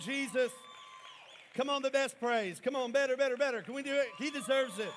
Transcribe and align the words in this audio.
Jesus? 0.00 0.50
Come 1.54 1.68
on, 1.68 1.82
the 1.82 1.90
best 1.90 2.18
praise. 2.18 2.60
Come 2.60 2.76
on, 2.76 2.92
better, 2.92 3.16
better, 3.16 3.36
better. 3.36 3.60
Can 3.62 3.74
we 3.74 3.82
do 3.82 3.94
it? 3.94 4.08
He 4.18 4.30
deserves 4.30 4.78
it. 4.78 4.92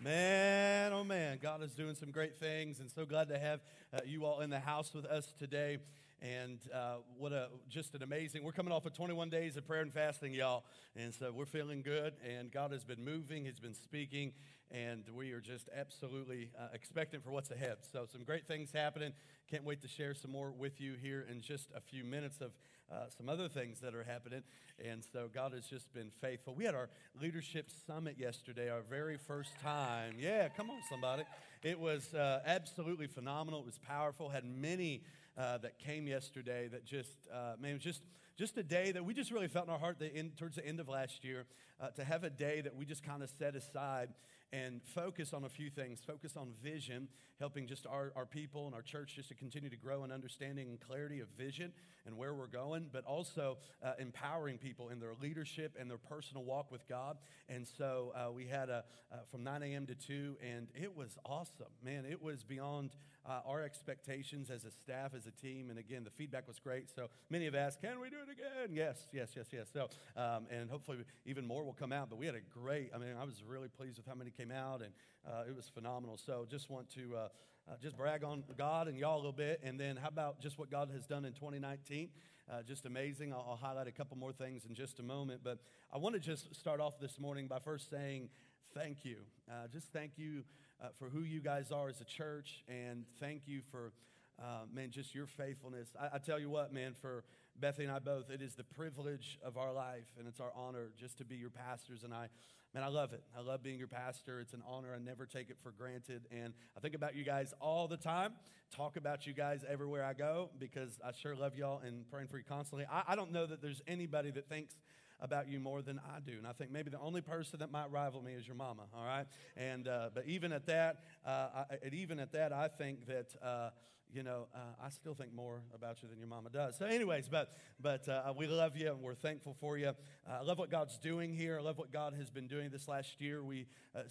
Man, 0.00 0.92
oh 0.92 1.02
man, 1.02 1.38
God 1.42 1.62
is 1.62 1.72
doing 1.72 1.94
some 1.96 2.12
great 2.12 2.38
things, 2.38 2.78
and 2.78 2.88
so 2.88 3.04
glad 3.04 3.28
to 3.28 3.38
have 3.38 3.60
uh, 3.92 3.98
you 4.06 4.24
all 4.24 4.40
in 4.40 4.50
the 4.50 4.60
house 4.60 4.94
with 4.94 5.04
us 5.04 5.34
today. 5.38 5.78
And 6.22 6.58
uh, 6.74 6.96
what 7.16 7.32
a 7.32 7.48
just 7.68 7.94
an 7.94 8.02
amazing. 8.02 8.42
We're 8.42 8.52
coming 8.52 8.72
off 8.72 8.86
of 8.86 8.92
21 8.92 9.28
days 9.28 9.56
of 9.56 9.66
prayer 9.66 9.82
and 9.82 9.92
fasting, 9.92 10.32
y'all, 10.34 10.64
and 10.96 11.14
so 11.14 11.32
we're 11.32 11.46
feeling 11.46 11.82
good. 11.82 12.14
And 12.24 12.50
God 12.50 12.72
has 12.72 12.84
been 12.84 13.04
moving, 13.04 13.44
He's 13.44 13.60
been 13.60 13.74
speaking, 13.74 14.32
and 14.70 15.04
we 15.16 15.32
are 15.32 15.40
just 15.40 15.68
absolutely 15.74 16.50
uh, 16.58 16.68
expectant 16.72 17.24
for 17.24 17.30
what's 17.30 17.50
ahead. 17.50 17.78
So 17.92 18.06
some 18.10 18.22
great 18.24 18.46
things 18.46 18.70
happening. 18.72 19.12
Can't 19.50 19.64
wait 19.64 19.80
to 19.82 19.88
share 19.88 20.14
some 20.14 20.30
more 20.30 20.50
with 20.50 20.80
you 20.80 20.94
here 21.00 21.26
in 21.30 21.40
just 21.40 21.68
a 21.74 21.80
few 21.80 22.04
minutes 22.04 22.40
of 22.40 22.52
uh, 22.90 23.08
some 23.16 23.28
other 23.28 23.48
things 23.48 23.80
that 23.80 23.94
are 23.94 24.04
happening. 24.04 24.42
And 24.84 25.02
so 25.12 25.28
God 25.32 25.52
has 25.52 25.66
just 25.66 25.92
been 25.92 26.10
faithful. 26.20 26.54
We 26.54 26.64
had 26.64 26.74
our 26.74 26.88
leadership 27.20 27.70
summit 27.86 28.16
yesterday, 28.18 28.70
our 28.70 28.82
very 28.82 29.16
first 29.16 29.58
time. 29.62 30.14
Yeah, 30.18 30.48
come 30.48 30.70
on, 30.70 30.80
somebody. 30.88 31.24
It 31.62 31.78
was 31.78 32.14
uh, 32.14 32.40
absolutely 32.46 33.06
phenomenal. 33.06 33.60
It 33.60 33.66
was 33.66 33.78
powerful. 33.78 34.28
Had 34.28 34.44
many 34.44 35.02
uh, 35.36 35.58
that 35.58 35.78
came 35.78 36.06
yesterday 36.06 36.68
that 36.68 36.84
just, 36.84 37.16
uh, 37.32 37.54
man, 37.60 37.72
it 37.72 37.74
was 37.74 37.82
just 37.82 38.02
just 38.38 38.56
a 38.56 38.62
day 38.62 38.92
that 38.92 39.04
we 39.04 39.12
just 39.12 39.32
really 39.32 39.48
felt 39.48 39.66
in 39.66 39.72
our 39.72 39.80
heart 39.80 39.98
that 39.98 40.16
in, 40.16 40.30
towards 40.30 40.54
the 40.54 40.64
end 40.64 40.78
of 40.78 40.88
last 40.88 41.24
year 41.24 41.44
uh, 41.80 41.88
to 41.88 42.04
have 42.04 42.22
a 42.22 42.30
day 42.30 42.60
that 42.60 42.76
we 42.76 42.84
just 42.84 43.02
kind 43.02 43.20
of 43.20 43.28
set 43.36 43.56
aside 43.56 44.10
and 44.52 44.82
focus 44.82 45.32
on 45.32 45.44
a 45.44 45.48
few 45.48 45.70
things. 45.70 46.00
Focus 46.00 46.36
on 46.36 46.52
vision, 46.62 47.08
helping 47.38 47.66
just 47.66 47.86
our, 47.86 48.12
our 48.16 48.26
people 48.26 48.66
and 48.66 48.74
our 48.74 48.82
church 48.82 49.14
just 49.16 49.28
to 49.28 49.34
continue 49.34 49.70
to 49.70 49.76
grow 49.76 50.04
in 50.04 50.12
understanding 50.12 50.68
and 50.68 50.80
clarity 50.80 51.20
of 51.20 51.28
vision 51.36 51.72
and 52.06 52.16
where 52.16 52.34
we're 52.34 52.46
going, 52.46 52.86
but 52.92 53.04
also 53.04 53.58
uh, 53.82 53.92
empowering 53.98 54.58
people 54.58 54.88
in 54.88 54.98
their 54.98 55.14
leadership 55.20 55.76
and 55.78 55.90
their 55.90 55.98
personal 55.98 56.42
walk 56.42 56.72
with 56.72 56.86
God. 56.88 57.18
And 57.48 57.66
so 57.66 58.12
uh, 58.14 58.32
we 58.32 58.46
had 58.46 58.70
a, 58.70 58.84
uh, 59.12 59.16
from 59.30 59.44
9 59.44 59.62
a.m. 59.62 59.86
to 59.86 59.94
2, 59.94 60.36
and 60.42 60.68
it 60.74 60.96
was 60.96 61.18
awesome. 61.24 61.66
Man, 61.84 62.04
it 62.04 62.22
was 62.22 62.42
beyond 62.44 62.90
uh, 63.28 63.40
our 63.46 63.62
expectations 63.62 64.50
as 64.50 64.64
a 64.64 64.70
staff, 64.70 65.12
as 65.14 65.26
a 65.26 65.30
team. 65.30 65.70
And 65.70 65.78
again, 65.78 66.04
the 66.04 66.10
feedback 66.10 66.48
was 66.48 66.58
great. 66.58 66.88
So 66.94 67.08
many 67.28 67.44
have 67.44 67.54
asked, 67.54 67.82
can 67.82 68.00
we 68.00 68.08
do 68.08 68.16
it 68.16 68.32
again? 68.32 68.74
Yes, 68.74 69.06
yes, 69.12 69.30
yes, 69.36 69.46
yes. 69.52 69.68
So, 69.72 69.88
um, 70.16 70.46
and 70.50 70.70
hopefully 70.70 70.98
even 71.26 71.46
more 71.46 71.62
will 71.62 71.74
come 71.74 71.92
out. 71.92 72.08
But 72.08 72.18
we 72.18 72.26
had 72.26 72.34
a 72.34 72.40
great, 72.40 72.90
I 72.94 72.98
mean, 72.98 73.10
I 73.20 73.24
was 73.24 73.42
really 73.46 73.68
pleased 73.68 73.98
with 73.98 74.06
how 74.06 74.14
many 74.14 74.30
came 74.30 74.50
out, 74.50 74.80
and 74.82 74.92
uh, 75.26 75.44
it 75.46 75.54
was 75.54 75.68
phenomenal. 75.68 76.16
So 76.16 76.46
just 76.48 76.70
want 76.70 76.88
to 76.94 77.27
uh, 77.68 77.74
just 77.82 77.96
brag 77.96 78.24
on 78.24 78.44
God 78.56 78.88
and 78.88 78.96
y'all 78.96 79.16
a 79.16 79.18
little 79.18 79.32
bit. 79.32 79.60
And 79.62 79.78
then 79.78 79.96
how 79.96 80.08
about 80.08 80.40
just 80.40 80.58
what 80.58 80.70
God 80.70 80.90
has 80.92 81.06
done 81.06 81.24
in 81.24 81.32
2019? 81.32 82.08
Uh, 82.50 82.62
just 82.62 82.86
amazing. 82.86 83.32
I'll, 83.32 83.46
I'll, 83.50 83.56
highlight 83.56 83.88
a 83.88 83.92
couple 83.92 84.16
more 84.16 84.32
things 84.32 84.64
in 84.64 84.74
just 84.74 85.00
a 85.00 85.02
moment. 85.02 85.40
But 85.44 85.58
I 85.92 85.98
want 85.98 86.14
to 86.14 86.20
just 86.20 86.54
start 86.54 86.80
off 86.80 86.98
this 86.98 87.18
morning 87.20 87.46
by 87.46 87.58
first 87.58 87.90
saying 87.90 88.30
thank 88.74 89.04
you. 89.04 89.16
Uh, 89.50 89.66
just 89.70 89.92
thank 89.92 90.12
you 90.16 90.44
uh, 90.82 90.88
for 90.98 91.08
who 91.10 91.20
you 91.20 91.40
guys 91.40 91.70
are 91.72 91.88
as 91.88 92.00
a 92.00 92.04
church, 92.04 92.62
and 92.68 93.04
thank 93.20 93.42
you 93.46 93.60
for, 93.70 93.92
uh, 94.40 94.64
man, 94.72 94.90
just 94.90 95.14
your 95.14 95.26
faithfulness. 95.26 95.88
I, 96.00 96.16
I, 96.16 96.18
tell 96.18 96.38
you 96.38 96.48
what, 96.48 96.72
man, 96.72 96.94
for 96.94 97.24
Bethany 97.58 97.86
and 97.86 97.94
I 97.94 97.98
both, 97.98 98.30
it 98.30 98.40
is 98.40 98.54
the 98.54 98.64
privilege 98.64 99.38
of 99.44 99.56
our 99.56 99.72
life, 99.72 100.06
and 100.18 100.28
it's 100.28 100.40
our 100.40 100.52
honor 100.54 100.90
just 100.96 101.18
to 101.18 101.24
be 101.24 101.36
your 101.36 101.50
pastors. 101.50 102.04
And 102.04 102.14
I, 102.14 102.28
man, 102.74 102.84
I 102.84 102.88
love 102.88 103.12
it. 103.12 103.22
I 103.36 103.40
love 103.40 103.62
being 103.62 103.78
your 103.78 103.88
pastor. 103.88 104.40
It's 104.40 104.52
an 104.52 104.62
honor. 104.66 104.94
I 104.94 104.98
never 104.98 105.26
take 105.26 105.50
it 105.50 105.56
for 105.62 105.70
granted. 105.70 106.22
And 106.30 106.52
I 106.76 106.80
think 106.80 106.94
about 106.94 107.14
you 107.14 107.24
guys 107.24 107.54
all 107.60 107.88
the 107.88 107.96
time, 107.96 108.32
talk 108.74 108.96
about 108.96 109.26
you 109.26 109.32
guys 109.32 109.64
everywhere 109.68 110.04
I 110.04 110.12
go, 110.12 110.50
because 110.58 110.98
I 111.04 111.12
sure 111.12 111.34
love 111.34 111.56
y'all 111.56 111.80
and 111.84 112.08
praying 112.10 112.28
for 112.28 112.38
you 112.38 112.44
constantly. 112.44 112.86
I, 112.90 113.02
I 113.08 113.16
don't 113.16 113.32
know 113.32 113.46
that 113.46 113.62
there's 113.62 113.82
anybody 113.86 114.30
that 114.32 114.48
thinks 114.48 114.76
about 115.20 115.48
you 115.48 115.58
more 115.60 115.82
than 115.82 115.98
I 115.98 116.20
do. 116.20 116.32
And 116.38 116.46
I 116.46 116.52
think 116.52 116.70
maybe 116.70 116.90
the 116.90 117.00
only 117.00 117.20
person 117.20 117.58
that 117.60 117.70
might 117.70 117.90
rival 117.90 118.22
me 118.22 118.32
is 118.32 118.46
your 118.46 118.56
mama, 118.56 118.82
all 118.96 119.04
right? 119.04 119.26
And, 119.56 119.88
uh, 119.88 120.10
but 120.14 120.26
even 120.26 120.52
at 120.52 120.66
that, 120.66 121.00
uh, 121.26 121.30
I, 121.30 121.64
even 121.92 122.18
at 122.20 122.32
that, 122.32 122.52
I 122.52 122.68
think 122.68 123.06
that, 123.06 123.34
uh, 123.42 123.70
you 124.10 124.22
know, 124.22 124.46
uh, 124.54 124.58
I 124.82 124.88
still 124.88 125.14
think 125.14 125.34
more 125.34 125.60
about 125.74 126.02
you 126.02 126.08
than 126.08 126.18
your 126.18 126.28
mama 126.28 126.48
does. 126.48 126.78
So, 126.78 126.86
anyways, 126.86 127.28
but 127.28 127.52
but 127.78 128.08
uh, 128.08 128.32
we 128.34 128.46
love 128.46 128.74
you 128.74 128.90
and 128.90 129.02
we're 129.02 129.14
thankful 129.14 129.54
for 129.60 129.76
you. 129.76 129.88
Uh, 129.88 129.92
I 130.40 130.42
love 130.42 130.58
what 130.58 130.70
God's 130.70 130.96
doing 130.98 131.34
here. 131.34 131.58
I 131.58 131.62
love 131.62 131.76
what 131.76 131.92
God 131.92 132.14
has 132.14 132.30
been 132.30 132.46
doing 132.46 132.70
this 132.70 132.88
last 132.88 133.20
year. 133.20 133.44
We 133.44 133.66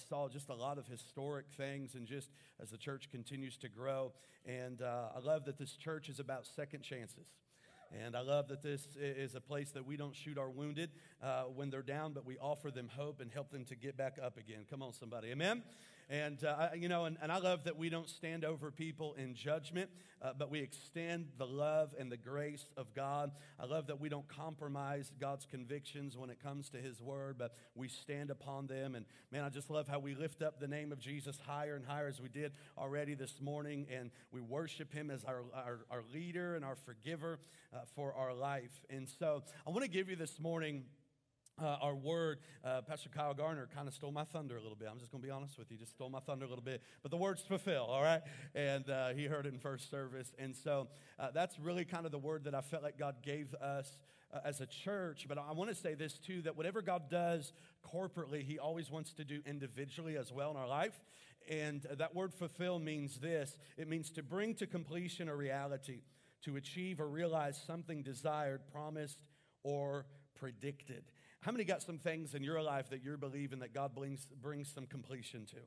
saw 0.08 0.30
just 0.30 0.50
a 0.50 0.54
lot 0.54 0.78
of 0.78 0.86
historic 0.86 1.48
things, 1.56 1.96
and 1.96 2.06
just 2.06 2.30
as 2.62 2.70
the 2.70 2.78
church 2.78 3.10
continues 3.10 3.58
to 3.58 3.70
grow, 3.70 4.12
and 4.46 4.84
I 4.84 5.20
love 5.24 5.46
that 5.46 5.58
this 5.58 5.72
church 5.72 6.10
is 6.10 6.20
about 6.20 6.46
second 6.46 6.84
chances. 6.84 7.26
And 7.92 8.16
I 8.16 8.22
love 8.22 8.48
that 8.50 8.62
this 8.62 8.88
is 9.00 9.36
a 9.36 9.42
place 9.42 9.72
that 9.72 9.86
we 9.86 9.98
don't 9.98 10.16
shoot 10.16 10.38
our 10.38 10.50
wounded 10.50 10.90
uh, 11.22 11.44
when 11.44 11.70
they're 11.70 11.82
down, 11.82 12.14
but 12.14 12.26
we 12.26 12.38
offer 12.38 12.72
them 12.72 12.90
hope 12.96 13.22
and 13.22 13.32
help 13.32 13.52
them 13.52 13.66
to 13.66 13.76
get 13.76 13.98
back 13.98 14.18
up 14.22 14.38
again. 14.38 14.66
Come 14.70 14.84
on, 14.84 14.94
somebody. 14.94 15.30
Amen? 15.30 15.64
And, 16.10 16.42
uh, 16.44 16.70
you 16.74 16.88
know, 16.88 17.04
and, 17.04 17.18
and 17.22 17.32
I 17.32 17.40
love 17.40 17.66
that 17.66 17.78
we 17.78 17.90
don't 17.90 18.08
stand 18.08 18.46
over 18.46 18.72
people 18.72 19.14
in 19.16 19.36
judgment, 19.36 19.90
uh, 20.22 20.32
but 20.38 20.50
we 20.50 20.62
extend 20.62 21.28
the 21.38 21.46
love 21.46 21.94
and 22.00 22.10
the 22.10 22.16
grace 22.18 22.66
of 22.78 22.94
God. 22.94 23.32
I 23.60 23.66
love 23.66 23.88
that 23.88 24.00
we 24.00 24.08
don't 24.08 24.28
compromise 24.30 25.12
God's 25.20 25.46
convictions 25.46 26.16
when 26.18 26.30
it 26.30 26.42
comes 26.42 26.70
to 26.70 26.78
His 26.78 27.02
word, 27.02 27.36
but 27.38 27.56
we 27.76 27.90
stand 27.90 28.30
upon 28.30 28.68
them. 28.68 28.96
And 28.96 29.06
man, 29.34 29.44
I 29.44 29.50
just 29.50 29.70
love 29.70 29.90
how 29.90 30.00
we 30.00 30.16
lift 30.16 30.42
up 30.42 30.62
the 30.62 30.68
name 30.68 30.94
of 30.94 31.00
Jesus 31.00 31.38
higher 31.46 31.76
and 31.76 31.86
higher 31.86 32.08
as 32.08 32.22
we 32.22 32.30
did 32.30 32.54
already 32.78 33.14
this 33.14 33.42
morning. 33.42 33.86
And 33.94 34.12
we 34.32 34.40
worship 34.40 34.94
Him 34.94 35.12
as 35.12 35.26
our, 35.26 35.44
our, 35.54 35.80
our 35.92 36.04
leader 36.14 36.56
and 36.56 36.64
our 36.64 36.78
forgiver 36.78 37.40
uh, 37.74 37.80
for 37.96 38.14
our 38.14 38.34
life. 38.34 38.72
And 38.90 39.10
so 39.20 39.44
I 39.66 39.72
want 39.72 39.84
to 39.84 39.90
give 39.90 40.10
you 40.10 40.16
this 40.16 40.40
morning 40.40 40.86
uh, 41.62 41.78
our 41.82 41.96
word, 41.96 42.40
uh, 42.64 42.82
Pastor 42.82 43.10
Kyle 43.10 43.34
Garner 43.34 43.68
kind 43.74 43.88
of 43.88 43.94
stole 43.94 44.12
my 44.12 44.24
thunder 44.24 44.58
a 44.58 44.62
little 44.62 44.76
bit. 44.76 44.90
I'm 44.92 45.00
just 45.00 45.12
going 45.12 45.22
to 45.22 45.28
be 45.28 45.32
honest 45.32 45.58
with 45.58 45.72
you, 45.72 45.78
just 45.78 45.92
stole 45.92 46.10
my 46.10 46.20
thunder 46.20 46.46
a 46.46 46.50
little 46.50 46.64
bit. 46.64 46.82
But 47.02 47.12
the 47.12 47.18
word's 47.18 47.42
fulfill, 47.42 47.86
all 47.86 48.04
right? 48.04 48.22
And 48.54 48.90
uh, 48.90 49.10
he 49.10 49.26
heard 49.26 49.46
it 49.46 49.54
in 49.54 49.60
first 49.60 49.90
service. 49.90 50.32
And 50.38 50.56
so 50.56 50.88
uh, 51.20 51.30
that's 51.34 51.60
really 51.60 51.86
kind 51.86 52.06
of 52.06 52.12
the 52.12 52.20
word 52.20 52.44
that 52.44 52.54
I 52.54 52.62
felt 52.62 52.84
like 52.84 52.98
God 52.98 53.16
gave 53.24 53.54
us 53.56 53.98
uh, 54.34 54.40
as 54.46 54.62
a 54.62 54.66
church. 54.66 55.26
But 55.28 55.38
I 55.38 55.52
want 55.54 55.70
to 55.70 55.76
say 55.76 55.94
this 55.94 56.14
too 56.14 56.42
that 56.44 56.56
whatever 56.56 56.82
God 56.82 57.10
does 57.10 57.54
corporately, 57.94 58.44
he 58.44 58.60
always 58.60 58.92
wants 58.92 59.14
to 59.14 59.24
do 59.24 59.42
individually 59.46 60.18
as 60.18 60.32
well 60.32 60.52
in 60.52 60.58
our 60.58 60.68
life. 60.68 61.00
And 61.50 61.86
uh, 61.86 61.96
that 61.96 62.14
word 62.14 62.34
fulfill 62.34 62.78
means 62.80 63.20
this 63.20 63.58
it 63.78 63.88
means 63.88 64.10
to 64.12 64.24
bring 64.24 64.54
to 64.56 64.68
completion 64.68 65.30
a 65.30 65.36
reality, 65.36 66.02
to 66.44 66.58
achieve 66.58 67.00
or 67.00 67.08
realize 67.08 67.62
something 67.66 68.04
desired, 68.04 68.62
promised, 68.72 69.18
or 69.64 70.06
predicted. 70.40 71.04
How 71.42 71.52
many 71.52 71.64
got 71.64 71.82
some 71.82 71.98
things 71.98 72.34
in 72.34 72.44
your 72.44 72.62
life 72.62 72.90
that 72.90 73.04
you're 73.04 73.18
believing 73.18 73.60
that 73.60 73.74
God 73.74 73.96
brings, 73.96 74.28
brings 74.42 74.72
some 74.74 74.86
completion 74.86 75.46
to? 75.48 75.58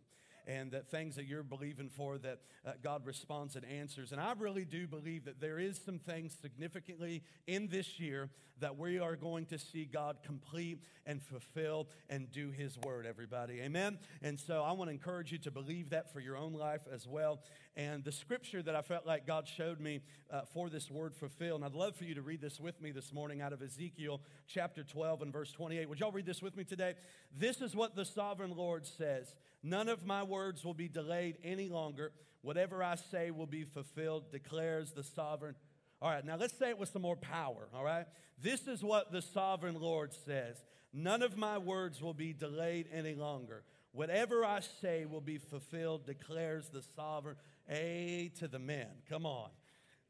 and 0.46 0.72
that 0.72 0.90
things 0.90 1.16
that 1.16 1.26
you're 1.26 1.42
believing 1.42 1.88
for 1.88 2.18
that 2.18 2.40
uh, 2.66 2.72
God 2.82 3.06
responds 3.06 3.56
and 3.56 3.64
answers. 3.64 4.12
And 4.12 4.20
I 4.20 4.32
really 4.38 4.64
do 4.64 4.86
believe 4.86 5.24
that 5.24 5.40
there 5.40 5.58
is 5.58 5.80
some 5.84 5.98
things 5.98 6.36
significantly 6.40 7.22
in 7.46 7.68
this 7.68 8.00
year 8.00 8.30
that 8.58 8.76
we 8.76 8.98
are 8.98 9.16
going 9.16 9.46
to 9.46 9.58
see 9.58 9.84
God 9.84 10.18
complete 10.24 10.82
and 11.06 11.22
fulfill 11.22 11.88
and 12.08 12.30
do 12.30 12.50
his 12.50 12.78
word, 12.78 13.06
everybody. 13.06 13.60
Amen. 13.60 13.98
And 14.22 14.38
so 14.38 14.62
I 14.62 14.72
want 14.72 14.88
to 14.88 14.92
encourage 14.92 15.32
you 15.32 15.38
to 15.38 15.50
believe 15.50 15.90
that 15.90 16.12
for 16.12 16.20
your 16.20 16.36
own 16.36 16.52
life 16.52 16.82
as 16.92 17.06
well. 17.06 17.40
And 17.76 18.02
the 18.02 18.12
scripture 18.12 18.62
that 18.62 18.74
I 18.74 18.82
felt 18.82 19.06
like 19.06 19.26
God 19.26 19.46
showed 19.46 19.80
me 19.80 20.00
uh, 20.30 20.42
for 20.52 20.68
this 20.68 20.90
word 20.90 21.14
fulfill, 21.14 21.54
and 21.56 21.64
I'd 21.64 21.74
love 21.74 21.94
for 21.94 22.04
you 22.04 22.14
to 22.14 22.22
read 22.22 22.40
this 22.40 22.58
with 22.58 22.80
me 22.82 22.90
this 22.90 23.12
morning 23.12 23.40
out 23.40 23.52
of 23.52 23.62
Ezekiel 23.62 24.20
chapter 24.48 24.82
12 24.82 25.22
and 25.22 25.32
verse 25.32 25.52
28. 25.52 25.88
Would 25.88 26.00
y'all 26.00 26.10
read 26.10 26.26
this 26.26 26.42
with 26.42 26.56
me 26.56 26.64
today? 26.64 26.94
This 27.36 27.60
is 27.60 27.76
what 27.76 27.94
the 27.94 28.04
sovereign 28.04 28.56
Lord 28.56 28.86
says 28.86 29.34
None 29.62 29.88
of 29.88 30.04
my 30.04 30.22
words 30.22 30.64
will 30.64 30.74
be 30.74 30.88
delayed 30.88 31.36
any 31.44 31.68
longer. 31.68 32.12
Whatever 32.42 32.82
I 32.82 32.96
say 32.96 33.30
will 33.30 33.46
be 33.46 33.64
fulfilled, 33.64 34.32
declares 34.32 34.92
the 34.92 35.02
sovereign. 35.02 35.54
All 36.02 36.10
right, 36.10 36.24
now 36.24 36.36
let's 36.36 36.58
say 36.58 36.70
it 36.70 36.78
with 36.78 36.88
some 36.88 37.02
more 37.02 37.16
power, 37.16 37.68
all 37.74 37.84
right? 37.84 38.06
This 38.42 38.66
is 38.66 38.82
what 38.82 39.12
the 39.12 39.20
sovereign 39.20 39.78
Lord 39.78 40.12
says 40.12 40.62
None 40.92 41.22
of 41.22 41.36
my 41.36 41.58
words 41.58 42.02
will 42.02 42.14
be 42.14 42.32
delayed 42.32 42.88
any 42.92 43.14
longer. 43.14 43.62
Whatever 43.92 44.44
I 44.44 44.60
say 44.60 45.04
will 45.04 45.20
be 45.20 45.38
fulfilled, 45.38 46.06
declares 46.06 46.68
the 46.68 46.82
sovereign. 46.96 47.36
A 47.70 48.30
to 48.38 48.48
the 48.48 48.58
men. 48.58 48.88
Come 49.08 49.24
on 49.24 49.50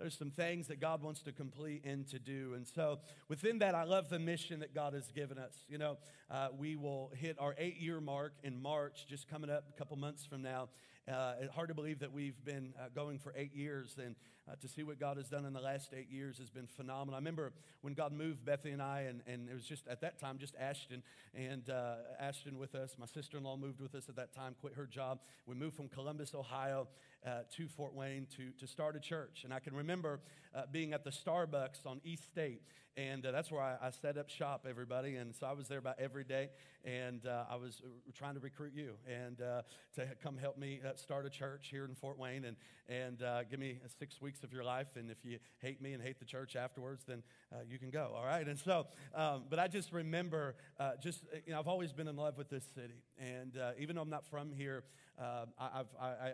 there's 0.01 0.17
some 0.17 0.31
things 0.31 0.67
that 0.69 0.81
God 0.81 1.03
wants 1.03 1.21
to 1.23 1.33
complete 1.33 1.85
and 1.85 2.09
to 2.09 2.19
do. 2.19 2.55
And 2.55 2.67
so 2.67 3.01
within 3.29 3.59
that, 3.59 3.75
I 3.75 3.85
love 3.85 4.09
the 4.09 4.19
mission 4.19 4.61
that 4.61 4.75
God 4.75 4.95
has 4.95 5.13
given 5.13 5.39
us. 5.39 5.65
You 5.69 5.79
know, 5.79 5.99
uh, 6.31 6.49
we 6.59 6.75
will 6.75 7.13
hit 7.15 7.37
our 7.39 7.55
eight 7.59 7.77
year 7.77 8.01
mark 8.01 8.33
in 8.43 8.61
March, 8.61 9.07
just 9.07 9.29
coming 9.29 9.51
up 9.51 9.65
a 9.69 9.79
couple 9.79 9.97
months 9.99 10.25
from 10.25 10.43
now. 10.43 10.71
Uh, 11.11 11.35
it's 11.41 11.55
hard 11.55 11.69
to 11.69 11.75
believe 11.75 11.99
that 11.99 12.13
we've 12.13 12.43
been 12.45 12.73
uh, 12.79 12.85
going 12.95 13.19
for 13.19 13.35
eight 13.37 13.55
years, 13.55 13.97
and 14.03 14.15
uh, 14.49 14.55
to 14.61 14.69
see 14.69 14.83
what 14.83 14.99
God 14.99 15.17
has 15.17 15.29
done 15.29 15.45
in 15.45 15.53
the 15.53 15.61
last 15.61 15.93
eight 15.97 16.11
years 16.11 16.39
has 16.39 16.51
been 16.51 16.67
phenomenal. 16.67 17.15
I 17.15 17.19
remember 17.19 17.53
when 17.83 17.95
God 17.95 18.13
moved 18.13 18.45
Bethany 18.45 18.73
and 18.73 18.83
I, 18.83 19.03
and, 19.03 19.23
and 19.27 19.49
it 19.49 19.55
was 19.55 19.65
just 19.65 19.87
at 19.89 20.01
that 20.01 20.19
time 20.19 20.39
just 20.39 20.55
Ashton, 20.59 21.03
and 21.35 21.69
uh, 21.71 21.95
Ashton 22.19 22.59
with 22.59 22.75
us. 22.75 22.97
My 22.99 23.07
sister 23.07 23.39
in 23.39 23.45
law 23.45 23.57
moved 23.57 23.81
with 23.81 23.95
us 23.95 24.09
at 24.09 24.17
that 24.17 24.35
time, 24.35 24.55
quit 24.61 24.75
her 24.75 24.87
job. 24.87 25.21
We 25.47 25.55
moved 25.55 25.77
from 25.77 25.89
Columbus, 25.89 26.35
Ohio 26.35 26.89
uh, 27.27 27.41
to 27.57 27.69
Fort 27.69 27.95
Wayne 27.95 28.27
to, 28.37 28.51
to 28.59 28.67
start 28.67 28.97
a 28.97 29.01
church. 29.01 29.43
And 29.45 29.53
I 29.53 29.61
can 29.61 29.75
remember 29.75 30.21
uh, 30.55 30.63
being 30.71 30.93
at 30.93 31.05
the 31.05 31.11
Starbucks 31.11 31.87
on 31.87 32.01
East 32.05 32.29
State, 32.29 32.63
and 32.97 33.25
uh, 33.25 33.31
that's 33.31 33.53
where 33.53 33.63
I, 33.63 33.77
I, 33.81 33.91
set 33.91 34.19
up 34.19 34.29
shop, 34.29 34.67
everybody. 34.69 35.17
And 35.17 35.35
so 35.35 35.47
I 35.47 35.53
was 35.53 35.69
there 35.69 35.79
about 35.79 36.01
every 36.01 36.25
day, 36.25 36.49
and 36.85 37.25
uh, 37.25 37.45
I 37.49 37.57
was 37.57 37.83
trying 38.15 38.35
to 38.35 38.41
recruit 38.41 38.73
you 38.75 38.95
and 39.07 39.39
to 39.39 40.07
come 40.23 40.37
help 40.39 40.59
me 40.59 40.81
start 40.97 41.25
a 41.25 41.31
church 41.31 41.69
here 41.71 41.85
in 41.85 41.95
Fort 41.95 42.19
Wayne 42.19 42.45
and, 42.45 42.57
and 42.89 43.23
give 43.49 43.61
me 43.61 43.79
six 43.99 44.21
weeks 44.21 44.40
of 44.45 44.53
your 44.53 44.65
life. 44.65 44.97
And 44.97 45.11
if 45.11 45.25
you 45.25 45.39
hate 45.61 45.81
me 45.81 45.93
and 45.93 46.03
hate 46.03 46.19
the 46.19 46.25
church 46.25 46.57
afterwards, 46.57 47.05
then 47.07 47.23
you 47.69 47.79
can 47.79 47.91
go, 47.91 48.13
all 48.17 48.25
right? 48.25 48.47
And 48.47 48.59
so, 48.59 48.87
um, 49.15 49.45
but 49.49 49.59
I 49.59 49.69
just 49.69 49.93
remember 49.93 50.57
just, 51.03 51.25
you 51.47 51.53
know, 51.53 51.59
I've 51.59 51.69
always 51.69 51.93
been 51.93 52.09
in 52.09 52.17
love 52.17 52.37
with 52.37 52.49
this 52.49 52.65
city. 52.75 53.03
And 53.19 53.59
even 53.79 53.97
though 53.97 54.03
I'm 54.03 54.11
not 54.11 54.27
from 54.27 54.53
here, 54.53 54.85
uh, 55.21 55.45
I, 55.59 55.83
I, 56.01 56.33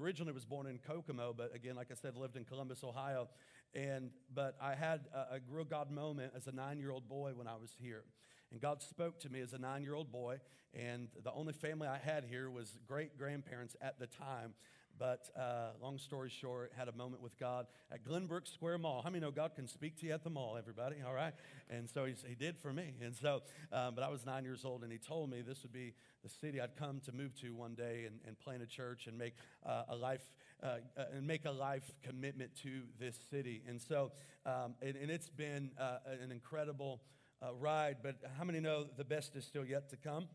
originally 0.00 0.32
was 0.32 0.44
born 0.44 0.66
in 0.66 0.78
Kokomo, 0.78 1.32
but 1.36 1.54
again, 1.54 1.76
like 1.76 1.88
I 1.92 1.94
said, 1.94 2.16
lived 2.16 2.36
in 2.36 2.44
Columbus, 2.44 2.82
Ohio. 2.82 3.28
And, 3.74 4.10
but 4.32 4.56
I 4.60 4.74
had 4.74 5.02
a, 5.14 5.36
a 5.36 5.40
real 5.48 5.64
God 5.64 5.90
moment 5.90 6.32
as 6.36 6.46
a 6.46 6.52
nine 6.52 6.78
year 6.78 6.90
old 6.90 7.08
boy 7.08 7.32
when 7.34 7.46
I 7.46 7.54
was 7.54 7.74
here. 7.80 8.02
And 8.50 8.60
God 8.60 8.82
spoke 8.82 9.20
to 9.20 9.28
me 9.30 9.40
as 9.40 9.52
a 9.52 9.58
nine 9.58 9.82
year 9.82 9.94
old 9.94 10.10
boy. 10.10 10.38
And 10.74 11.08
the 11.22 11.32
only 11.32 11.52
family 11.52 11.86
I 11.86 11.98
had 11.98 12.24
here 12.24 12.50
was 12.50 12.78
great 12.86 13.16
grandparents 13.16 13.76
at 13.80 13.98
the 14.00 14.06
time. 14.06 14.54
But 14.98 15.28
uh, 15.36 15.70
long 15.82 15.98
story 15.98 16.30
short, 16.30 16.72
had 16.76 16.88
a 16.88 16.92
moment 16.92 17.22
with 17.22 17.38
God 17.38 17.66
at 17.90 18.04
Glenbrook 18.04 18.46
Square 18.46 18.78
Mall. 18.78 19.02
How 19.02 19.10
many 19.10 19.20
know 19.20 19.30
God 19.30 19.54
can 19.54 19.66
speak 19.66 19.98
to 20.00 20.06
you 20.06 20.12
at 20.12 20.22
the 20.22 20.30
mall, 20.30 20.56
everybody? 20.56 20.96
All 21.06 21.14
right. 21.14 21.34
And 21.68 21.88
so 21.88 22.04
he 22.04 22.34
did 22.34 22.58
for 22.58 22.72
me. 22.72 22.94
And 23.02 23.14
so, 23.14 23.42
um, 23.72 23.94
but 23.94 24.04
I 24.04 24.08
was 24.08 24.24
nine 24.24 24.44
years 24.44 24.64
old, 24.64 24.82
and 24.82 24.92
he 24.92 24.98
told 24.98 25.30
me 25.30 25.42
this 25.42 25.62
would 25.62 25.72
be 25.72 25.94
the 26.22 26.28
city 26.28 26.60
I'd 26.60 26.76
come 26.76 27.00
to 27.00 27.12
move 27.12 27.34
to 27.40 27.54
one 27.54 27.74
day 27.74 28.04
and, 28.06 28.20
and 28.26 28.38
plant 28.38 28.62
a 28.62 28.66
church 28.66 29.06
and 29.06 29.18
make 29.18 29.34
uh, 29.66 29.82
a 29.88 29.96
life 29.96 30.22
uh, 30.62 30.76
uh, 30.96 31.04
and 31.14 31.26
make 31.26 31.44
a 31.44 31.50
life 31.50 31.90
commitment 32.02 32.50
to 32.62 32.82
this 32.98 33.18
city. 33.30 33.62
And 33.68 33.80
so, 33.80 34.12
um, 34.46 34.74
and, 34.80 34.96
and, 34.96 35.10
it's 35.10 35.28
been 35.28 35.70
uh, 35.78 35.98
an 36.22 36.32
incredible 36.32 37.02
uh, 37.42 37.52
ride. 37.54 37.96
But 38.02 38.16
how 38.38 38.44
many 38.44 38.60
know 38.60 38.86
the 38.96 39.04
best 39.04 39.36
is 39.36 39.44
still 39.44 39.64
yet 39.64 39.90
to 39.90 39.96
come? 39.96 40.28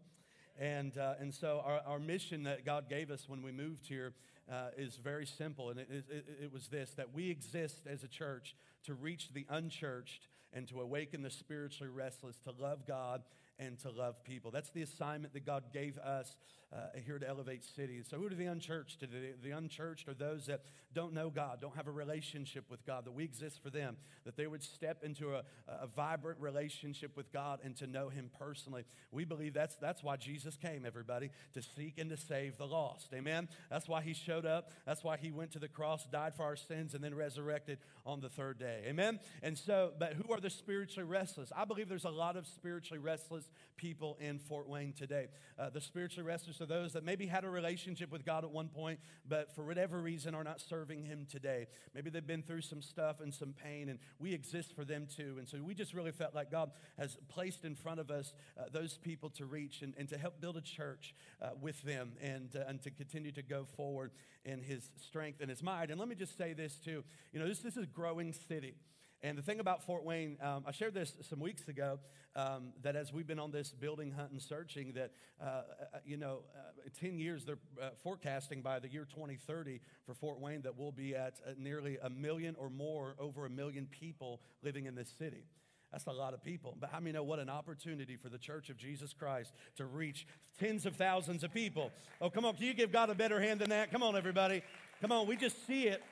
And, 0.60 0.98
uh, 0.98 1.14
and 1.22 1.34
so 1.34 1.64
our, 1.66 1.80
our 1.88 2.00
mission 2.00 2.44
that 2.44 2.66
God 2.66 2.90
gave 2.90 3.12
us 3.12 3.30
when 3.30 3.42
we 3.42 3.52
moved 3.52 3.88
here 3.88 4.14
uh, 4.52 4.70
is 4.78 4.98
very 4.98 5.26
simple. 5.26 5.70
And 5.70 5.80
it, 5.80 5.88
it, 5.90 6.26
it, 6.44 6.54
was 6.54 6.68
this 6.68 6.92
that 6.92 7.14
we 7.14 7.30
exist 7.30 7.88
as 7.90 8.04
a 8.04 8.10
church 8.10 8.56
to 8.86 8.94
reach 8.94 9.30
the 9.34 9.46
unchurched 9.50 10.28
and 10.52 10.68
to 10.68 10.82
awaken 10.82 11.22
the 11.22 11.30
spiritually 11.30 11.90
restless, 11.90 12.38
to 12.40 12.52
love 12.60 12.86
God 12.86 13.22
and 13.58 13.80
to 13.80 13.90
love 13.90 14.22
people. 14.24 14.52
That's 14.52 14.70
the 14.72 14.82
assignment 14.82 15.34
that 15.34 15.46
God 15.46 15.66
gave 15.72 15.98
us 16.00 16.36
uh, 16.71 17.00
here 17.04 17.18
to 17.18 17.27
Elevate 17.27 17.63
City. 17.63 18.01
So, 18.07 18.18
who 18.18 18.27
are 18.27 18.30
the 18.30 18.45
unchurched? 18.45 19.00
The, 19.00 19.07
the 19.42 19.51
unchurched 19.51 20.07
are 20.07 20.13
those 20.13 20.45
that 20.45 20.62
don't 20.94 21.13
know 21.13 21.30
God, 21.30 21.60
don't 21.62 21.75
have 21.75 21.88
a 21.88 21.92
relationship 21.92 22.66
with 22.69 22.86
God, 22.86 23.06
that 23.06 23.12
we 23.12 23.24
exist 23.24 23.62
for 23.62 23.69
them, 23.69 23.98
that 24.25 24.38
they 24.38 24.48
would 24.48 24.63
step 24.63 25.04
into 25.04 25.36
a, 25.36 25.44
a 25.68 25.88
vibrant 25.88 26.39
relationship 26.39 27.16
with 27.16 27.31
God 27.31 27.60
and 27.63 27.75
to 27.77 27.88
know 27.88 28.10
Him 28.10 28.30
personally. 28.38 28.86
We 29.12 29.25
believe 29.25 29.54
that's, 29.54 29.75
that's 29.77 30.04
why 30.04 30.18
Jesus 30.18 30.57
came, 30.57 30.86
everybody, 30.86 31.31
to 31.54 31.62
seek 31.62 31.98
and 31.98 32.10
to 32.12 32.18
save 32.18 32.57
the 32.57 32.68
lost. 32.68 33.13
Amen? 33.13 33.50
That's 33.72 33.88
why 33.88 34.01
He 34.01 34.13
showed 34.13 34.45
up. 34.45 34.72
That's 34.86 35.04
why 35.04 35.18
He 35.18 35.31
went 35.31 35.51
to 35.51 35.60
the 35.60 35.68
cross, 35.68 36.06
died 36.06 36.36
for 36.36 36.44
our 36.44 36.56
sins, 36.56 36.94
and 36.94 37.04
then 37.04 37.15
resurrected 37.15 37.80
on 38.06 38.19
the 38.19 38.30
third 38.30 38.60
day. 38.60 38.83
Amen? 38.88 39.19
And 39.42 39.57
so, 39.57 39.94
but 39.98 40.13
who 40.13 40.31
are 40.33 40.39
the 40.39 40.50
spiritually 40.50 41.07
restless? 41.07 41.51
I 41.56 41.65
believe 41.65 41.89
there's 41.89 42.06
a 42.06 42.10
lot 42.10 42.36
of 42.36 42.45
spiritually 42.45 43.00
restless 43.00 43.50
people 43.75 44.18
in 44.19 44.38
Fort 44.38 44.68
Wayne 44.68 44.94
today. 44.94 45.27
Uh, 45.57 45.69
the 45.69 45.81
spiritually 45.81 46.27
restless 46.27 46.59
are 46.62 46.66
those 46.66 46.94
that 46.94 47.04
maybe 47.04 47.26
had 47.26 47.44
a 47.44 47.50
relationship 47.50 48.12
with 48.12 48.26
God 48.26 48.44
at 48.44 48.52
one 48.52 48.68
point, 48.68 49.00
but 49.28 49.54
for 49.56 49.64
whatever 49.64 50.00
reason 50.02 50.36
are 50.36 50.44
not 50.44 50.62
serving 50.62 51.04
Him 51.04 51.26
today. 51.30 51.68
Maybe 51.94 52.10
they've 52.10 52.26
been 52.26 52.44
through 52.44 52.62
some 52.62 52.82
stuff 52.82 53.20
and 53.20 53.34
some 53.34 53.54
pain, 53.54 53.90
and 53.90 54.00
we 54.20 54.34
exist 54.34 54.76
for 54.76 54.86
them 54.86 55.08
too. 55.14 55.36
And 55.38 55.48
so 55.48 55.58
we 55.64 55.74
just 55.74 55.94
really 55.94 56.12
felt 56.12 56.36
like 56.36 56.52
God 56.52 56.72
has 56.98 57.18
placed 57.28 57.66
in 57.66 57.76
front 57.76 58.00
of 58.00 58.12
us 58.12 58.34
uh, 58.60 58.66
those 58.72 58.98
people 58.98 59.30
to 59.32 59.46
reach 59.46 59.82
and, 59.82 59.94
and 59.98 60.08
to 60.10 60.18
help 60.18 60.40
build 60.40 60.58
a 60.58 60.62
church 60.62 61.16
uh, 61.42 61.50
with 61.60 61.82
them 61.84 62.14
and, 62.22 62.56
uh, 62.56 62.66
and 62.68 62.82
to 62.84 62.92
continue 62.92 63.32
to 63.32 63.42
go 63.42 63.66
forward 63.76 64.12
in 64.46 64.62
His 64.62 64.92
strength 64.98 65.42
and 65.42 65.50
His 65.50 65.64
might. 65.64 65.90
And 65.90 66.00
let 66.00 66.10
me 66.10 66.16
just 66.16 66.38
say 66.38 66.54
this 66.54 66.76
too 66.76 67.04
you 67.34 67.40
know, 67.40 67.48
this, 67.48 67.60
this 67.60 67.78
is 67.78 67.84
a 67.84 67.88
growing 67.88 68.34
city. 68.34 68.76
And 69.21 69.38
the 69.38 69.42
thing 69.42 69.60
about 69.60 69.83
Fort 69.83 70.06
Wayne, 70.06 70.38
um, 70.42 70.63
I 70.66 70.71
shared 70.71 70.94
this 70.94 71.13
some 71.21 71.39
weeks 71.42 71.68
ago, 71.68 72.00
um, 72.36 72.71
that 72.83 72.95
as 72.95 73.12
we've 73.12 73.27
been 73.27 73.39
on 73.39 73.51
this 73.51 73.69
building 73.71 74.12
hunt 74.12 74.31
and 74.31 74.42
searching, 74.42 74.94
that, 74.94 75.12
uh, 75.42 75.45
uh 75.45 75.62
you 76.06 76.16
know, 76.16 76.39
uh, 76.56 76.89
10 77.00 77.19
years, 77.19 77.44
they're 77.44 77.57
uh, 77.81 77.89
forecasting 78.01 78.62
by 78.62 78.80
the 78.80 78.88
year 78.88 79.06
2030 79.06 79.81
for 80.06 80.13
Fort 80.13 80.39
Wayne 80.39 80.62
that 80.62 80.77
we'll 80.77 80.94
be 80.94 81.16
at 81.16 81.33
uh, 81.45 81.51
nearly 81.57 81.98
a 82.01 82.10
million 82.10 82.56
or 82.57 82.69
more, 82.69 83.16
over 83.19 83.45
a 83.45 83.50
million 83.50 83.88
people 83.88 84.39
living 84.63 84.86
in 84.86 84.95
this 84.95 85.13
city. 85.18 85.44
That's 85.92 86.06
a 86.06 86.12
lot 86.12 86.33
of 86.33 86.44
people. 86.44 86.77
But 86.80 86.92
how 86.92 87.00
many 87.00 87.13
know 87.13 87.24
what 87.24 87.39
an 87.39 87.50
opportunity 87.50 88.15
for 88.15 88.30
the 88.30 88.38
church 88.38 88.69
of 88.69 88.77
Jesus 88.77 89.12
Christ 89.12 89.51
to 89.77 89.86
reach 89.86 90.27
tens 90.60 90.86
of 90.86 90.95
thousands 90.95 91.44
of 91.44 91.54
people? 91.54 91.92
Oh, 92.22 92.29
come 92.29 92.46
on. 92.46 92.55
Can 92.55 92.65
you 92.65 92.74
give 92.74 92.91
God 92.91 93.10
a 93.10 93.15
better 93.15 93.39
hand 93.41 93.60
than 93.60 93.72
that? 93.72 93.91
Come 93.91 94.03
on, 94.03 94.15
everybody. 94.15 94.62
Come 95.01 95.12
on. 95.12 95.27
We 95.27 95.36
just 95.36 95.65
see 95.65 95.88
it, 95.88 96.03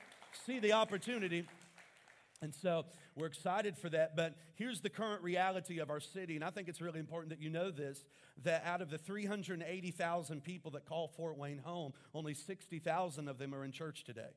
see 0.44 0.58
the 0.58 0.72
opportunity. 0.72 1.46
And 2.40 2.54
so 2.54 2.84
we're 3.16 3.26
excited 3.26 3.76
for 3.76 3.88
that. 3.90 4.14
But 4.14 4.36
here's 4.54 4.80
the 4.80 4.90
current 4.90 5.22
reality 5.22 5.78
of 5.80 5.90
our 5.90 6.00
city. 6.00 6.36
And 6.36 6.44
I 6.44 6.50
think 6.50 6.68
it's 6.68 6.80
really 6.80 7.00
important 7.00 7.30
that 7.30 7.40
you 7.40 7.50
know 7.50 7.70
this 7.70 8.04
that 8.44 8.64
out 8.64 8.80
of 8.80 8.90
the 8.90 8.98
380,000 8.98 10.44
people 10.44 10.70
that 10.70 10.86
call 10.86 11.08
Fort 11.08 11.36
Wayne 11.36 11.58
home, 11.58 11.92
only 12.14 12.34
60,000 12.34 13.28
of 13.28 13.38
them 13.38 13.52
are 13.52 13.64
in 13.64 13.72
church 13.72 14.04
today. 14.04 14.30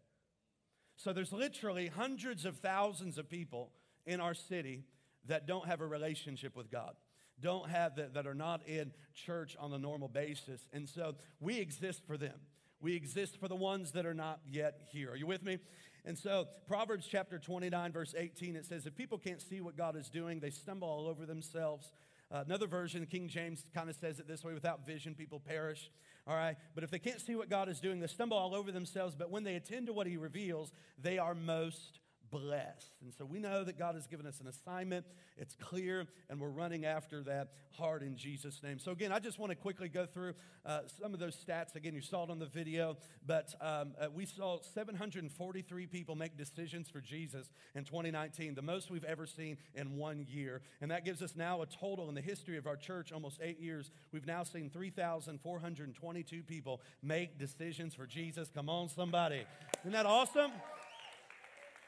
So 0.95 1.13
there's 1.13 1.31
literally 1.31 1.87
hundreds 1.87 2.45
of 2.45 2.57
thousands 2.57 3.19
of 3.19 3.29
people 3.29 3.71
in 4.07 4.19
our 4.19 4.33
city 4.33 4.85
that 5.27 5.45
don't 5.45 5.67
have 5.67 5.81
a 5.81 5.87
relationship 5.87 6.55
with 6.55 6.71
God 6.71 6.95
don't 7.41 7.69
have 7.69 7.95
that, 7.95 8.13
that 8.13 8.27
are 8.27 8.35
not 8.35 8.65
in 8.67 8.91
church 9.13 9.57
on 9.59 9.73
a 9.73 9.77
normal 9.77 10.07
basis. 10.07 10.67
And 10.71 10.87
so 10.87 11.15
we 11.39 11.57
exist 11.57 12.03
for 12.05 12.17
them. 12.17 12.39
We 12.79 12.95
exist 12.95 13.39
for 13.39 13.47
the 13.47 13.55
ones 13.55 13.91
that 13.91 14.05
are 14.05 14.13
not 14.13 14.39
yet 14.47 14.81
here. 14.91 15.11
Are 15.11 15.15
you 15.15 15.27
with 15.27 15.43
me? 15.43 15.59
And 16.03 16.17
so, 16.17 16.47
Proverbs 16.67 17.07
chapter 17.09 17.37
29, 17.37 17.91
verse 17.91 18.15
18, 18.17 18.55
it 18.55 18.65
says, 18.65 18.85
If 18.85 18.95
people 18.95 19.17
can't 19.17 19.41
see 19.41 19.61
what 19.61 19.77
God 19.77 19.95
is 19.95 20.09
doing, 20.09 20.39
they 20.39 20.49
stumble 20.49 20.87
all 20.87 21.07
over 21.07 21.25
themselves. 21.25 21.91
Uh, 22.31 22.43
another 22.45 22.65
version, 22.65 23.05
King 23.05 23.27
James 23.27 23.65
kind 23.73 23.89
of 23.89 23.95
says 23.95 24.19
it 24.19 24.27
this 24.27 24.43
way 24.43 24.53
without 24.53 24.85
vision, 24.85 25.13
people 25.13 25.39
perish. 25.39 25.91
All 26.25 26.35
right? 26.35 26.55
But 26.73 26.83
if 26.83 26.91
they 26.91 26.99
can't 26.99 27.21
see 27.21 27.35
what 27.35 27.49
God 27.49 27.69
is 27.69 27.79
doing, 27.79 27.99
they 27.99 28.07
stumble 28.07 28.37
all 28.37 28.55
over 28.55 28.71
themselves. 28.71 29.15
But 29.15 29.29
when 29.31 29.43
they 29.43 29.55
attend 29.55 29.87
to 29.87 29.93
what 29.93 30.07
He 30.07 30.17
reveals, 30.17 30.71
they 30.99 31.17
are 31.17 31.35
most 31.35 31.99
blessed. 32.31 32.93
And 33.01 33.13
so 33.13 33.25
we 33.25 33.39
know 33.39 33.63
that 33.63 33.77
God 33.77 33.95
has 33.95 34.07
given 34.07 34.25
us 34.25 34.39
an 34.39 34.47
assignment. 34.47 35.05
It's 35.37 35.55
clear, 35.55 36.07
and 36.29 36.39
we're 36.39 36.49
running 36.49 36.85
after 36.85 37.21
that 37.23 37.49
hard 37.71 38.03
in 38.03 38.15
Jesus' 38.15 38.61
name. 38.63 38.79
So, 38.79 38.91
again, 38.91 39.11
I 39.11 39.19
just 39.19 39.37
want 39.37 39.51
to 39.51 39.55
quickly 39.55 39.89
go 39.89 40.05
through 40.05 40.33
uh, 40.65 40.81
some 41.01 41.13
of 41.13 41.19
those 41.19 41.35
stats. 41.35 41.75
Again, 41.75 41.93
you 41.93 42.01
saw 42.01 42.23
it 42.23 42.29
on 42.29 42.39
the 42.39 42.45
video, 42.45 42.97
but 43.25 43.53
um, 43.61 43.93
uh, 43.99 44.07
we 44.13 44.25
saw 44.25 44.59
743 44.61 45.87
people 45.87 46.15
make 46.15 46.37
decisions 46.37 46.89
for 46.89 47.01
Jesus 47.01 47.49
in 47.75 47.83
2019, 47.83 48.55
the 48.55 48.61
most 48.61 48.89
we've 48.89 49.03
ever 49.03 49.25
seen 49.25 49.57
in 49.75 49.97
one 49.97 50.25
year. 50.29 50.61
And 50.81 50.91
that 50.91 51.05
gives 51.05 51.21
us 51.21 51.35
now 51.35 51.61
a 51.61 51.65
total 51.65 52.09
in 52.09 52.15
the 52.15 52.21
history 52.21 52.57
of 52.57 52.67
our 52.67 52.77
church, 52.77 53.11
almost 53.11 53.39
eight 53.41 53.59
years. 53.59 53.91
We've 54.11 54.25
now 54.25 54.43
seen 54.43 54.69
3,422 54.69 56.43
people 56.43 56.81
make 57.03 57.37
decisions 57.37 57.93
for 57.93 58.05
Jesus. 58.05 58.49
Come 58.53 58.69
on, 58.69 58.89
somebody. 58.89 59.43
Isn't 59.83 59.91
that 59.91 60.05
awesome? 60.05 60.51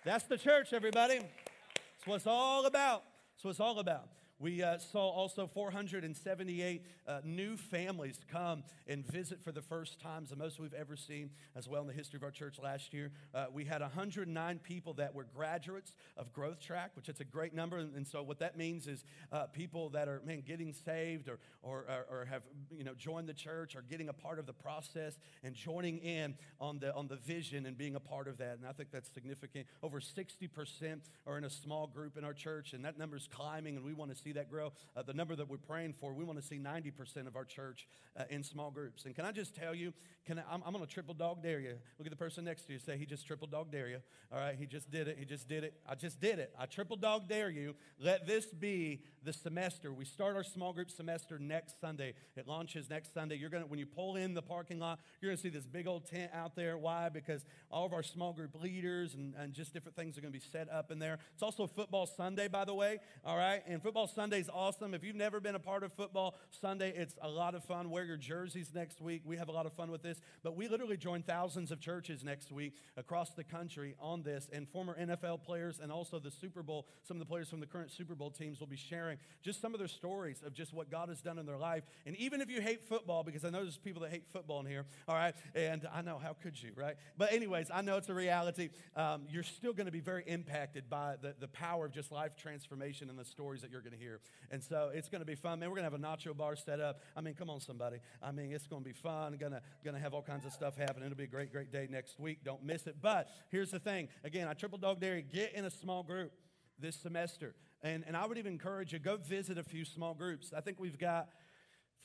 That's 0.05 0.25
the 0.25 0.37
church, 0.37 0.73
everybody. 0.73 1.19
That's 1.19 2.07
what 2.07 2.15
it's 2.15 2.27
all 2.27 2.65
about. 2.65 3.03
That's 3.35 3.45
what 3.45 3.51
it's 3.51 3.59
all 3.61 3.79
about. 3.79 4.09
We 4.43 4.61
uh, 4.61 4.77
saw 4.77 5.09
also 5.09 5.47
478 5.47 6.85
uh, 7.07 7.21
new 7.23 7.55
families 7.55 8.19
come 8.29 8.65
and 8.89 9.07
visit 9.07 9.41
for 9.41 9.53
the 9.53 9.61
first 9.61 10.01
time, 10.01 10.27
the 10.29 10.35
most 10.35 10.59
we've 10.59 10.73
ever 10.73 10.97
seen 10.97 11.29
as 11.55 11.69
well 11.69 11.79
in 11.79 11.87
the 11.87 11.93
history 11.93 12.17
of 12.17 12.23
our 12.23 12.31
church 12.31 12.59
last 12.61 12.93
year. 12.93 13.13
Uh, 13.33 13.45
we 13.53 13.63
had 13.63 13.79
109 13.79 14.59
people 14.59 14.95
that 14.95 15.15
were 15.15 15.23
graduates 15.33 15.93
of 16.17 16.33
Growth 16.33 16.59
Track, 16.59 16.91
which 16.97 17.07
is 17.07 17.21
a 17.21 17.23
great 17.23 17.53
number. 17.53 17.77
And, 17.77 17.95
and 17.95 18.05
so 18.05 18.21
what 18.21 18.39
that 18.39 18.57
means 18.57 18.85
is 18.87 19.05
uh, 19.31 19.45
people 19.45 19.87
that 19.91 20.09
are, 20.09 20.21
man, 20.25 20.43
getting 20.45 20.73
saved 20.73 21.29
or, 21.29 21.39
or, 21.61 21.85
or, 21.87 22.05
or, 22.11 22.25
have, 22.25 22.41
you 22.69 22.83
know, 22.83 22.95
joined 22.95 23.29
the 23.29 23.33
church 23.33 23.77
or 23.77 23.81
getting 23.89 24.09
a 24.09 24.13
part 24.13 24.39
of 24.39 24.45
the 24.45 24.51
process 24.51 25.17
and 25.45 25.55
joining 25.55 25.99
in 25.99 26.35
on 26.59 26.79
the, 26.79 26.93
on 26.95 27.07
the 27.07 27.15
vision 27.15 27.65
and 27.65 27.77
being 27.77 27.95
a 27.95 28.01
part 28.01 28.27
of 28.27 28.39
that. 28.39 28.57
And 28.57 28.67
I 28.67 28.73
think 28.73 28.91
that's 28.91 29.09
significant. 29.13 29.67
Over 29.81 30.01
60% 30.01 30.99
are 31.25 31.37
in 31.37 31.45
a 31.45 31.49
small 31.49 31.87
group 31.87 32.17
in 32.17 32.25
our 32.25 32.33
church, 32.33 32.73
and 32.73 32.83
that 32.83 32.97
number 32.99 33.15
is 33.15 33.29
climbing, 33.31 33.77
and 33.77 33.85
we 33.85 33.93
want 33.93 34.13
to 34.13 34.21
see 34.21 34.32
see 34.33 34.39
that 34.39 34.49
grow. 34.49 34.71
Uh, 34.95 35.03
the 35.03 35.13
number 35.13 35.35
that 35.35 35.49
we're 35.49 35.57
praying 35.57 35.93
for, 35.93 36.13
we 36.13 36.23
want 36.23 36.39
to 36.39 36.45
see 36.45 36.57
90% 36.57 37.27
of 37.27 37.35
our 37.35 37.45
church 37.45 37.87
uh, 38.17 38.23
in 38.29 38.43
small 38.43 38.71
groups. 38.71 39.05
And 39.05 39.15
can 39.15 39.25
I 39.25 39.31
just 39.31 39.55
tell 39.55 39.73
you, 39.73 39.93
can 40.25 40.39
I, 40.39 40.43
I'm, 40.51 40.61
I'm 40.65 40.73
going 40.73 40.85
to 40.85 40.91
triple 40.91 41.13
dog 41.13 41.43
dare 41.43 41.59
you. 41.59 41.75
Look 41.97 42.05
at 42.05 42.09
the 42.09 42.15
person 42.15 42.45
next 42.45 42.65
to 42.65 42.73
you. 42.73 42.79
Say, 42.79 42.97
he 42.97 43.05
just 43.05 43.25
triple 43.25 43.47
dog 43.47 43.71
dare 43.71 43.87
you. 43.87 43.97
All 44.31 44.39
right, 44.39 44.55
he 44.57 44.65
just 44.65 44.89
did 44.89 45.07
it. 45.07 45.17
He 45.19 45.25
just 45.25 45.47
did 45.47 45.63
it. 45.63 45.73
I 45.87 45.95
just 45.95 46.19
did 46.19 46.39
it. 46.39 46.53
I 46.59 46.65
triple 46.65 46.97
dog 46.97 47.27
dare 47.27 47.49
you. 47.49 47.75
Let 47.99 48.25
this 48.25 48.45
be 48.45 49.01
the 49.23 49.33
semester. 49.33 49.93
We 49.93 50.05
start 50.05 50.35
our 50.35 50.43
small 50.43 50.73
group 50.73 50.89
semester 50.89 51.37
next 51.39 51.79
Sunday. 51.79 52.13
It 52.35 52.47
launches 52.47 52.89
next 52.89 53.13
Sunday. 53.13 53.35
You're 53.35 53.49
going 53.49 53.63
to, 53.63 53.69
when 53.69 53.79
you 53.79 53.85
pull 53.85 54.15
in 54.15 54.33
the 54.33 54.41
parking 54.41 54.79
lot, 54.79 54.99
you're 55.21 55.29
going 55.29 55.37
to 55.37 55.41
see 55.41 55.49
this 55.49 55.65
big 55.65 55.87
old 55.87 56.05
tent 56.09 56.31
out 56.33 56.55
there. 56.55 56.77
Why? 56.77 57.09
Because 57.09 57.45
all 57.69 57.85
of 57.85 57.93
our 57.93 58.03
small 58.03 58.33
group 58.33 58.59
leaders 58.61 59.13
and, 59.13 59.33
and 59.35 59.53
just 59.53 59.73
different 59.73 59.95
things 59.95 60.17
are 60.17 60.21
going 60.21 60.33
to 60.33 60.39
be 60.39 60.45
set 60.51 60.69
up 60.71 60.91
in 60.91 60.99
there. 60.99 61.19
It's 61.33 61.43
also 61.43 61.67
football 61.67 62.05
Sunday, 62.05 62.47
by 62.47 62.65
the 62.65 62.73
way. 62.73 62.99
All 63.25 63.37
right, 63.37 63.61
and 63.67 63.81
football 63.81 64.07
Sunday 64.07 64.22
is 64.31 64.49
awesome. 64.53 64.93
If 64.93 65.03
you've 65.03 65.15
never 65.15 65.39
been 65.39 65.55
a 65.55 65.59
part 65.59 65.83
of 65.83 65.91
football 65.93 66.35
Sunday, 66.61 66.93
it's 66.95 67.15
a 67.21 67.27
lot 67.27 67.55
of 67.55 67.63
fun. 67.63 67.89
Wear 67.89 68.05
your 68.05 68.17
jerseys 68.17 68.71
next 68.73 69.01
week. 69.01 69.21
We 69.25 69.37
have 69.37 69.49
a 69.49 69.51
lot 69.51 69.65
of 69.65 69.73
fun 69.73 69.91
with 69.91 70.01
this. 70.01 70.21
But 70.43 70.55
we 70.55 70.67
literally 70.67 70.97
join 70.97 71.23
thousands 71.23 71.71
of 71.71 71.79
churches 71.79 72.23
next 72.23 72.51
week 72.51 72.75
across 72.95 73.31
the 73.31 73.43
country 73.43 73.95
on 73.99 74.23
this, 74.23 74.49
and 74.53 74.69
former 74.69 74.97
NFL 74.97 75.43
players 75.43 75.79
and 75.81 75.91
also 75.91 76.19
the 76.19 76.31
Super 76.31 76.63
Bowl. 76.63 76.87
Some 77.03 77.17
of 77.17 77.19
the 77.19 77.25
players 77.25 77.49
from 77.49 77.59
the 77.59 77.65
current 77.65 77.91
Super 77.91 78.15
Bowl 78.15 78.31
teams 78.31 78.59
will 78.59 78.67
be 78.67 78.77
sharing 78.77 79.17
just 79.41 79.59
some 79.61 79.73
of 79.73 79.79
their 79.79 79.87
stories 79.87 80.41
of 80.45 80.53
just 80.53 80.73
what 80.73 80.89
God 80.89 81.09
has 81.09 81.21
done 81.21 81.39
in 81.39 81.45
their 81.45 81.57
life. 81.57 81.83
And 82.05 82.15
even 82.17 82.41
if 82.41 82.49
you 82.49 82.61
hate 82.61 82.83
football, 82.83 83.23
because 83.23 83.43
I 83.43 83.49
know 83.49 83.63
there's 83.63 83.77
people 83.77 84.03
that 84.03 84.11
hate 84.11 84.27
football 84.31 84.59
in 84.59 84.65
here, 84.65 84.85
all 85.07 85.15
right, 85.15 85.35
and 85.55 85.87
I 85.93 86.01
know 86.01 86.17
how 86.17 86.33
could 86.33 86.61
you, 86.61 86.71
right? 86.75 86.95
But 87.17 87.33
anyways, 87.33 87.69
I 87.73 87.81
know 87.81 87.97
it's 87.97 88.09
a 88.09 88.13
reality. 88.13 88.69
Um, 88.95 89.23
you're 89.29 89.43
still 89.43 89.73
going 89.73 89.87
to 89.87 89.91
be 89.91 89.99
very 89.99 90.23
impacted 90.27 90.89
by 90.89 91.15
the, 91.21 91.35
the 91.39 91.47
power 91.47 91.85
of 91.85 91.93
just 91.93 92.11
life 92.11 92.35
transformation 92.35 93.09
and 93.09 93.17
the 93.17 93.25
stories 93.25 93.61
that 93.61 93.71
you're 93.71 93.81
going 93.81 93.93
to 93.93 93.99
hear. 93.99 94.02
And 94.51 94.63
so 94.63 94.91
it's 94.93 95.09
going 95.09 95.21
to 95.21 95.25
be 95.25 95.35
fun. 95.35 95.59
Man, 95.59 95.69
we're 95.69 95.77
going 95.77 95.89
to 95.89 95.97
have 95.97 95.99
a 95.99 96.17
nacho 96.17 96.35
bar 96.35 96.55
set 96.55 96.79
up. 96.79 97.01
I 97.15 97.21
mean, 97.21 97.33
come 97.33 97.49
on, 97.49 97.59
somebody. 97.59 97.97
I 98.21 98.31
mean, 98.31 98.51
it's 98.51 98.67
going 98.67 98.83
to 98.83 98.87
be 98.87 98.93
fun. 98.93 99.35
Going 99.37 99.51
to 99.53 99.61
going 99.83 99.95
to 99.95 100.01
have 100.01 100.13
all 100.13 100.21
kinds 100.21 100.45
of 100.45 100.53
stuff 100.53 100.77
happen. 100.77 101.03
It'll 101.03 101.17
be 101.17 101.23
a 101.23 101.27
great, 101.27 101.51
great 101.51 101.71
day 101.71 101.87
next 101.89 102.19
week. 102.19 102.39
Don't 102.43 102.63
miss 102.63 102.87
it. 102.87 102.97
But 103.01 103.29
here's 103.49 103.71
the 103.71 103.79
thing. 103.79 104.09
Again, 104.23 104.47
I 104.47 104.53
triple 104.53 104.77
dog 104.77 105.03
you. 105.03 105.21
Get 105.21 105.53
in 105.53 105.65
a 105.65 105.71
small 105.71 106.03
group 106.03 106.31
this 106.79 106.95
semester. 106.95 107.55
And, 107.81 108.03
and 108.07 108.15
I 108.15 108.25
would 108.25 108.37
even 108.37 108.53
encourage 108.53 108.93
you, 108.93 108.99
go 108.99 109.17
visit 109.17 109.57
a 109.57 109.63
few 109.63 109.83
small 109.83 110.13
groups. 110.13 110.53
I 110.55 110.61
think 110.61 110.79
we've 110.79 110.97
got 110.97 111.27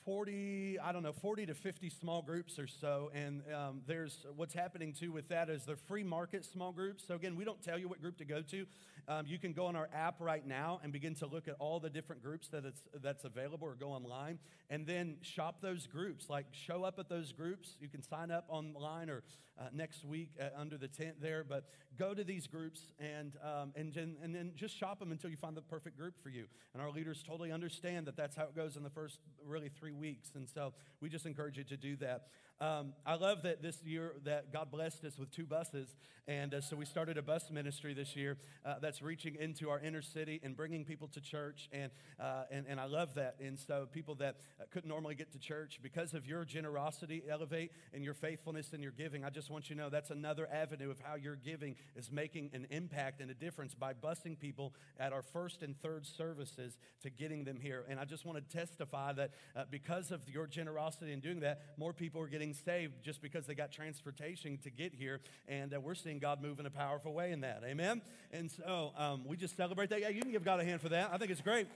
40, 0.09 0.79
I 0.83 0.91
don't 0.91 1.03
know, 1.03 1.13
40 1.13 1.45
to 1.45 1.53
50 1.53 1.87
small 1.91 2.23
groups 2.23 2.57
or 2.57 2.65
so. 2.65 3.11
And 3.13 3.43
um, 3.53 3.81
there's 3.85 4.25
what's 4.35 4.55
happening 4.55 4.91
too 4.91 5.11
with 5.11 5.29
that 5.29 5.51
is 5.51 5.65
they're 5.65 5.75
free 5.75 6.03
market 6.03 6.43
small 6.43 6.71
groups. 6.71 7.03
So 7.07 7.13
again, 7.13 7.35
we 7.35 7.45
don't 7.45 7.61
tell 7.61 7.77
you 7.77 7.87
what 7.87 8.01
group 8.01 8.17
to 8.17 8.25
go 8.25 8.41
to. 8.41 8.65
Um, 9.07 9.27
you 9.27 9.37
can 9.37 9.53
go 9.53 9.67
on 9.67 9.75
our 9.75 9.87
app 9.93 10.15
right 10.19 10.45
now 10.45 10.79
and 10.83 10.91
begin 10.91 11.13
to 11.15 11.27
look 11.27 11.47
at 11.47 11.53
all 11.59 11.79
the 11.79 11.91
different 11.91 12.23
groups 12.23 12.47
that 12.47 12.65
it's, 12.65 12.81
that's 13.03 13.23
available 13.23 13.67
or 13.67 13.75
go 13.75 13.89
online 13.89 14.39
and 14.71 14.87
then 14.87 15.17
shop 15.21 15.61
those 15.61 15.85
groups. 15.85 16.27
Like 16.27 16.47
show 16.53 16.83
up 16.83 16.97
at 16.97 17.07
those 17.07 17.31
groups. 17.31 17.75
You 17.79 17.87
can 17.87 18.01
sign 18.01 18.31
up 18.31 18.45
online 18.49 19.11
or 19.11 19.21
uh, 19.59 19.65
next 19.73 20.05
week 20.05 20.29
uh, 20.39 20.45
under 20.57 20.77
the 20.77 20.87
tent 20.87 21.21
there. 21.21 21.43
But 21.47 21.65
go 21.97 22.13
to 22.13 22.23
these 22.23 22.47
groups 22.47 22.81
and, 22.99 23.33
um, 23.43 23.73
and, 23.75 23.95
and 23.97 24.33
then 24.33 24.51
just 24.55 24.77
shop 24.77 24.99
them 24.99 25.11
until 25.11 25.29
you 25.29 25.37
find 25.37 25.55
the 25.55 25.61
perfect 25.61 25.97
group 25.97 26.15
for 26.23 26.29
you. 26.29 26.45
And 26.73 26.81
our 26.81 26.91
leaders 26.91 27.23
totally 27.27 27.51
understand 27.51 28.07
that 28.07 28.15
that's 28.15 28.35
how 28.35 28.43
it 28.43 28.55
goes 28.55 28.77
in 28.77 28.83
the 28.83 28.89
first 28.89 29.19
really 29.45 29.69
three 29.69 29.91
weeks. 29.99 30.31
And 30.35 30.47
so 30.49 30.73
we 31.01 31.09
just 31.09 31.25
encourage 31.25 31.57
you 31.57 31.63
to 31.65 31.77
do 31.77 31.95
that. 31.97 32.27
Um, 32.61 32.91
I 33.05 33.15
love 33.15 33.43
that 33.43 33.61
this 33.61 33.81
year 33.85 34.15
that 34.25 34.51
God 34.51 34.69
blessed 34.69 35.05
us 35.05 35.17
with 35.17 35.31
two 35.31 35.45
buses, 35.45 35.95
and 36.27 36.53
uh, 36.53 36.59
so 36.59 36.75
we 36.75 36.83
started 36.83 37.17
a 37.17 37.21
bus 37.21 37.49
ministry 37.49 37.93
this 37.93 38.17
year 38.17 38.37
uh, 38.65 38.75
that's 38.81 39.01
reaching 39.01 39.35
into 39.39 39.69
our 39.69 39.79
inner 39.79 40.01
city 40.01 40.41
and 40.43 40.57
bringing 40.57 40.83
people 40.83 41.07
to 41.13 41.21
church, 41.21 41.69
and 41.71 41.89
uh, 42.19 42.43
and, 42.51 42.65
and 42.67 42.77
I 42.77 42.83
love 42.83 43.15
that. 43.15 43.37
And 43.39 43.57
so 43.57 43.87
people 43.89 44.15
that 44.15 44.41
uh, 44.59 44.65
couldn't 44.71 44.89
normally 44.89 45.15
get 45.15 45.31
to 45.31 45.39
church 45.39 45.79
because 45.81 46.13
of 46.13 46.27
your 46.27 46.43
generosity, 46.43 47.23
elevate, 47.29 47.71
and 47.93 48.03
your 48.03 48.13
faithfulness 48.13 48.73
and 48.73 48.83
your 48.83 48.91
giving, 48.91 49.23
I 49.23 49.29
just 49.29 49.49
want 49.49 49.69
you 49.69 49.77
to 49.77 49.81
know 49.81 49.89
that's 49.89 50.11
another 50.11 50.45
avenue 50.51 50.91
of 50.91 50.99
how 50.99 51.15
your 51.15 51.37
giving 51.37 51.77
is 51.95 52.11
making 52.11 52.49
an 52.53 52.67
impact 52.71 53.21
and 53.21 53.31
a 53.31 53.33
difference 53.33 53.73
by 53.73 53.93
busing 53.93 54.37
people 54.37 54.73
at 54.99 55.13
our 55.13 55.21
first 55.21 55.63
and 55.63 55.79
third 55.81 56.05
services 56.05 56.77
to 57.03 57.09
getting 57.09 57.45
them 57.45 57.61
here. 57.61 57.85
And 57.87 58.01
I 58.01 58.03
just 58.03 58.25
want 58.25 58.37
to 58.37 58.57
testify 58.57 59.13
that 59.13 59.31
uh, 59.55 59.63
because 59.71 60.11
of 60.11 60.27
your 60.27 60.45
generosity 60.45 61.13
in 61.13 61.21
doing 61.21 61.39
that, 61.39 61.61
more 61.77 61.93
people 61.93 62.21
are 62.21 62.27
getting 62.27 62.48
getting 62.49 62.63
saved 62.65 63.03
just 63.03 63.21
because 63.21 63.45
they 63.45 63.55
got 63.55 63.71
transportation 63.71 64.57
to 64.63 64.69
get 64.69 64.93
here. 64.93 65.19
And 65.47 65.73
uh, 65.73 65.79
we're 65.79 65.95
seeing 65.95 66.19
God 66.19 66.41
move 66.41 66.59
in 66.59 66.65
a 66.65 66.69
powerful 66.69 67.13
way 67.13 67.31
in 67.31 67.41
that. 67.41 67.61
Amen? 67.65 68.01
And 68.31 68.49
so 68.51 68.91
um, 68.97 69.23
we 69.25 69.37
just 69.37 69.55
celebrate 69.55 69.89
that. 69.89 70.01
Yeah, 70.01 70.09
you 70.09 70.21
can 70.21 70.31
give 70.31 70.43
God 70.43 70.59
a 70.59 70.63
hand 70.63 70.81
for 70.81 70.89
that. 70.89 71.11
I 71.13 71.17
think 71.17 71.31
it's 71.31 71.41
great. 71.41 71.67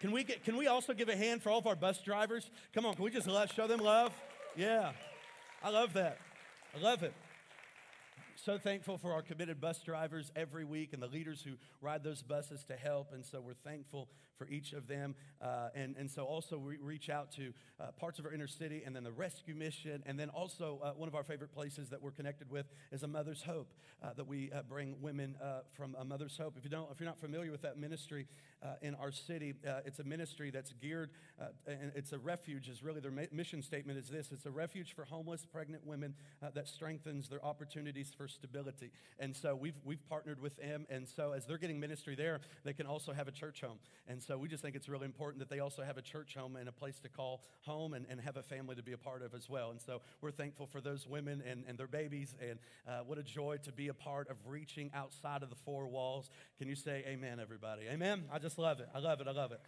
Can 0.00 0.12
we, 0.12 0.24
get, 0.24 0.44
can 0.44 0.56
we 0.56 0.66
also 0.66 0.94
give 0.94 1.08
a 1.08 1.16
hand 1.16 1.42
for 1.42 1.50
all 1.50 1.58
of 1.58 1.66
our 1.66 1.76
bus 1.76 2.00
drivers? 2.02 2.50
Come 2.74 2.86
on, 2.86 2.94
can 2.94 3.04
we 3.04 3.10
just 3.10 3.26
love, 3.26 3.52
show 3.52 3.66
them 3.66 3.80
love? 3.80 4.12
Yeah, 4.56 4.92
I 5.62 5.70
love 5.70 5.92
that. 5.94 6.18
I 6.76 6.80
love 6.80 7.02
it 7.02 7.12
so 8.42 8.56
thankful 8.56 8.96
for 8.96 9.12
our 9.12 9.20
committed 9.20 9.60
bus 9.60 9.82
drivers 9.82 10.32
every 10.34 10.64
week 10.64 10.94
and 10.94 11.02
the 11.02 11.06
leaders 11.06 11.42
who 11.42 11.50
ride 11.82 12.02
those 12.02 12.22
buses 12.22 12.64
to 12.64 12.74
help. 12.74 13.12
And 13.12 13.22
so 13.22 13.38
we're 13.38 13.52
thankful 13.52 14.08
for 14.40 14.48
each 14.48 14.72
of 14.72 14.88
them. 14.88 15.14
Uh, 15.42 15.68
and, 15.74 15.94
and 15.98 16.10
so 16.10 16.24
also 16.24 16.56
we 16.56 16.78
reach 16.78 17.10
out 17.10 17.30
to 17.32 17.52
uh, 17.78 17.92
parts 17.98 18.18
of 18.18 18.24
our 18.24 18.32
inner 18.32 18.46
city 18.46 18.82
and 18.86 18.96
then 18.96 19.04
the 19.04 19.12
rescue 19.12 19.54
mission. 19.54 20.02
And 20.06 20.18
then 20.18 20.30
also 20.30 20.80
uh, 20.82 20.92
one 20.92 21.08
of 21.08 21.14
our 21.14 21.22
favorite 21.22 21.52
places 21.52 21.90
that 21.90 22.02
we're 22.02 22.10
connected 22.10 22.50
with 22.50 22.64
is 22.90 23.02
a 23.02 23.06
Mother's 23.06 23.42
Hope 23.42 23.70
uh, 24.02 24.14
that 24.16 24.26
we 24.26 24.50
uh, 24.50 24.62
bring 24.66 24.96
women 25.02 25.36
uh, 25.42 25.60
from 25.74 25.94
a 26.00 26.04
Mother's 26.06 26.38
Hope. 26.38 26.54
If, 26.56 26.64
you 26.64 26.70
don't, 26.70 26.90
if 26.90 26.98
you're 26.98 27.08
not 27.08 27.20
familiar 27.20 27.50
with 27.50 27.60
that 27.62 27.76
ministry 27.76 28.26
in 28.82 28.94
our 28.96 29.10
city, 29.10 29.54
it's 29.86 30.00
a 30.00 30.04
ministry 30.04 30.50
that's 30.50 30.74
geared, 30.82 31.08
and 31.66 31.92
it's 31.94 32.12
a 32.12 32.18
refuge 32.18 32.68
is 32.68 32.82
really 32.82 33.00
their 33.00 33.12
mission 33.32 33.62
statement 33.62 33.98
is 33.98 34.08
this. 34.08 34.32
It's 34.32 34.44
a 34.44 34.50
refuge 34.50 34.94
for 34.94 35.06
homeless 35.06 35.46
pregnant 35.50 35.86
women 35.86 36.14
that 36.54 36.68
strengthens 36.68 37.28
their 37.28 37.42
opportunities 37.42 38.12
for 38.14 38.28
stability. 38.28 38.90
And 39.18 39.34
so 39.34 39.56
we've, 39.56 39.80
we've 39.82 40.06
partnered 40.10 40.42
with 40.42 40.58
them. 40.58 40.86
And 40.90 41.08
so 41.08 41.32
as 41.32 41.46
they're 41.46 41.56
getting 41.56 41.80
ministry 41.80 42.14
there, 42.14 42.40
they 42.64 42.74
can 42.74 42.86
also 42.86 43.14
have 43.14 43.28
a 43.28 43.32
church 43.32 43.62
home. 43.62 43.78
And 44.06 44.22
so 44.22 44.29
so 44.30 44.38
we 44.38 44.46
just 44.46 44.62
think 44.62 44.76
it's 44.76 44.88
really 44.88 45.06
important 45.06 45.40
that 45.40 45.50
they 45.50 45.58
also 45.58 45.82
have 45.82 45.98
a 45.98 46.02
church 46.02 46.36
home 46.36 46.54
and 46.54 46.68
a 46.68 46.72
place 46.72 47.00
to 47.00 47.08
call 47.08 47.42
home 47.62 47.94
and, 47.94 48.06
and 48.08 48.20
have 48.20 48.36
a 48.36 48.44
family 48.44 48.76
to 48.76 48.82
be 48.82 48.92
a 48.92 48.96
part 48.96 49.22
of 49.22 49.34
as 49.34 49.50
well. 49.50 49.72
And 49.72 49.80
so 49.80 50.02
we're 50.20 50.30
thankful 50.30 50.68
for 50.68 50.80
those 50.80 51.04
women 51.04 51.42
and, 51.44 51.64
and 51.66 51.76
their 51.76 51.88
babies. 51.88 52.36
And 52.40 52.60
uh, 52.86 53.00
what 53.04 53.18
a 53.18 53.24
joy 53.24 53.56
to 53.64 53.72
be 53.72 53.88
a 53.88 53.92
part 53.92 54.30
of 54.30 54.36
reaching 54.46 54.92
outside 54.94 55.42
of 55.42 55.50
the 55.50 55.56
four 55.56 55.88
walls. 55.88 56.30
Can 56.58 56.68
you 56.68 56.76
say 56.76 57.02
amen, 57.08 57.40
everybody? 57.40 57.88
Amen? 57.90 58.22
I 58.32 58.38
just 58.38 58.56
love 58.56 58.78
it. 58.78 58.88
I 58.94 59.00
love 59.00 59.20
it. 59.20 59.26
I 59.26 59.32
love 59.32 59.50
it. 59.50 59.60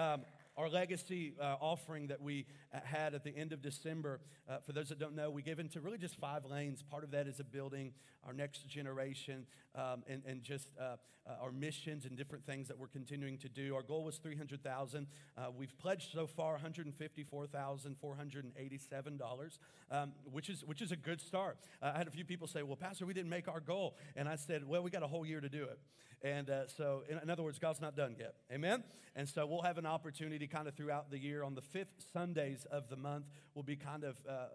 Um, 0.00 0.20
our 0.56 0.68
legacy 0.68 1.34
uh, 1.40 1.56
offering 1.60 2.06
that 2.08 2.22
we 2.22 2.46
uh, 2.72 2.78
had 2.84 3.14
at 3.14 3.24
the 3.24 3.36
end 3.36 3.52
of 3.52 3.60
December, 3.60 4.20
uh, 4.48 4.58
for 4.64 4.72
those 4.72 4.88
that 4.88 4.98
don't 4.98 5.14
know, 5.14 5.30
we 5.30 5.42
give 5.42 5.58
into 5.58 5.80
really 5.80 5.98
just 5.98 6.16
five 6.16 6.44
lanes. 6.44 6.82
Part 6.82 7.04
of 7.04 7.10
that 7.10 7.26
is 7.26 7.40
a 7.40 7.44
building 7.44 7.92
our 8.26 8.32
next 8.32 8.68
generation 8.68 9.46
um, 9.74 10.02
and, 10.06 10.22
and 10.26 10.42
just 10.42 10.68
uh, 10.80 10.96
uh, 11.26 11.32
our 11.42 11.52
missions 11.52 12.04
and 12.04 12.16
different 12.16 12.46
things 12.46 12.68
that 12.68 12.78
we're 12.78 12.86
continuing 12.86 13.36
to 13.38 13.48
do. 13.48 13.74
Our 13.74 13.82
goal 13.82 14.04
was 14.04 14.18
300,000. 14.18 15.06
Uh, 15.36 15.46
we've 15.56 15.76
pledged 15.78 16.12
so 16.12 16.26
far 16.26 16.58
$154,487, 16.58 19.58
um, 19.90 20.12
which, 20.30 20.50
is, 20.50 20.64
which 20.64 20.82
is 20.82 20.92
a 20.92 20.96
good 20.96 21.20
start. 21.20 21.58
I 21.82 21.98
had 21.98 22.06
a 22.06 22.10
few 22.10 22.24
people 22.24 22.46
say, 22.46 22.62
well, 22.62 22.76
Pastor, 22.76 23.06
we 23.06 23.14
didn't 23.14 23.30
make 23.30 23.48
our 23.48 23.60
goal. 23.60 23.96
And 24.16 24.28
I 24.28 24.36
said, 24.36 24.68
well, 24.68 24.82
we 24.82 24.90
got 24.90 25.02
a 25.02 25.08
whole 25.08 25.26
year 25.26 25.40
to 25.40 25.48
do 25.48 25.64
it. 25.64 25.80
And 26.24 26.48
uh, 26.48 26.66
so, 26.68 27.02
in, 27.06 27.18
in, 27.18 27.28
other 27.28 27.42
words, 27.42 27.58
God's 27.58 27.82
not 27.82 27.94
done 27.94 28.16
yet. 28.18 28.36
Amen? 28.50 28.82
And 29.14 29.28
so, 29.28 29.44
we'll 29.44 29.60
have 29.60 29.76
an 29.76 29.84
opportunity 29.84 30.46
kind 30.46 30.66
of 30.66 30.74
throughout 30.74 31.10
the 31.10 31.18
year. 31.18 31.44
On 31.44 31.54
the 31.54 31.60
fifth 31.60 32.02
Sundays 32.14 32.66
of 32.70 32.88
the 32.88 32.96
month 32.96 33.26
will 33.54 33.62
be 33.62 33.76
kind 33.76 34.04
of 34.04 34.16
uh, 34.26 34.32
uh, 34.32 34.46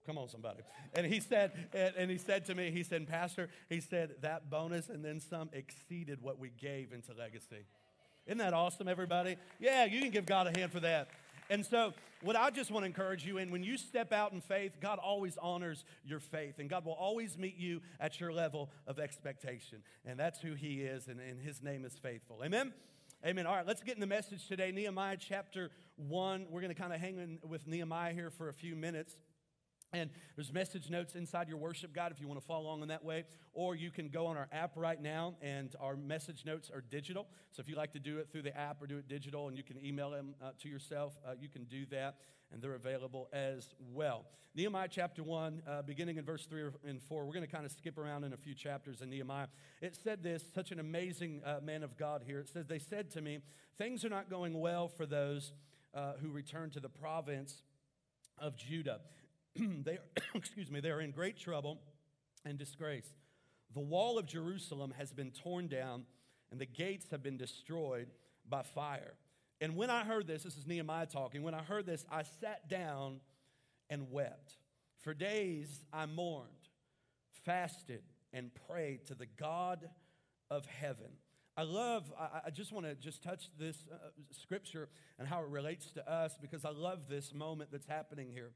Come 0.06 0.16
on, 0.16 0.28
somebody. 0.28 0.60
And 0.94 1.04
he 1.04 1.20
said, 1.20 1.52
and, 1.74 1.94
and, 1.96 2.10
he 2.10 2.16
said 2.16 2.46
to 2.46 2.54
me, 2.54 2.70
he 2.70 2.82
said, 2.82 3.06
Pastor, 3.06 3.50
he 3.68 3.80
said, 3.80 4.14
that 4.22 4.48
bonus 4.48 4.88
and 4.88 5.04
then 5.04 5.20
some 5.20 5.50
exceeded 5.52 6.22
what 6.22 6.38
we 6.38 6.48
gave 6.48 6.92
into 6.92 7.12
legacy. 7.12 7.66
Isn't 8.26 8.38
that 8.38 8.54
awesome, 8.54 8.88
everybody? 8.88 9.36
Yeah, 9.58 9.84
you 9.84 10.00
can 10.00 10.10
give 10.10 10.24
God 10.24 10.46
a 10.46 10.58
hand 10.58 10.72
for 10.72 10.80
that. 10.80 11.08
And 11.50 11.64
so, 11.64 11.94
what 12.22 12.36
I 12.36 12.50
just 12.50 12.70
want 12.70 12.82
to 12.82 12.86
encourage 12.86 13.24
you 13.24 13.38
in, 13.38 13.50
when 13.50 13.62
you 13.62 13.78
step 13.78 14.12
out 14.12 14.32
in 14.32 14.40
faith, 14.40 14.72
God 14.80 14.98
always 14.98 15.38
honors 15.38 15.84
your 16.04 16.20
faith, 16.20 16.58
and 16.58 16.68
God 16.68 16.84
will 16.84 16.92
always 16.92 17.38
meet 17.38 17.56
you 17.56 17.80
at 18.00 18.20
your 18.20 18.32
level 18.32 18.70
of 18.86 18.98
expectation. 18.98 19.82
And 20.04 20.18
that's 20.18 20.40
who 20.40 20.54
He 20.54 20.82
is, 20.82 21.08
and, 21.08 21.20
and 21.20 21.40
His 21.40 21.62
name 21.62 21.84
is 21.84 21.96
faithful. 21.96 22.42
Amen? 22.44 22.72
Amen. 23.24 23.46
All 23.46 23.56
right, 23.56 23.66
let's 23.66 23.82
get 23.82 23.94
in 23.94 24.00
the 24.00 24.06
message 24.06 24.46
today. 24.46 24.70
Nehemiah 24.72 25.16
chapter 25.18 25.70
1. 25.96 26.46
We're 26.50 26.60
going 26.60 26.74
to 26.74 26.80
kind 26.80 26.92
of 26.92 27.00
hang 27.00 27.18
in 27.18 27.38
with 27.48 27.66
Nehemiah 27.66 28.12
here 28.12 28.30
for 28.30 28.48
a 28.48 28.52
few 28.52 28.76
minutes. 28.76 29.16
And 29.92 30.10
there's 30.36 30.52
message 30.52 30.90
notes 30.90 31.14
inside 31.14 31.48
your 31.48 31.56
worship 31.56 31.94
guide 31.94 32.12
if 32.12 32.20
you 32.20 32.28
want 32.28 32.38
to 32.38 32.46
follow 32.46 32.66
along 32.66 32.82
in 32.82 32.88
that 32.88 33.04
way. 33.04 33.24
Or 33.54 33.74
you 33.74 33.90
can 33.90 34.08
go 34.08 34.26
on 34.26 34.36
our 34.36 34.48
app 34.52 34.72
right 34.76 35.00
now, 35.00 35.36
and 35.40 35.74
our 35.80 35.96
message 35.96 36.44
notes 36.44 36.70
are 36.72 36.82
digital. 36.82 37.26
So 37.52 37.60
if 37.60 37.68
you 37.68 37.76
like 37.76 37.92
to 37.92 37.98
do 37.98 38.18
it 38.18 38.28
through 38.30 38.42
the 38.42 38.56
app 38.56 38.82
or 38.82 38.86
do 38.86 38.98
it 38.98 39.08
digital 39.08 39.48
and 39.48 39.56
you 39.56 39.62
can 39.62 39.82
email 39.82 40.10
them 40.10 40.34
uh, 40.42 40.50
to 40.62 40.68
yourself, 40.68 41.18
uh, 41.26 41.32
you 41.40 41.48
can 41.48 41.64
do 41.64 41.86
that, 41.86 42.16
and 42.52 42.60
they're 42.60 42.74
available 42.74 43.28
as 43.32 43.70
well. 43.92 44.26
Nehemiah 44.54 44.88
chapter 44.90 45.22
1, 45.22 45.62
uh, 45.66 45.82
beginning 45.82 46.16
in 46.16 46.24
verse 46.24 46.44
3 46.46 46.64
and 46.86 47.00
4, 47.02 47.24
we're 47.24 47.32
going 47.32 47.46
to 47.46 47.50
kind 47.50 47.64
of 47.64 47.72
skip 47.72 47.96
around 47.96 48.24
in 48.24 48.32
a 48.32 48.36
few 48.36 48.54
chapters 48.54 49.00
in 49.00 49.08
Nehemiah. 49.08 49.46
It 49.80 49.96
said 50.02 50.22
this, 50.22 50.42
such 50.54 50.70
an 50.70 50.80
amazing 50.80 51.42
uh, 51.44 51.60
man 51.62 51.82
of 51.82 51.96
God 51.96 52.24
here. 52.26 52.40
It 52.40 52.48
says, 52.48 52.66
They 52.66 52.78
said 52.78 53.10
to 53.12 53.20
me, 53.20 53.38
Things 53.78 54.04
are 54.04 54.08
not 54.08 54.28
going 54.28 54.58
well 54.58 54.88
for 54.88 55.06
those 55.06 55.52
uh, 55.94 56.14
who 56.20 56.30
return 56.30 56.70
to 56.70 56.80
the 56.80 56.88
province 56.88 57.62
of 58.36 58.56
Judah. 58.56 59.00
they 59.56 59.92
are, 59.92 60.04
excuse 60.34 60.70
me, 60.70 60.80
they 60.80 60.90
are 60.90 61.00
in 61.00 61.10
great 61.10 61.38
trouble 61.38 61.80
and 62.44 62.58
disgrace. 62.58 63.08
The 63.74 63.80
wall 63.80 64.18
of 64.18 64.26
Jerusalem 64.26 64.94
has 64.98 65.12
been 65.12 65.30
torn 65.30 65.68
down, 65.68 66.04
and 66.50 66.60
the 66.60 66.66
gates 66.66 67.06
have 67.10 67.22
been 67.22 67.36
destroyed 67.36 68.08
by 68.48 68.62
fire. 68.62 69.14
And 69.60 69.76
when 69.76 69.90
I 69.90 70.04
heard 70.04 70.26
this, 70.26 70.44
this 70.44 70.56
is 70.56 70.66
Nehemiah 70.66 71.06
talking, 71.06 71.42
when 71.42 71.54
I 71.54 71.62
heard 71.62 71.84
this, 71.84 72.04
I 72.10 72.22
sat 72.40 72.68
down 72.68 73.20
and 73.90 74.10
wept. 74.10 74.54
For 75.00 75.14
days 75.14 75.84
I 75.92 76.06
mourned, 76.06 76.48
fasted, 77.44 78.02
and 78.32 78.50
prayed 78.68 79.06
to 79.06 79.14
the 79.14 79.26
God 79.26 79.88
of 80.50 80.66
heaven. 80.66 81.10
I 81.56 81.62
love, 81.62 82.12
I, 82.16 82.50
just 82.50 82.72
want 82.72 82.86
to 82.86 82.94
just 82.94 83.24
touch 83.24 83.50
this 83.58 83.76
uh, 83.92 83.96
scripture 84.30 84.88
and 85.18 85.26
how 85.26 85.40
it 85.40 85.48
relates 85.48 85.90
to 85.92 86.08
us 86.08 86.38
because 86.40 86.64
I 86.64 86.70
love 86.70 87.08
this 87.08 87.34
moment 87.34 87.70
that's 87.72 87.86
happening 87.86 88.28
here. 88.32 88.52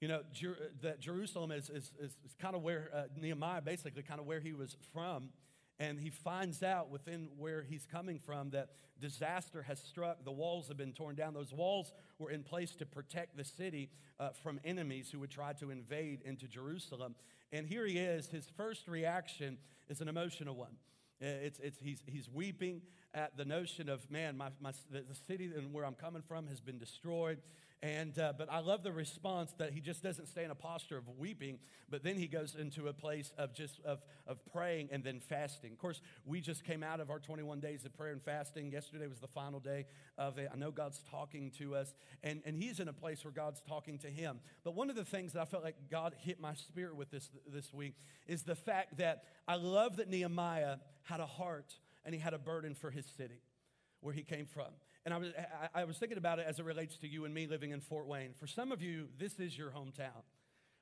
You 0.00 0.08
know, 0.08 0.22
Jer- 0.32 0.72
that 0.82 1.00
Jerusalem 1.00 1.50
is, 1.50 1.70
is, 1.70 1.92
is, 1.98 2.16
is 2.24 2.34
kind 2.40 2.54
of 2.54 2.62
where 2.62 2.90
uh, 2.94 3.02
Nehemiah, 3.18 3.62
basically, 3.62 4.02
kind 4.02 4.20
of 4.20 4.26
where 4.26 4.40
he 4.40 4.52
was 4.52 4.76
from. 4.92 5.30
And 5.78 5.98
he 5.98 6.10
finds 6.10 6.62
out 6.62 6.90
within 6.90 7.28
where 7.38 7.62
he's 7.62 7.86
coming 7.90 8.18
from 8.18 8.50
that 8.50 8.70
disaster 9.00 9.62
has 9.62 9.78
struck. 9.78 10.24
The 10.24 10.32
walls 10.32 10.68
have 10.68 10.76
been 10.76 10.92
torn 10.92 11.16
down. 11.16 11.34
Those 11.34 11.52
walls 11.52 11.92
were 12.18 12.30
in 12.30 12.42
place 12.42 12.74
to 12.76 12.86
protect 12.86 13.36
the 13.36 13.44
city 13.44 13.90
uh, 14.18 14.30
from 14.42 14.58
enemies 14.64 15.10
who 15.10 15.18
would 15.20 15.30
try 15.30 15.52
to 15.54 15.70
invade 15.70 16.22
into 16.22 16.46
Jerusalem. 16.46 17.14
And 17.52 17.66
here 17.66 17.86
he 17.86 17.98
is. 17.98 18.28
His 18.28 18.50
first 18.56 18.88
reaction 18.88 19.58
is 19.88 20.00
an 20.00 20.08
emotional 20.08 20.56
one. 20.56 20.76
Uh, 21.22 21.26
it's, 21.26 21.58
it's, 21.60 21.78
he's, 21.78 22.02
he's 22.06 22.28
weeping 22.28 22.82
at 23.14 23.36
the 23.36 23.44
notion 23.44 23.88
of, 23.88 24.10
man, 24.10 24.36
my, 24.36 24.48
my, 24.60 24.72
the 24.90 25.04
city 25.26 25.50
and 25.56 25.72
where 25.72 25.84
I'm 25.84 25.94
coming 25.94 26.22
from 26.22 26.46
has 26.48 26.60
been 26.60 26.78
destroyed. 26.78 27.38
And, 27.82 28.18
uh, 28.18 28.32
but 28.36 28.50
I 28.50 28.60
love 28.60 28.82
the 28.82 28.92
response 28.92 29.52
that 29.58 29.72
he 29.72 29.80
just 29.80 30.02
doesn't 30.02 30.26
stay 30.28 30.44
in 30.44 30.50
a 30.50 30.54
posture 30.54 30.96
of 30.96 31.04
weeping, 31.18 31.58
but 31.90 32.02
then 32.02 32.16
he 32.16 32.26
goes 32.26 32.56
into 32.58 32.88
a 32.88 32.92
place 32.92 33.32
of 33.36 33.52
just 33.52 33.80
of, 33.84 34.04
of 34.26 34.38
praying 34.50 34.88
and 34.90 35.04
then 35.04 35.20
fasting. 35.20 35.72
Of 35.72 35.78
course, 35.78 36.00
we 36.24 36.40
just 36.40 36.64
came 36.64 36.82
out 36.82 37.00
of 37.00 37.10
our 37.10 37.18
21 37.18 37.60
days 37.60 37.84
of 37.84 37.94
prayer 37.94 38.12
and 38.12 38.22
fasting. 38.22 38.72
Yesterday 38.72 39.06
was 39.06 39.20
the 39.20 39.28
final 39.28 39.60
day 39.60 39.84
of 40.16 40.38
it. 40.38 40.48
I 40.52 40.56
know 40.56 40.70
God's 40.70 41.02
talking 41.10 41.50
to 41.58 41.74
us, 41.74 41.94
and, 42.22 42.40
and 42.46 42.56
he's 42.56 42.80
in 42.80 42.88
a 42.88 42.94
place 42.94 43.22
where 43.24 43.32
God's 43.32 43.60
talking 43.68 43.98
to 43.98 44.08
him. 44.08 44.40
But 44.64 44.74
one 44.74 44.88
of 44.88 44.96
the 44.96 45.04
things 45.04 45.34
that 45.34 45.42
I 45.42 45.44
felt 45.44 45.62
like 45.62 45.76
God 45.90 46.14
hit 46.18 46.40
my 46.40 46.54
spirit 46.54 46.96
with 46.96 47.10
this, 47.10 47.28
this 47.46 47.74
week 47.74 47.96
is 48.26 48.42
the 48.42 48.56
fact 48.56 48.96
that 48.98 49.24
I 49.46 49.56
love 49.56 49.96
that 49.98 50.08
Nehemiah 50.08 50.76
had 51.02 51.20
a 51.20 51.26
heart 51.26 51.74
and 52.06 52.14
he 52.14 52.20
had 52.20 52.32
a 52.32 52.38
burden 52.38 52.74
for 52.74 52.90
his 52.90 53.04
city 53.04 53.42
where 54.00 54.14
he 54.14 54.22
came 54.22 54.46
from. 54.46 54.68
And 55.06 55.14
I 55.14 55.18
was, 55.18 55.28
I 55.72 55.84
was 55.84 55.98
thinking 55.98 56.18
about 56.18 56.40
it 56.40 56.46
as 56.48 56.58
it 56.58 56.64
relates 56.64 56.96
to 56.96 57.06
you 57.06 57.26
and 57.26 57.32
me 57.32 57.46
living 57.46 57.70
in 57.70 57.80
Fort 57.80 58.08
Wayne. 58.08 58.34
For 58.40 58.48
some 58.48 58.72
of 58.72 58.82
you, 58.82 59.06
this 59.20 59.38
is 59.38 59.56
your 59.56 59.70
hometown. 59.70 60.24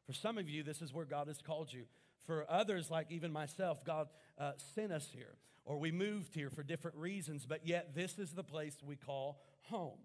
For 0.06 0.14
some 0.14 0.38
of 0.38 0.48
you, 0.48 0.62
this 0.62 0.80
is 0.80 0.94
where 0.94 1.04
God 1.04 1.28
has 1.28 1.42
called 1.42 1.70
you. 1.70 1.84
For 2.26 2.46
others, 2.48 2.90
like 2.90 3.10
even 3.10 3.30
myself, 3.30 3.84
God 3.84 4.08
uh, 4.38 4.52
sent 4.74 4.92
us 4.92 5.10
here, 5.12 5.34
or 5.66 5.78
we 5.78 5.92
moved 5.92 6.34
here 6.34 6.48
for 6.48 6.62
different 6.62 6.96
reasons, 6.96 7.44
but 7.44 7.66
yet 7.66 7.94
this 7.94 8.18
is 8.18 8.32
the 8.32 8.42
place 8.42 8.78
we 8.82 8.96
call 8.96 9.42
home. 9.64 9.98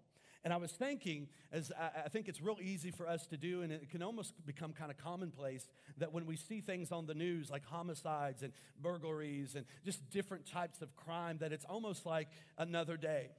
And 0.44 0.52
I 0.52 0.58
was 0.58 0.72
thinking, 0.72 1.28
as 1.50 1.72
I, 1.78 2.02
I 2.04 2.08
think 2.10 2.28
it's 2.28 2.42
real 2.42 2.58
easy 2.62 2.90
for 2.90 3.08
us 3.08 3.26
to 3.28 3.38
do, 3.38 3.62
and 3.62 3.72
it 3.72 3.88
can 3.88 4.02
almost 4.02 4.34
become 4.44 4.74
kind 4.74 4.90
of 4.90 4.98
commonplace 4.98 5.66
that 5.96 6.12
when 6.12 6.26
we 6.26 6.36
see 6.36 6.60
things 6.60 6.92
on 6.92 7.06
the 7.06 7.14
news 7.14 7.48
like 7.48 7.64
homicides 7.64 8.42
and 8.42 8.52
burglaries 8.82 9.54
and 9.54 9.64
just 9.82 10.10
different 10.10 10.44
types 10.44 10.82
of 10.82 10.94
crime, 10.94 11.38
that 11.40 11.52
it's 11.52 11.64
almost 11.64 12.04
like 12.04 12.28
another 12.58 12.98
day. 12.98 13.30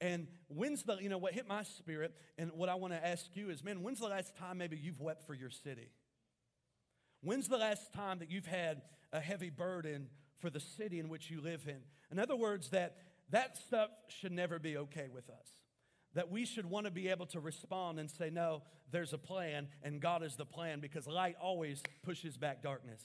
And 0.00 0.26
when's 0.48 0.82
the, 0.82 0.96
you 0.96 1.08
know, 1.08 1.18
what 1.18 1.32
hit 1.32 1.46
my 1.46 1.62
spirit 1.62 2.14
and 2.36 2.52
what 2.52 2.68
I 2.68 2.74
want 2.74 2.92
to 2.92 3.06
ask 3.06 3.26
you 3.34 3.50
is, 3.50 3.62
man, 3.64 3.82
when's 3.82 4.00
the 4.00 4.08
last 4.08 4.36
time 4.36 4.58
maybe 4.58 4.76
you've 4.76 5.00
wept 5.00 5.26
for 5.26 5.34
your 5.34 5.50
city? 5.50 5.90
When's 7.22 7.48
the 7.48 7.56
last 7.56 7.92
time 7.92 8.18
that 8.18 8.30
you've 8.30 8.46
had 8.46 8.82
a 9.12 9.20
heavy 9.20 9.50
burden 9.50 10.08
for 10.36 10.50
the 10.50 10.60
city 10.60 10.98
in 10.98 11.08
which 11.08 11.30
you 11.30 11.40
live 11.40 11.66
in? 11.66 11.78
In 12.10 12.18
other 12.18 12.36
words, 12.36 12.70
that 12.70 12.96
that 13.30 13.56
stuff 13.56 13.90
should 14.08 14.32
never 14.32 14.58
be 14.58 14.76
okay 14.76 15.08
with 15.12 15.30
us. 15.30 15.48
That 16.14 16.30
we 16.30 16.44
should 16.44 16.66
want 16.66 16.86
to 16.86 16.92
be 16.92 17.08
able 17.08 17.26
to 17.26 17.40
respond 17.40 17.98
and 17.98 18.10
say, 18.10 18.30
no, 18.30 18.62
there's 18.90 19.12
a 19.12 19.18
plan, 19.18 19.68
and 19.82 20.00
God 20.00 20.22
is 20.22 20.36
the 20.36 20.44
plan 20.44 20.80
because 20.80 21.06
light 21.06 21.36
always 21.40 21.82
pushes 22.04 22.36
back 22.36 22.62
darkness. 22.62 23.02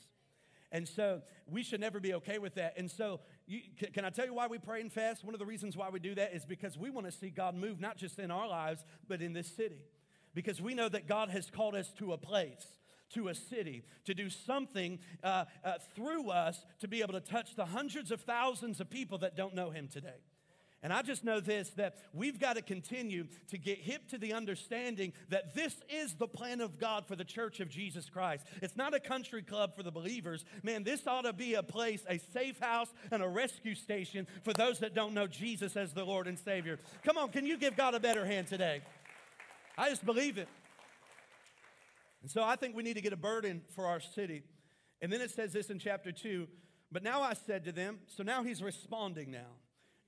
And 0.71 0.87
so 0.87 1.21
we 1.47 1.63
should 1.63 1.81
never 1.81 1.99
be 1.99 2.13
okay 2.15 2.37
with 2.37 2.55
that. 2.55 2.75
And 2.77 2.89
so, 2.89 3.21
you, 3.47 3.61
can 3.93 4.05
I 4.05 4.09
tell 4.11 4.25
you 4.25 4.33
why 4.33 4.47
we 4.47 4.59
pray 4.59 4.81
and 4.81 4.91
fast? 4.91 5.23
One 5.23 5.33
of 5.33 5.39
the 5.39 5.45
reasons 5.45 5.75
why 5.75 5.89
we 5.89 5.99
do 5.99 6.13
that 6.15 6.33
is 6.33 6.45
because 6.45 6.77
we 6.77 6.89
want 6.89 7.07
to 7.07 7.11
see 7.11 7.29
God 7.29 7.55
move, 7.55 7.79
not 7.79 7.97
just 7.97 8.19
in 8.19 8.29
our 8.29 8.47
lives, 8.47 8.83
but 9.07 9.21
in 9.21 9.33
this 9.33 9.47
city. 9.47 9.81
Because 10.35 10.61
we 10.61 10.75
know 10.75 10.87
that 10.89 11.07
God 11.07 11.29
has 11.29 11.49
called 11.49 11.75
us 11.75 11.91
to 11.97 12.13
a 12.13 12.17
place 12.17 12.65
to 13.13 13.27
a 13.29 13.35
city, 13.35 13.83
to 14.05 14.13
do 14.13 14.29
something 14.29 14.99
uh, 15.23 15.45
uh, 15.63 15.73
through 15.95 16.29
us 16.29 16.63
to 16.79 16.87
be 16.87 17.01
able 17.01 17.13
to 17.13 17.19
touch 17.19 17.55
the 17.55 17.65
hundreds 17.65 18.11
of 18.11 18.21
thousands 18.21 18.79
of 18.79 18.89
people 18.89 19.17
that 19.17 19.35
don't 19.35 19.55
know 19.55 19.71
Him 19.71 19.87
today. 19.87 20.21
And 20.81 20.93
I 20.93 21.01
just 21.01 21.25
know 21.25 21.41
this 21.41 21.69
that 21.71 21.95
we've 22.13 22.39
got 22.39 22.55
to 22.55 22.61
continue 22.61 23.27
to 23.49 23.57
get 23.57 23.79
hip 23.79 24.07
to 24.09 24.17
the 24.17 24.33
understanding 24.33 25.11
that 25.27 25.53
this 25.53 25.75
is 25.89 26.13
the 26.13 26.27
plan 26.27 26.61
of 26.61 26.79
God 26.79 27.05
for 27.05 27.17
the 27.17 27.25
church 27.25 27.59
of 27.59 27.69
Jesus 27.69 28.09
Christ. 28.09 28.45
It's 28.61 28.77
not 28.77 28.93
a 28.93 28.99
country 28.99 29.41
club 29.41 29.75
for 29.75 29.83
the 29.83 29.91
believers. 29.91 30.45
Man, 30.63 30.83
this 30.83 31.05
ought 31.05 31.23
to 31.23 31.33
be 31.33 31.55
a 31.55 31.63
place, 31.63 32.03
a 32.07 32.17
safe 32.17 32.59
house, 32.59 32.93
and 33.11 33.21
a 33.21 33.27
rescue 33.27 33.75
station 33.75 34.25
for 34.43 34.53
those 34.53 34.79
that 34.79 34.95
don't 34.95 35.13
know 35.13 35.27
Jesus 35.27 35.75
as 35.75 35.93
the 35.93 36.05
Lord 36.05 36.27
and 36.27 36.39
Savior. 36.39 36.79
Come 37.03 37.17
on, 37.17 37.29
can 37.29 37.45
you 37.45 37.57
give 37.57 37.75
God 37.75 37.93
a 37.93 37.99
better 37.99 38.25
hand 38.25 38.47
today? 38.47 38.81
I 39.77 39.89
just 39.89 40.05
believe 40.05 40.37
it. 40.37 40.47
And 42.21 42.31
so 42.31 42.41
I 42.41 42.55
think 42.55 42.75
we 42.75 42.83
need 42.83 42.95
to 42.95 43.01
get 43.01 43.13
a 43.13 43.17
burden 43.17 43.61
for 43.75 43.85
our 43.85 43.99
city. 43.99 44.43
And 45.01 45.11
then 45.11 45.19
it 45.19 45.31
says 45.31 45.51
this 45.51 45.69
in 45.69 45.79
chapter 45.79 46.11
2 46.11 46.47
But 46.89 47.03
now 47.03 47.21
I 47.21 47.33
said 47.33 47.65
to 47.65 47.73
them, 47.73 47.99
so 48.07 48.23
now 48.23 48.43
he's 48.43 48.63
responding 48.63 49.31
now. 49.31 49.58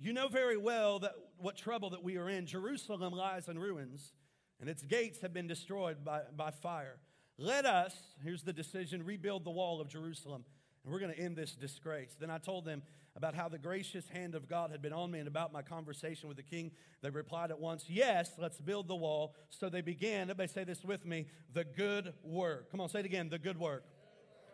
You 0.03 0.13
know 0.13 0.29
very 0.29 0.57
well 0.57 0.97
that 0.99 1.13
what 1.37 1.55
trouble 1.55 1.91
that 1.91 2.03
we 2.03 2.17
are 2.17 2.27
in. 2.27 2.47
Jerusalem 2.47 3.13
lies 3.13 3.47
in 3.47 3.59
ruins, 3.59 4.13
and 4.59 4.67
its 4.67 4.81
gates 4.81 5.21
have 5.21 5.31
been 5.31 5.45
destroyed 5.45 6.03
by, 6.03 6.21
by 6.35 6.49
fire. 6.49 6.97
Let 7.37 7.67
us, 7.67 7.95
here's 8.23 8.41
the 8.41 8.51
decision, 8.51 9.05
rebuild 9.05 9.43
the 9.43 9.51
wall 9.51 9.79
of 9.79 9.87
Jerusalem, 9.89 10.43
and 10.83 10.91
we're 10.91 10.99
going 10.99 11.13
to 11.13 11.19
end 11.19 11.35
this 11.35 11.51
disgrace. 11.51 12.15
Then 12.19 12.31
I 12.31 12.39
told 12.39 12.65
them 12.65 12.81
about 13.15 13.35
how 13.35 13.47
the 13.47 13.59
gracious 13.59 14.07
hand 14.09 14.33
of 14.33 14.47
God 14.47 14.71
had 14.71 14.81
been 14.81 14.91
on 14.91 15.11
me 15.11 15.19
and 15.19 15.27
about 15.27 15.53
my 15.53 15.61
conversation 15.61 16.27
with 16.27 16.37
the 16.37 16.43
king. 16.43 16.71
They 17.03 17.11
replied 17.11 17.51
at 17.51 17.59
once, 17.59 17.85
Yes, 17.87 18.31
let's 18.39 18.57
build 18.59 18.87
the 18.87 18.95
wall. 18.95 19.35
So 19.51 19.69
they 19.69 19.81
began, 19.81 20.31
everybody 20.31 20.47
say 20.47 20.63
this 20.63 20.83
with 20.83 21.05
me, 21.05 21.27
the 21.53 21.63
good 21.63 22.11
work. 22.23 22.71
Come 22.71 22.81
on, 22.81 22.89
say 22.89 23.01
it 23.01 23.05
again, 23.05 23.29
the 23.29 23.37
good 23.37 23.59
work. 23.59 23.83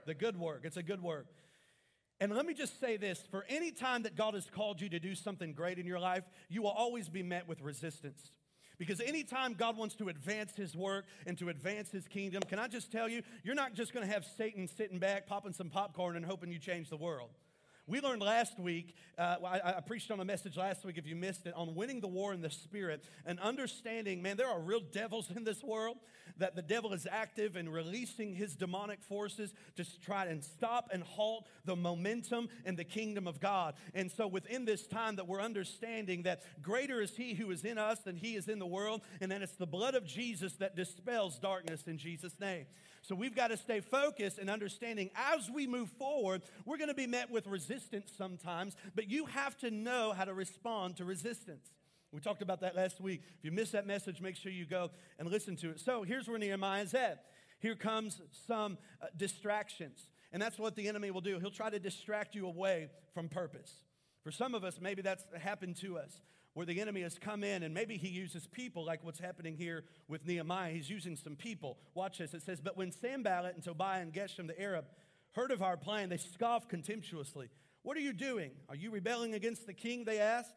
The 0.07 0.13
good 0.13 0.37
work. 0.37 0.61
It's 0.65 0.77
a 0.77 0.83
good 0.83 1.01
work. 1.01 1.27
And 2.19 2.33
let 2.33 2.45
me 2.45 2.53
just 2.53 2.79
say 2.79 2.97
this 2.97 3.23
for 3.29 3.45
any 3.47 3.71
time 3.71 4.03
that 4.03 4.15
God 4.15 4.33
has 4.33 4.49
called 4.49 4.81
you 4.81 4.89
to 4.89 4.99
do 4.99 5.13
something 5.13 5.53
great 5.53 5.77
in 5.77 5.85
your 5.85 5.99
life, 5.99 6.23
you 6.49 6.61
will 6.61 6.71
always 6.71 7.09
be 7.09 7.21
met 7.21 7.47
with 7.47 7.61
resistance. 7.61 8.31
Because 8.79 9.01
anytime 9.01 9.53
God 9.53 9.75
wants 9.75 9.95
to 9.95 10.09
advance 10.09 10.55
his 10.55 10.75
work 10.75 11.05
and 11.25 11.37
to 11.39 11.49
advance 11.49 11.89
his 11.89 12.07
kingdom, 12.07 12.43
can 12.43 12.59
I 12.59 12.67
just 12.67 12.91
tell 12.91 13.09
you, 13.09 13.23
you're 13.43 13.55
not 13.55 13.73
just 13.73 13.93
to 14.05 14.11
have 14.11 14.25
Satan 14.37 14.67
sitting 14.67 14.99
back, 14.99 15.25
popping 15.25 15.53
some 15.53 15.69
popcorn 15.69 16.15
and 16.15 16.25
hoping 16.25 16.51
you 16.51 16.59
change 16.59 16.89
the 16.89 16.97
world. 16.97 17.29
We 17.89 18.01
learned 18.01 18.21
last 18.21 18.59
week, 18.59 18.95
uh, 19.17 19.37
I, 19.45 19.77
I, 19.77 19.79
preached 19.79 20.11
on 20.11 20.19
a 20.19 20.25
message 20.25 20.57
last 20.57 20.83
week, 20.83 20.97
if 20.97 21.07
you 21.07 21.15
missed 21.15 21.45
it, 21.45 21.53
on 21.55 21.73
winning 21.73 22.01
the 22.01 22.07
war 22.07 22.33
in 22.33 22.41
the 22.41 22.49
spirit 22.49 23.01
and 23.25 23.39
understanding, 23.39 24.21
man, 24.21 24.35
there 24.35 24.49
are 24.49 24.59
real 24.59 24.81
devils 24.81 25.31
in 25.33 25.45
this 25.45 25.63
world, 25.63 25.95
that 26.37 26.57
the 26.57 26.61
devil 26.61 26.91
is 26.91 27.07
active 27.09 27.55
and 27.55 27.71
releasing 27.71 28.35
his 28.35 28.57
demonic 28.57 29.01
forces 29.01 29.53
to 29.77 29.85
try 30.01 30.25
and 30.25 30.43
stop 30.43 30.89
and 30.91 31.01
halt 31.01 31.47
the 31.63 31.77
momentum 31.77 32.49
in 32.65 32.75
the 32.75 32.83
kingdom 32.83 33.25
of 33.25 33.39
God. 33.39 33.75
And 33.93 34.11
so 34.11 34.27
within 34.27 34.65
this 34.65 34.85
time 34.85 35.15
that 35.15 35.25
we're 35.25 35.41
understanding 35.41 36.23
that 36.23 36.43
greater 36.61 37.01
is 37.01 37.15
he 37.15 37.35
who 37.35 37.49
is 37.51 37.63
in 37.63 37.77
us 37.77 37.99
than 37.99 38.17
he 38.17 38.35
is 38.35 38.49
in 38.49 38.59
the 38.59 38.65
world, 38.65 39.01
and 39.21 39.31
then 39.31 39.41
it's 39.41 39.55
the 39.55 39.65
blood 39.65 39.95
of 39.95 40.05
Jesus 40.05 40.51
that 40.55 40.75
dispels 40.75 41.39
darkness 41.39 41.83
in 41.87 41.97
Jesus' 41.97 42.37
name. 42.37 42.65
So 43.07 43.15
we've 43.15 43.35
got 43.35 43.47
to 43.51 43.57
stay 43.57 43.79
focused 43.79 44.37
and 44.37 44.49
understanding 44.49 45.09
as 45.15 45.49
we 45.49 45.65
move 45.65 45.89
forward, 45.91 46.41
we're 46.65 46.75
going 46.77 46.89
to 46.89 46.93
be 46.93 47.07
met 47.07 47.31
with 47.31 47.47
resistance 47.47 48.11
sometimes, 48.17 48.75
but 48.95 49.09
you 49.09 49.27
have 49.27 49.57
to 49.59 49.71
know 49.71 50.11
how 50.11 50.25
to 50.25 50.33
respond 50.33 50.97
to 50.97 51.05
resistance. 51.05 51.71
We 52.11 52.19
talked 52.19 52.41
about 52.41 52.59
that 52.61 52.75
last 52.75 52.99
week. 52.99 53.21
If 53.37 53.45
you 53.45 53.51
missed 53.53 53.71
that 53.71 53.87
message, 53.87 54.19
make 54.19 54.35
sure 54.35 54.51
you 54.51 54.65
go 54.65 54.91
and 55.19 55.31
listen 55.31 55.55
to 55.57 55.69
it. 55.69 55.79
So 55.79 56.03
here's 56.03 56.27
where 56.27 56.37
Nehemiah's 56.37 56.93
at. 56.93 57.23
Here 57.61 57.75
comes 57.75 58.19
some 58.45 58.77
uh, 59.01 59.05
distractions. 59.15 60.09
And 60.33 60.41
that's 60.41 60.59
what 60.59 60.75
the 60.75 60.89
enemy 60.89 61.09
will 61.09 61.21
do. 61.21 61.39
He'll 61.39 61.49
try 61.49 61.69
to 61.69 61.79
distract 61.79 62.35
you 62.35 62.45
away 62.45 62.89
from 63.13 63.29
purpose. 63.29 63.71
For 64.21 64.31
some 64.31 64.53
of 64.53 64.65
us, 64.65 64.79
maybe 64.81 65.01
that's 65.01 65.23
happened 65.39 65.77
to 65.77 65.97
us 65.97 66.19
where 66.57 66.65
the 66.65 66.81
enemy 66.81 67.01
has 67.03 67.19
come 67.19 67.43
in 67.43 67.61
and 67.61 67.71
maybe 67.71 67.97
he 67.97 68.07
uses 68.07 68.47
people 68.47 68.83
like 68.83 69.03
what's 69.03 69.19
happening 69.19 69.55
here 69.55 69.83
with 70.07 70.25
Nehemiah. 70.25 70.71
He's 70.71 70.89
using 70.89 71.15
some 71.15 71.35
people. 71.35 71.77
Watch 71.93 72.17
this. 72.17 72.33
It 72.33 72.41
says, 72.41 72.59
But 72.59 72.75
when 72.75 72.91
Sanballat 72.91 73.53
and 73.53 73.63
Tobiah 73.63 74.01
and 74.01 74.11
Geshem 74.11 74.47
the 74.47 74.59
Arab 74.59 74.85
heard 75.33 75.51
of 75.51 75.61
our 75.61 75.77
plan, 75.77 76.09
they 76.09 76.17
scoffed 76.17 76.67
contemptuously. 76.67 77.49
What 77.83 77.95
are 77.95 77.99
you 77.99 78.11
doing? 78.11 78.49
Are 78.69 78.75
you 78.75 78.89
rebelling 78.89 79.35
against 79.35 79.67
the 79.67 79.73
king? 79.73 80.03
They 80.03 80.17
asked. 80.17 80.55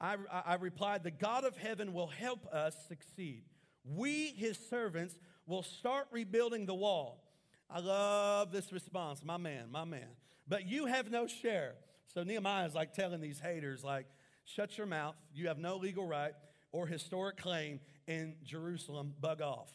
I, 0.00 0.16
I 0.32 0.54
replied, 0.54 1.02
The 1.02 1.10
God 1.10 1.44
of 1.44 1.58
heaven 1.58 1.92
will 1.92 2.06
help 2.06 2.46
us 2.46 2.74
succeed. 2.88 3.42
We, 3.84 4.28
his 4.28 4.58
servants, 4.70 5.14
will 5.46 5.62
start 5.62 6.06
rebuilding 6.10 6.64
the 6.64 6.74
wall. 6.74 7.22
I 7.68 7.80
love 7.80 8.50
this 8.50 8.72
response. 8.72 9.22
My 9.22 9.36
man, 9.36 9.70
my 9.70 9.84
man. 9.84 10.08
But 10.48 10.66
you 10.66 10.86
have 10.86 11.10
no 11.10 11.26
share. 11.26 11.74
So 12.14 12.22
Nehemiah 12.22 12.64
is 12.64 12.74
like 12.74 12.94
telling 12.94 13.20
these 13.20 13.40
haters, 13.40 13.84
like, 13.84 14.06
shut 14.44 14.78
your 14.78 14.86
mouth. 14.86 15.16
You 15.34 15.48
have 15.48 15.58
no 15.58 15.76
legal 15.76 16.06
right 16.06 16.32
or 16.72 16.86
historic 16.86 17.36
claim 17.36 17.80
in 18.06 18.36
Jerusalem. 18.44 19.14
Bug 19.20 19.40
off. 19.40 19.70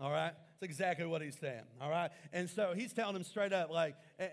All 0.00 0.10
right? 0.10 0.32
That's 0.60 0.62
exactly 0.62 1.06
what 1.06 1.22
he's 1.22 1.38
saying. 1.38 1.62
All 1.80 1.90
right? 1.90 2.10
And 2.32 2.48
so 2.48 2.72
he's 2.74 2.92
telling 2.92 3.14
them 3.14 3.24
straight 3.24 3.52
up, 3.52 3.70
like, 3.70 3.96
eh, 4.18 4.24
eh, 4.24 4.28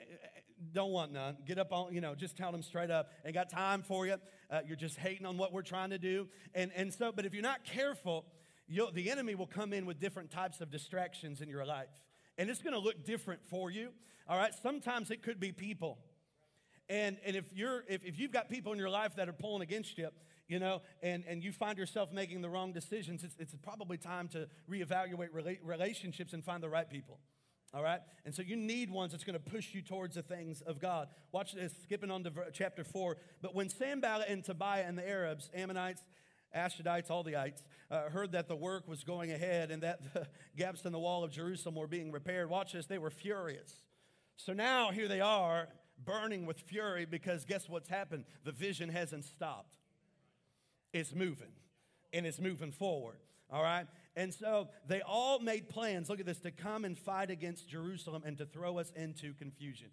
don't 0.72 0.92
want 0.92 1.12
none. 1.12 1.38
Get 1.46 1.58
up 1.60 1.72
on, 1.72 1.94
you 1.94 2.02
know, 2.02 2.16
just 2.16 2.38
tell 2.38 2.52
them 2.52 2.62
straight 2.62 2.92
up. 2.92 3.10
Ain't 3.26 3.34
got 3.34 3.50
time 3.50 3.82
for 3.82 4.06
you. 4.06 4.16
Uh, 4.50 4.62
you're 4.66 4.78
just 4.78 4.98
hating 4.98 5.26
on 5.26 5.38
what 5.38 5.52
we're 5.52 5.62
trying 5.62 5.90
to 5.90 5.98
do. 5.98 6.28
And, 6.54 6.72
and 6.76 6.94
so, 6.94 7.12
but 7.12 7.26
if 7.26 7.34
you're 7.34 7.44
not 7.44 7.64
careful, 7.64 8.26
the 8.68 9.12
enemy 9.12 9.36
will 9.36 9.48
come 9.48 9.74
in 9.74 9.86
with 9.86 10.00
different 10.00 10.32
types 10.32 10.62
of 10.62 10.72
distractions 10.72 11.42
in 11.42 11.50
your 11.50 11.66
life. 11.66 11.90
And 12.38 12.50
it's 12.50 12.62
going 12.62 12.74
to 12.74 12.80
look 12.80 13.06
different 13.06 13.42
for 13.50 13.70
you. 13.70 13.90
All 14.28 14.38
right? 14.38 14.54
Sometimes 14.62 15.12
it 15.12 15.22
could 15.22 15.40
be 15.40 15.52
people. 15.52 16.00
And, 16.90 17.18
and 17.26 17.36
if, 17.36 17.46
you're, 17.54 17.84
if, 17.88 18.04
if 18.04 18.20
you've 18.20 18.32
got 18.32 18.50
people 18.50 18.74
in 18.74 18.80
your 18.80 18.90
life 18.90 19.16
that 19.16 19.30
are 19.30 19.34
pulling 19.34 19.62
against 19.62 19.98
you, 19.98 20.10
you 20.48 20.60
know, 20.60 20.82
and, 21.02 21.24
and 21.28 21.44
you 21.44 21.52
find 21.52 21.78
yourself 21.78 22.12
making 22.12 22.42
the 22.42 22.50
wrong 22.50 22.74
decisions, 22.74 23.24
it's, 23.24 23.36
it's 23.40 23.56
probably 23.62 23.98
time 23.98 24.28
to 24.30 24.48
reevaluate 24.70 25.30
rela- 25.30 25.60
relationships 25.64 26.34
and 26.34 26.44
find 26.44 26.62
the 26.62 26.70
right 26.70 26.90
people. 26.90 27.20
All 27.74 27.82
right? 27.82 28.02
And 28.26 28.36
so 28.36 28.44
you 28.44 28.56
need 28.56 28.92
ones 28.92 29.14
that's 29.14 29.24
going 29.24 29.40
to 29.42 29.52
push 29.52 29.74
you 29.74 29.82
towards 29.82 30.16
the 30.16 30.22
things 30.22 30.62
of 30.62 30.80
God. 30.80 31.08
Watch 31.32 31.54
this, 31.54 31.74
skipping 31.82 32.12
on 32.12 32.24
to 32.26 32.32
chapter 32.54 32.84
4. 32.84 33.18
But 33.42 33.56
when 33.56 33.70
Sanballat 33.70 34.28
and 34.30 34.44
Tobiah 34.44 34.84
and 34.86 34.98
the 34.98 35.08
Arabs, 35.08 35.50
Ammonites, 35.56 36.04
Ashdodites, 36.56 37.10
all 37.10 37.24
the 37.24 37.36
ites, 37.36 37.64
uh, 37.90 38.10
heard 38.10 38.34
that 38.34 38.48
the 38.48 38.56
work 38.56 38.88
was 38.88 39.04
going 39.04 39.32
ahead 39.32 39.72
and 39.72 39.82
that 39.82 40.14
the 40.14 40.28
gaps 40.58 40.86
in 40.86 40.92
the 40.92 41.00
wall 41.00 41.24
of 41.24 41.32
Jerusalem 41.32 41.74
were 41.74 41.88
being 41.88 42.12
repaired, 42.12 42.50
watch 42.50 42.74
this, 42.74 42.86
they 42.86 43.00
were 43.00 43.10
furious. 43.10 43.74
So 44.36 44.54
now 44.54 44.92
here 44.92 45.08
they 45.08 45.22
are 45.22 45.68
burning 46.06 46.46
with 46.46 46.60
fury 46.60 47.06
because 47.06 47.46
guess 47.46 47.70
what's 47.70 47.90
happened? 47.90 48.26
The 48.44 48.52
vision 48.52 48.90
hasn't 48.90 49.26
stopped. 49.26 49.78
It's 50.94 51.14
moving 51.14 51.52
and 52.12 52.26
it's 52.26 52.40
moving 52.40 52.72
forward. 52.72 53.18
All 53.52 53.64
right? 53.64 53.86
And 54.16 54.34
so 54.34 54.70
they 54.88 55.02
all 55.02 55.40
made 55.40 55.70
plans, 55.70 56.10
look 56.10 56.20
at 56.20 56.26
this, 56.26 56.40
to 56.40 56.52
come 56.52 56.86
and 56.86 56.98
fight 56.98 57.30
against 57.30 57.68
Jerusalem 57.68 58.24
and 58.26 58.38
to 58.38 58.46
throw 58.46 58.80
us 58.80 58.92
into 58.96 59.34
confusion. 59.34 59.90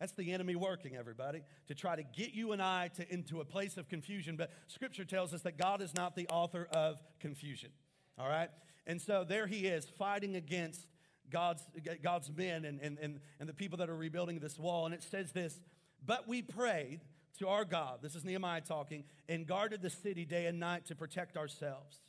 That's 0.00 0.12
the 0.12 0.32
enemy 0.32 0.56
working, 0.56 0.96
everybody, 0.96 1.42
to 1.68 1.74
try 1.74 1.94
to 1.94 2.02
get 2.02 2.34
you 2.34 2.50
and 2.50 2.60
I 2.60 2.88
to, 2.96 3.12
into 3.12 3.40
a 3.40 3.44
place 3.44 3.76
of 3.76 3.88
confusion. 3.88 4.36
But 4.36 4.50
scripture 4.66 5.04
tells 5.04 5.32
us 5.32 5.42
that 5.42 5.56
God 5.56 5.80
is 5.80 5.94
not 5.94 6.16
the 6.16 6.26
author 6.28 6.66
of 6.72 7.00
confusion. 7.20 7.70
All 8.18 8.28
right? 8.28 8.50
And 8.84 9.00
so 9.00 9.24
there 9.24 9.46
he 9.46 9.66
is 9.66 9.84
fighting 9.84 10.34
against 10.34 10.88
God's, 11.32 11.64
God's 12.02 12.30
men 12.30 12.64
and, 12.64 12.80
and, 12.80 12.98
and, 13.00 13.20
and 13.40 13.48
the 13.48 13.54
people 13.54 13.78
that 13.78 13.90
are 13.90 13.96
rebuilding 13.96 14.38
this 14.38 14.58
wall. 14.58 14.86
And 14.86 14.94
it 14.94 15.02
says 15.02 15.32
this 15.32 15.58
But 16.04 16.28
we 16.28 16.42
prayed 16.42 17.00
to 17.38 17.48
our 17.48 17.64
God, 17.64 18.00
this 18.02 18.14
is 18.14 18.24
Nehemiah 18.24 18.60
talking, 18.60 19.04
and 19.28 19.46
guarded 19.46 19.82
the 19.82 19.90
city 19.90 20.24
day 20.24 20.46
and 20.46 20.60
night 20.60 20.86
to 20.86 20.94
protect 20.94 21.36
ourselves. 21.36 22.00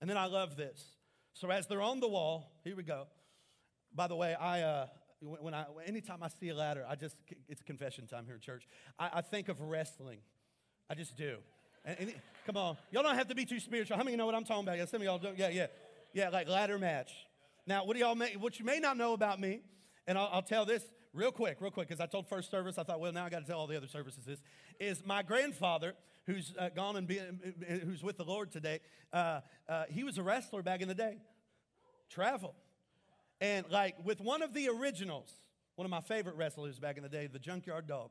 And 0.00 0.08
then 0.08 0.16
I 0.16 0.26
love 0.26 0.56
this. 0.56 0.82
So 1.34 1.50
as 1.50 1.66
they're 1.66 1.82
on 1.82 2.00
the 2.00 2.08
wall, 2.08 2.52
here 2.64 2.76
we 2.76 2.84
go. 2.84 3.06
By 3.94 4.06
the 4.06 4.16
way, 4.16 4.34
I, 4.34 4.62
uh, 4.62 4.86
when 5.20 5.54
I, 5.54 5.66
anytime 5.86 6.22
I 6.22 6.28
see 6.28 6.48
a 6.50 6.54
ladder, 6.54 6.86
I 6.88 6.94
just, 6.94 7.16
it's 7.48 7.62
confession 7.62 8.06
time 8.06 8.24
here 8.24 8.34
in 8.34 8.40
church. 8.40 8.68
I, 8.98 9.10
I 9.14 9.20
think 9.20 9.48
of 9.48 9.60
wrestling. 9.60 10.20
I 10.88 10.94
just 10.94 11.16
do. 11.16 11.36
And, 11.84 11.96
and, 12.00 12.14
come 12.46 12.56
on. 12.56 12.76
Y'all 12.92 13.02
don't 13.02 13.16
have 13.16 13.28
to 13.28 13.34
be 13.34 13.44
too 13.44 13.60
spiritual. 13.60 13.96
How 13.96 14.04
many 14.04 14.16
know 14.16 14.26
what 14.26 14.34
I'm 14.34 14.44
talking 14.44 14.62
about? 14.62 14.78
Yeah, 14.78 14.86
some 14.86 15.00
of 15.00 15.04
y'all 15.04 15.18
don't. 15.18 15.38
Yeah, 15.38 15.48
yeah. 15.48 15.66
Yeah, 16.12 16.28
like 16.30 16.48
ladder 16.48 16.78
match. 16.78 17.12
Now, 17.68 17.84
what 17.84 17.94
do 17.94 18.00
y'all 18.00 18.14
may, 18.14 18.34
what 18.36 18.58
you 18.58 18.64
may 18.64 18.80
not 18.80 18.96
know 18.96 19.12
about 19.12 19.38
me, 19.38 19.60
and 20.06 20.16
I'll, 20.16 20.30
I'll 20.32 20.42
tell 20.42 20.64
this 20.64 20.82
real 21.12 21.30
quick, 21.30 21.58
real 21.60 21.70
quick, 21.70 21.86
because 21.86 22.00
I 22.00 22.06
told 22.06 22.26
first 22.26 22.50
service, 22.50 22.78
I 22.78 22.82
thought, 22.82 22.98
well, 22.98 23.12
now 23.12 23.26
I 23.26 23.28
got 23.28 23.40
to 23.40 23.46
tell 23.46 23.58
all 23.58 23.66
the 23.66 23.76
other 23.76 23.86
services 23.86 24.24
this, 24.24 24.40
is 24.80 25.04
my 25.04 25.22
grandfather, 25.22 25.92
who's 26.24 26.54
uh, 26.58 26.70
gone 26.70 26.96
and 26.96 27.06
be, 27.06 27.20
uh, 27.20 27.24
who's 27.84 28.02
with 28.02 28.16
the 28.16 28.24
Lord 28.24 28.50
today, 28.50 28.80
uh, 29.12 29.40
uh, 29.68 29.84
he 29.90 30.02
was 30.02 30.16
a 30.16 30.22
wrestler 30.22 30.62
back 30.62 30.80
in 30.80 30.88
the 30.88 30.94
day. 30.94 31.18
Travel. 32.08 32.54
And 33.38 33.66
like 33.70 33.96
with 34.02 34.22
one 34.22 34.40
of 34.40 34.54
the 34.54 34.70
originals, 34.70 35.30
one 35.76 35.84
of 35.84 35.90
my 35.90 36.00
favorite 36.00 36.36
wrestlers 36.36 36.78
back 36.78 36.96
in 36.96 37.02
the 37.02 37.08
day, 37.10 37.28
the 37.30 37.38
Junkyard 37.38 37.86
Dog. 37.86 38.10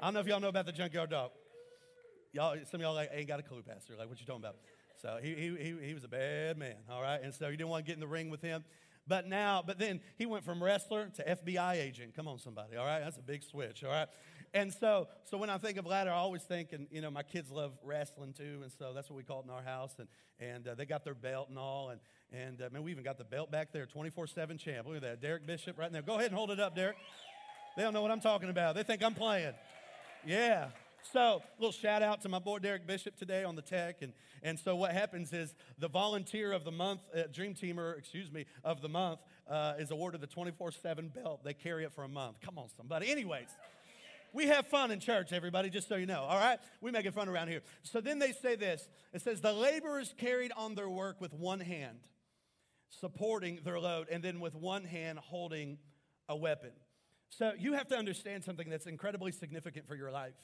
I 0.00 0.06
don't 0.06 0.14
know 0.14 0.20
if 0.20 0.26
y'all 0.26 0.40
know 0.40 0.48
about 0.48 0.66
the 0.66 0.72
Junkyard 0.72 1.10
Dog. 1.10 1.30
Y'all, 2.32 2.56
some 2.68 2.80
of 2.80 2.82
y'all 2.82 2.94
like, 2.94 3.10
ain't 3.12 3.28
got 3.28 3.38
a 3.38 3.44
clue, 3.44 3.62
Pastor. 3.62 3.94
Like, 3.96 4.08
what 4.08 4.18
you 4.18 4.26
talking 4.26 4.42
about? 4.42 4.56
So 5.00 5.18
he, 5.22 5.34
he, 5.34 5.76
he 5.86 5.94
was 5.94 6.04
a 6.04 6.08
bad 6.08 6.58
man, 6.58 6.76
all 6.90 7.00
right? 7.00 7.20
And 7.22 7.32
so 7.32 7.48
you 7.48 7.56
didn't 7.56 7.70
want 7.70 7.84
to 7.84 7.86
get 7.86 7.94
in 7.94 8.00
the 8.00 8.06
ring 8.06 8.30
with 8.30 8.42
him. 8.42 8.64
But 9.06 9.26
now, 9.26 9.62
but 9.66 9.78
then 9.78 10.00
he 10.18 10.26
went 10.26 10.44
from 10.44 10.62
wrestler 10.62 11.10
to 11.16 11.24
FBI 11.24 11.76
agent. 11.76 12.14
Come 12.14 12.28
on, 12.28 12.38
somebody, 12.38 12.76
all 12.76 12.86
right? 12.86 13.00
That's 13.00 13.16
a 13.16 13.22
big 13.22 13.42
switch, 13.42 13.82
all 13.82 13.90
right? 13.90 14.08
And 14.52 14.72
so, 14.72 15.08
so 15.24 15.38
when 15.38 15.48
I 15.48 15.58
think 15.58 15.78
of 15.78 15.86
ladder, 15.86 16.10
I 16.10 16.16
always 16.16 16.42
think, 16.42 16.72
and 16.72 16.86
you 16.90 17.00
know, 17.00 17.10
my 17.10 17.22
kids 17.22 17.50
love 17.50 17.72
wrestling 17.84 18.32
too, 18.32 18.60
and 18.62 18.70
so 18.78 18.92
that's 18.92 19.08
what 19.08 19.16
we 19.16 19.22
call 19.22 19.40
it 19.40 19.44
in 19.44 19.50
our 19.50 19.62
house. 19.62 19.94
And 19.98 20.08
and 20.40 20.66
uh, 20.66 20.74
they 20.74 20.86
got 20.86 21.04
their 21.04 21.14
belt 21.14 21.48
and 21.50 21.58
all, 21.58 21.90
and 21.90 22.00
and 22.32 22.60
uh, 22.60 22.68
man, 22.72 22.82
we 22.82 22.90
even 22.90 23.04
got 23.04 23.16
the 23.16 23.24
belt 23.24 23.50
back 23.50 23.72
there, 23.72 23.86
24/7 23.86 24.58
champ. 24.58 24.86
Look 24.86 24.96
at 24.96 25.02
that, 25.02 25.22
Derek 25.22 25.46
Bishop 25.46 25.78
right 25.78 25.92
there. 25.92 26.02
Go 26.02 26.14
ahead 26.14 26.26
and 26.26 26.34
hold 26.34 26.50
it 26.50 26.58
up, 26.58 26.74
Derek. 26.74 26.96
They 27.76 27.82
don't 27.82 27.94
know 27.94 28.02
what 28.02 28.10
I'm 28.10 28.20
talking 28.20 28.50
about. 28.50 28.74
They 28.74 28.82
think 28.82 29.04
I'm 29.04 29.14
playing. 29.14 29.54
Yeah. 30.26 30.70
So, 31.02 31.20
a 31.20 31.60
little 31.60 31.72
shout 31.72 32.02
out 32.02 32.20
to 32.22 32.28
my 32.28 32.38
boy 32.38 32.58
Derek 32.58 32.86
Bishop 32.86 33.16
today 33.16 33.42
on 33.42 33.56
the 33.56 33.62
tech. 33.62 34.02
And, 34.02 34.12
and 34.42 34.58
so, 34.58 34.76
what 34.76 34.92
happens 34.92 35.32
is 35.32 35.54
the 35.78 35.88
volunteer 35.88 36.52
of 36.52 36.64
the 36.64 36.70
month, 36.70 37.00
uh, 37.16 37.22
Dream 37.32 37.54
Teamer, 37.54 37.98
excuse 37.98 38.30
me, 38.30 38.46
of 38.62 38.80
the 38.80 38.88
month 38.88 39.20
uh, 39.48 39.74
is 39.78 39.90
awarded 39.90 40.20
the 40.20 40.26
24 40.26 40.72
7 40.72 41.08
belt. 41.08 41.42
They 41.42 41.54
carry 41.54 41.84
it 41.84 41.92
for 41.92 42.04
a 42.04 42.08
month. 42.08 42.40
Come 42.40 42.58
on, 42.58 42.68
somebody. 42.76 43.10
Anyways, 43.10 43.48
we 44.32 44.46
have 44.46 44.66
fun 44.66 44.90
in 44.90 45.00
church, 45.00 45.32
everybody, 45.32 45.70
just 45.70 45.88
so 45.88 45.96
you 45.96 46.06
know, 46.06 46.22
all 46.22 46.38
right? 46.38 46.58
We 46.80 46.90
make 46.90 47.06
it 47.06 47.14
fun 47.14 47.28
around 47.28 47.48
here. 47.48 47.62
So 47.82 48.00
then 48.00 48.18
they 48.18 48.32
say 48.32 48.54
this 48.56 48.88
it 49.12 49.22
says, 49.22 49.40
The 49.40 49.52
laborers 49.52 50.14
carried 50.18 50.52
on 50.56 50.74
their 50.74 50.88
work 50.88 51.20
with 51.20 51.32
one 51.32 51.60
hand, 51.60 51.98
supporting 52.88 53.60
their 53.64 53.80
load, 53.80 54.08
and 54.10 54.22
then 54.22 54.38
with 54.38 54.54
one 54.54 54.84
hand 54.84 55.18
holding 55.18 55.78
a 56.28 56.36
weapon. 56.36 56.70
So 57.30 57.52
you 57.58 57.72
have 57.74 57.88
to 57.88 57.96
understand 57.96 58.44
something 58.44 58.68
that's 58.68 58.86
incredibly 58.86 59.32
significant 59.32 59.86
for 59.86 59.94
your 59.94 60.10
life. 60.10 60.34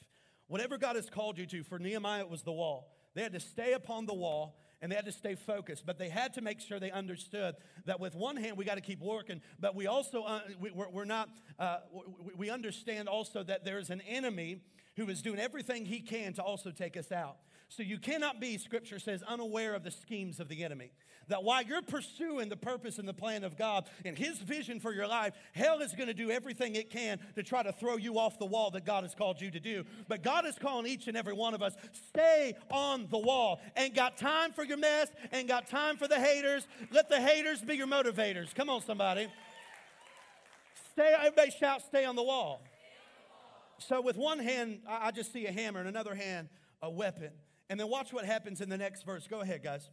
Whatever 0.48 0.78
God 0.78 0.96
has 0.96 1.10
called 1.10 1.38
you 1.38 1.46
to, 1.46 1.62
for 1.64 1.78
Nehemiah, 1.78 2.20
it 2.20 2.30
was 2.30 2.42
the 2.42 2.52
wall. 2.52 2.92
They 3.14 3.22
had 3.22 3.32
to 3.32 3.40
stay 3.40 3.72
upon 3.72 4.06
the 4.06 4.14
wall 4.14 4.58
and 4.80 4.92
they 4.92 4.96
had 4.96 5.06
to 5.06 5.12
stay 5.12 5.34
focused. 5.34 5.86
But 5.86 5.98
they 5.98 6.08
had 6.08 6.34
to 6.34 6.40
make 6.40 6.60
sure 6.60 6.78
they 6.78 6.90
understood 6.90 7.56
that 7.86 7.98
with 7.98 8.14
one 8.14 8.36
hand, 8.36 8.56
we 8.56 8.64
got 8.64 8.74
to 8.74 8.80
keep 8.80 9.00
working, 9.00 9.40
but 9.58 9.74
we 9.74 9.86
also, 9.86 10.22
uh, 10.22 10.40
we, 10.60 10.70
we're, 10.70 10.90
we're, 10.90 11.04
not, 11.04 11.30
uh, 11.58 11.78
we, 12.22 12.34
we 12.36 12.50
understand 12.50 13.08
also 13.08 13.42
that 13.42 13.64
there's 13.64 13.90
an 13.90 14.02
enemy 14.02 14.60
who 14.96 15.08
is 15.08 15.22
doing 15.22 15.38
everything 15.38 15.86
he 15.86 16.00
can 16.00 16.32
to 16.34 16.42
also 16.42 16.70
take 16.70 16.96
us 16.96 17.10
out. 17.10 17.36
So 17.68 17.82
you 17.82 17.98
cannot 17.98 18.40
be, 18.40 18.58
scripture 18.58 18.98
says, 18.98 19.22
unaware 19.22 19.74
of 19.74 19.82
the 19.82 19.90
schemes 19.90 20.40
of 20.40 20.48
the 20.48 20.64
enemy. 20.64 20.92
That 21.28 21.42
while 21.42 21.62
you're 21.62 21.82
pursuing 21.82 22.48
the 22.48 22.56
purpose 22.56 22.98
and 22.98 23.08
the 23.08 23.12
plan 23.12 23.42
of 23.42 23.58
God 23.58 23.90
and 24.04 24.16
his 24.16 24.38
vision 24.38 24.78
for 24.78 24.92
your 24.92 25.08
life, 25.08 25.34
hell 25.52 25.80
is 25.80 25.92
going 25.92 26.06
to 26.06 26.14
do 26.14 26.30
everything 26.30 26.76
it 26.76 26.88
can 26.88 27.18
to 27.34 27.42
try 27.42 27.64
to 27.64 27.72
throw 27.72 27.96
you 27.96 28.20
off 28.20 28.38
the 28.38 28.46
wall 28.46 28.70
that 28.70 28.84
God 28.84 29.02
has 29.02 29.12
called 29.12 29.40
you 29.40 29.50
to 29.50 29.58
do. 29.58 29.84
But 30.06 30.22
God 30.22 30.46
is 30.46 30.54
calling 30.56 30.86
each 30.86 31.08
and 31.08 31.16
every 31.16 31.32
one 31.32 31.52
of 31.52 31.62
us, 31.62 31.74
stay 32.08 32.54
on 32.70 33.08
the 33.10 33.18
wall. 33.18 33.60
Ain't 33.76 33.96
got 33.96 34.16
time 34.16 34.52
for 34.52 34.62
your 34.62 34.76
mess, 34.76 35.08
ain't 35.32 35.48
got 35.48 35.66
time 35.66 35.96
for 35.96 36.06
the 36.06 36.20
haters. 36.20 36.68
Let 36.92 37.08
the 37.08 37.20
haters 37.20 37.60
be 37.60 37.74
your 37.74 37.88
motivators. 37.88 38.54
Come 38.54 38.70
on, 38.70 38.82
somebody. 38.82 39.26
Stay, 40.92 41.12
everybody 41.18 41.50
shout, 41.50 41.82
stay 41.82 42.04
on 42.04 42.14
the 42.14 42.22
wall. 42.22 42.62
So, 43.78 44.00
with 44.00 44.16
one 44.16 44.38
hand, 44.38 44.78
I 44.88 45.10
just 45.10 45.32
see 45.32 45.46
a 45.46 45.52
hammer, 45.52 45.80
and 45.80 45.88
another 45.88 46.14
hand, 46.14 46.48
a 46.80 46.88
weapon. 46.88 47.32
And 47.68 47.80
then 47.80 47.88
watch 47.88 48.12
what 48.12 48.24
happens 48.24 48.60
in 48.60 48.68
the 48.68 48.78
next 48.78 49.04
verse. 49.04 49.26
Go 49.26 49.40
ahead, 49.40 49.62
guys. 49.62 49.90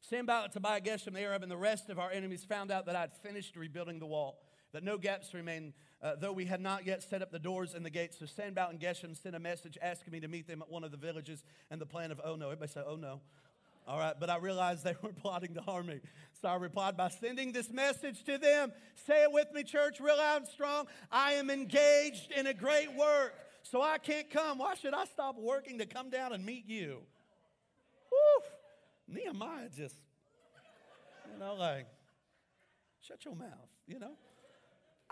Sanballat, 0.00 0.52
Tobiah, 0.52 0.80
Geshem, 0.80 1.12
the 1.12 1.20
Arab, 1.20 1.42
and 1.42 1.50
the 1.50 1.56
rest 1.56 1.88
of 1.88 1.98
our 1.98 2.10
enemies 2.10 2.44
found 2.44 2.72
out 2.72 2.86
that 2.86 2.96
I 2.96 3.02
had 3.02 3.12
finished 3.12 3.56
rebuilding 3.56 4.00
the 4.00 4.06
wall, 4.06 4.42
that 4.72 4.82
no 4.82 4.98
gaps 4.98 5.32
remained, 5.32 5.74
uh, 6.02 6.16
though 6.18 6.32
we 6.32 6.44
had 6.44 6.60
not 6.60 6.84
yet 6.84 7.02
set 7.02 7.22
up 7.22 7.30
the 7.30 7.38
doors 7.38 7.74
and 7.74 7.84
the 7.84 7.90
gates. 7.90 8.18
So 8.18 8.26
Sanballat 8.26 8.72
and 8.72 8.80
Geshem 8.80 9.16
sent 9.16 9.36
a 9.36 9.38
message 9.38 9.78
asking 9.80 10.12
me 10.12 10.20
to 10.20 10.28
meet 10.28 10.48
them 10.48 10.60
at 10.60 10.68
one 10.68 10.82
of 10.82 10.90
the 10.90 10.96
villages 10.96 11.44
and 11.70 11.80
the 11.80 11.86
plan 11.86 12.10
of, 12.10 12.20
oh 12.24 12.34
no. 12.34 12.46
Everybody 12.46 12.72
say, 12.72 12.82
oh 12.86 12.96
no. 12.96 13.20
All 13.86 13.98
right, 13.98 14.14
but 14.18 14.30
I 14.30 14.38
realized 14.38 14.84
they 14.84 14.94
were 15.02 15.12
plotting 15.12 15.54
to 15.54 15.60
harm 15.60 15.86
me. 15.86 16.00
So 16.40 16.48
I 16.48 16.56
replied 16.56 16.96
by 16.96 17.08
sending 17.08 17.52
this 17.52 17.70
message 17.70 18.24
to 18.24 18.38
them. 18.38 18.72
Say 19.06 19.22
it 19.22 19.32
with 19.32 19.52
me, 19.52 19.62
church, 19.62 20.00
real 20.00 20.16
loud 20.16 20.42
and 20.42 20.50
strong. 20.50 20.86
I 21.10 21.32
am 21.34 21.50
engaged 21.50 22.32
in 22.32 22.46
a 22.46 22.54
great 22.54 22.92
work 22.96 23.34
so 23.62 23.82
I 23.82 23.98
can't 23.98 24.28
come. 24.30 24.58
Why 24.58 24.74
should 24.74 24.94
I 24.94 25.04
stop 25.06 25.36
working 25.38 25.78
to 25.78 25.86
come 25.86 26.10
down 26.10 26.32
and 26.32 26.44
meet 26.44 26.66
you? 26.66 26.98
Woo! 28.10 28.44
Nehemiah 29.08 29.68
just, 29.76 29.96
you 31.32 31.38
know, 31.38 31.54
like, 31.54 31.86
shut 33.00 33.24
your 33.24 33.34
mouth, 33.34 33.68
you 33.86 33.98
know? 33.98 34.12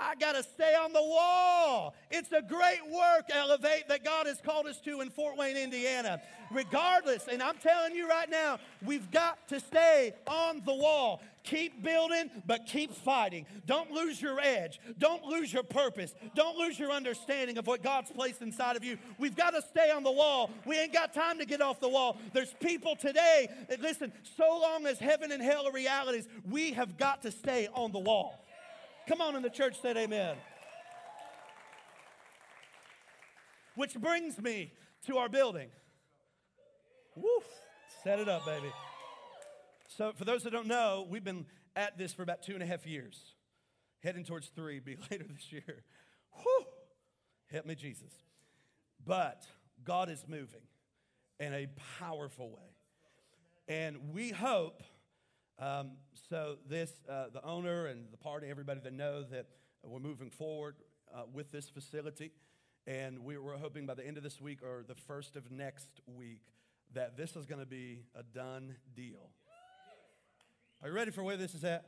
I 0.01 0.15
got 0.15 0.33
to 0.33 0.43
stay 0.43 0.75
on 0.75 0.95
the 0.95 1.03
wall. 1.03 1.95
It's 2.11 2.33
a 2.33 2.41
great 2.41 2.81
work, 2.87 3.27
Elevate, 3.31 3.87
that 3.89 4.03
God 4.03 4.27
has 4.27 4.41
called 4.41 4.67
us 4.67 4.81
to 4.81 5.03
in 5.03 5.11
Fort 5.11 5.37
Wayne, 5.37 5.59
Indiana. 5.59 6.23
Regardless, 6.51 7.29
and 7.31 7.43
I'm 7.43 7.57
telling 7.59 7.95
you 7.95 8.09
right 8.09 8.31
now, 8.31 8.59
we've 8.83 9.11
got 9.11 9.47
to 9.49 9.61
stay 9.61 10.15
on 10.27 10.63
the 10.65 10.75
wall. 10.75 11.21
Keep 11.43 11.83
building, 11.83 12.31
but 12.47 12.67
keep 12.67 12.93
fighting. 12.93 13.47
Don't 13.67 13.91
lose 13.91 14.21
your 14.21 14.39
edge. 14.41 14.79
Don't 14.99 15.25
lose 15.25 15.53
your 15.53 15.63
purpose. 15.63 16.15
Don't 16.35 16.59
lose 16.59 16.79
your 16.79 16.91
understanding 16.93 17.57
of 17.57 17.67
what 17.67 17.83
God's 17.83 18.11
placed 18.11 18.43
inside 18.43 18.77
of 18.77 18.85
you. 18.85 18.99
We've 19.19 19.35
got 19.35 19.51
to 19.51 19.63
stay 19.63 19.91
on 19.91 20.03
the 20.03 20.13
wall. 20.13 20.51
We 20.67 20.79
ain't 20.79 20.93
got 20.93 21.15
time 21.15 21.39
to 21.39 21.47
get 21.47 21.63
off 21.63 21.81
the 21.81 21.89
wall. 21.89 22.19
There's 22.35 22.53
people 22.61 22.95
today, 22.95 23.49
listen, 23.81 24.13
so 24.37 24.61
long 24.61 24.87
as 24.87 24.99
heaven 24.99 25.33
and 25.33 25.43
hell 25.43 25.67
are 25.67 25.73
realities, 25.73 26.29
we 26.49 26.73
have 26.73 26.99
got 26.99 27.23
to 27.23 27.31
stay 27.31 27.69
on 27.75 27.93
the 27.93 27.99
wall. 27.99 28.45
Come 29.09 29.21
on, 29.21 29.35
in 29.35 29.43
the 29.43 29.51
church 29.51 29.81
said 29.81 29.97
amen. 29.97 30.37
Which 33.77 33.95
brings 33.95 34.39
me 34.39 34.73
to 35.07 35.17
our 35.17 35.29
building. 35.29 35.69
Woof. 37.17 37.45
Set 38.05 38.19
it 38.19 38.29
up, 38.29 38.45
baby. 38.45 38.71
So, 39.97 40.13
for 40.15 40.25
those 40.25 40.45
that 40.45 40.53
don't 40.53 40.69
know, 40.69 41.05
we've 41.11 41.25
been 41.25 41.47
at 41.75 41.99
this 41.99 42.13
for 42.13 42.23
about 42.23 42.45
two 42.45 42.55
and 42.55 42.63
a 42.63 42.67
half 42.67 42.87
years, 42.87 43.35
heading 44.05 44.23
towards 44.23 44.47
three, 44.47 44.79
be 44.79 44.97
later 45.11 45.25
this 45.29 45.51
year. 45.51 45.83
Whew. 46.31 46.65
Help 47.51 47.67
me, 47.67 47.75
Jesus. 47.75 48.13
But 49.05 49.43
God 49.83 50.09
is 50.09 50.25
moving 50.29 50.61
in 51.41 51.53
a 51.53 51.67
powerful 51.99 52.51
way. 52.51 52.77
And 53.67 54.13
we 54.13 54.31
hope 54.31 54.85
um, 55.59 55.97
so 56.29 56.59
this, 56.69 56.93
uh, 57.09 57.25
the 57.33 57.45
owner 57.45 57.87
and 57.87 58.13
the 58.13 58.17
party, 58.17 58.47
everybody 58.49 58.79
that 58.85 58.93
know 58.93 59.25
that 59.25 59.47
we're 59.83 59.99
moving 59.99 60.31
forward 60.31 60.77
uh, 61.13 61.23
with 61.33 61.51
this 61.51 61.69
facility, 61.69 62.31
and 62.87 63.25
we 63.25 63.37
were 63.39 63.57
hoping 63.57 63.87
by 63.87 63.95
the 63.95 64.07
end 64.07 64.17
of 64.17 64.23
this 64.23 64.41
week 64.41 64.63
or 64.63 64.85
the 64.87 64.95
first 64.95 65.35
of 65.35 65.51
next 65.51 66.01
week 66.07 66.43
that 66.95 67.17
this 67.17 67.35
is 67.35 67.45
going 67.45 67.61
to 67.61 67.67
be 67.67 68.05
a 68.15 68.23
done 68.23 68.77
deal. 68.95 69.31
Are 70.83 70.89
you 70.89 70.95
ready 70.95 71.11
for 71.11 71.23
where 71.23 71.37
this 71.37 71.55
is 71.55 71.63
at? 71.63 71.85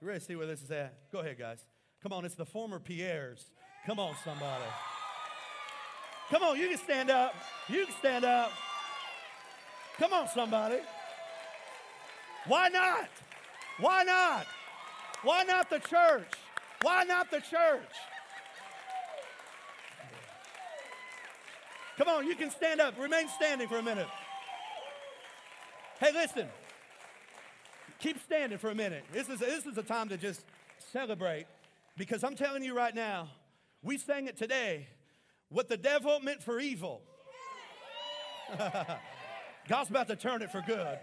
You 0.00 0.08
ready 0.08 0.20
to 0.20 0.24
see 0.24 0.34
where 0.34 0.46
this 0.46 0.62
is 0.62 0.70
at? 0.70 0.94
Go 1.12 1.18
ahead, 1.18 1.38
guys. 1.38 1.64
Come 2.02 2.12
on, 2.12 2.24
it's 2.24 2.36
the 2.36 2.46
former 2.46 2.78
Piere's. 2.78 3.44
Come 3.86 3.98
on, 3.98 4.14
somebody. 4.24 4.64
Come 6.30 6.42
on, 6.42 6.58
you 6.58 6.68
can 6.68 6.78
stand 6.78 7.10
up. 7.10 7.34
You 7.68 7.84
can 7.84 7.94
stand 7.98 8.24
up. 8.24 8.50
Come 9.98 10.14
on, 10.14 10.28
somebody. 10.28 10.78
Why 12.46 12.68
not? 12.68 13.08
Why 13.78 14.04
not? 14.04 14.46
Why 15.22 15.42
not 15.44 15.68
the 15.68 15.80
church? 15.80 16.32
Why 16.80 17.04
not 17.04 17.30
the 17.30 17.40
church? 17.40 17.92
Come 21.98 22.08
on, 22.08 22.26
you 22.26 22.36
can 22.36 22.50
stand 22.50 22.80
up. 22.80 22.98
Remain 22.98 23.28
standing 23.28 23.68
for 23.68 23.78
a 23.78 23.82
minute. 23.82 24.06
Hey, 26.00 26.12
listen. 26.14 26.48
Keep 28.00 28.22
standing 28.22 28.58
for 28.58 28.70
a 28.70 28.74
minute. 28.74 29.04
This 29.12 29.28
is, 29.28 29.40
this 29.40 29.66
is 29.66 29.76
a 29.76 29.82
time 29.82 30.08
to 30.10 30.16
just 30.16 30.44
celebrate 30.92 31.46
because 31.96 32.22
I'm 32.22 32.36
telling 32.36 32.62
you 32.62 32.74
right 32.74 32.94
now, 32.94 33.28
we 33.82 33.98
sang 33.98 34.26
it 34.26 34.36
today. 34.36 34.86
What 35.48 35.68
the 35.68 35.76
devil 35.76 36.20
meant 36.20 36.42
for 36.42 36.60
evil, 36.60 37.02
God's 39.68 39.90
about 39.90 40.08
to 40.08 40.16
turn 40.16 40.42
it 40.42 40.50
for 40.50 40.62
good. 40.66 40.98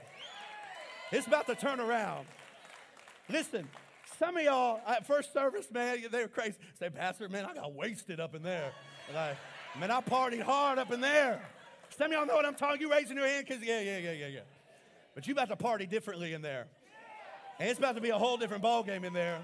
It's 1.12 1.28
about 1.28 1.48
to 1.48 1.56
turn 1.56 1.80
around. 1.80 2.28
Listen, 3.30 3.68
some 4.18 4.38
of 4.38 4.44
y'all 4.44 4.80
at 4.88 5.06
first 5.06 5.34
service, 5.34 5.68
man, 5.72 5.98
they 6.12 6.22
were 6.22 6.28
crazy. 6.28 6.58
Say, 6.80 6.90
Pastor, 6.90 7.28
man, 7.28 7.46
I 7.46 7.54
got 7.54 7.74
wasted 7.74 8.20
up 8.20 8.36
in 8.36 8.44
there. 8.44 8.72
Like, 9.14 9.38
man, 9.80 9.92
I 9.92 10.00
partied 10.02 10.42
hard 10.42 10.80
up 10.80 10.92
in 10.92 11.02
there. 11.02 11.42
Some 11.90 12.08
of 12.08 12.14
y'all 12.14 12.26
know 12.26 12.36
what 12.36 12.46
I'm 12.46 12.56
talking. 12.56 12.82
You 12.82 12.92
raising 12.92 13.18
your 13.18 13.28
hand 13.28 13.46
because 13.48 13.64
yeah, 13.64 13.82
yeah, 13.82 13.98
yeah, 13.98 14.12
yeah, 14.12 14.28
yeah. 14.28 14.40
But 15.14 15.28
you 15.28 15.34
about 15.34 15.50
to 15.50 15.56
party 15.56 15.86
differently 15.86 16.34
in 16.34 16.42
there, 16.42 16.68
and 17.60 17.70
it's 17.70 17.80
about 17.80 17.96
to 17.96 18.02
be 18.02 18.10
a 18.10 18.18
whole 18.18 18.38
different 18.38 18.64
ball 18.64 18.84
game 18.84 19.04
in 19.04 19.14
there. 19.14 19.40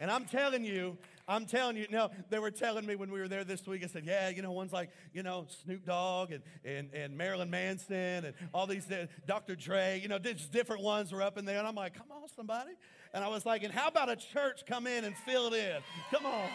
And 0.00 0.10
I'm 0.10 0.24
telling 0.24 0.64
you, 0.64 0.98
I'm 1.26 1.46
telling 1.46 1.76
you, 1.76 1.86
no, 1.90 2.10
they 2.28 2.38
were 2.38 2.50
telling 2.50 2.84
me 2.84 2.96
when 2.96 3.10
we 3.10 3.18
were 3.18 3.28
there 3.28 3.44
this 3.44 3.66
week, 3.66 3.82
I 3.82 3.86
said, 3.86 4.04
yeah, 4.04 4.28
you 4.28 4.42
know, 4.42 4.52
one's 4.52 4.72
like, 4.72 4.90
you 5.14 5.22
know, 5.22 5.46
Snoop 5.64 5.86
Dogg 5.86 6.32
and, 6.32 6.42
and, 6.64 6.92
and 6.92 7.16
Marilyn 7.16 7.48
Manson 7.48 8.26
and 8.26 8.34
all 8.52 8.66
these, 8.66 8.90
uh, 8.90 9.06
Dr. 9.26 9.56
Dre, 9.56 9.98
you 10.02 10.08
know, 10.08 10.18
just 10.18 10.52
different 10.52 10.82
ones 10.82 11.12
were 11.12 11.22
up 11.22 11.38
in 11.38 11.46
there. 11.46 11.58
And 11.58 11.66
I'm 11.66 11.74
like, 11.74 11.94
come 11.94 12.08
on, 12.10 12.28
somebody. 12.36 12.72
And 13.14 13.24
I 13.24 13.28
was 13.28 13.46
like, 13.46 13.62
and 13.62 13.72
how 13.72 13.88
about 13.88 14.10
a 14.10 14.16
church 14.16 14.66
come 14.66 14.86
in 14.86 15.04
and 15.04 15.16
fill 15.16 15.46
it 15.46 15.54
in? 15.54 15.76
Come 16.10 16.26
on. 16.26 16.48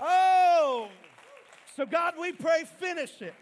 Oh, 0.00 0.88
so 1.76 1.86
God, 1.86 2.14
we 2.20 2.30
pray, 2.32 2.64
finish 2.78 3.20
it. 3.22 3.34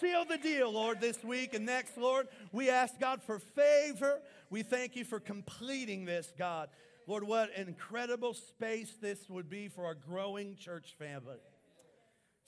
Seal 0.00 0.24
the 0.24 0.38
deal, 0.38 0.72
Lord, 0.72 1.00
this 1.00 1.22
week 1.24 1.54
and 1.54 1.66
next, 1.66 1.96
Lord. 1.96 2.28
We 2.52 2.70
ask 2.70 2.98
God 2.98 3.22
for 3.22 3.38
favor. 3.38 4.20
We 4.50 4.62
thank 4.62 4.96
you 4.96 5.04
for 5.04 5.20
completing 5.20 6.04
this, 6.04 6.32
God. 6.38 6.68
Lord, 7.06 7.24
what 7.24 7.50
an 7.56 7.68
incredible 7.68 8.34
space 8.34 8.92
this 9.00 9.28
would 9.28 9.48
be 9.48 9.68
for 9.68 9.84
our 9.84 9.94
growing 9.94 10.56
church 10.56 10.94
family. 10.98 11.38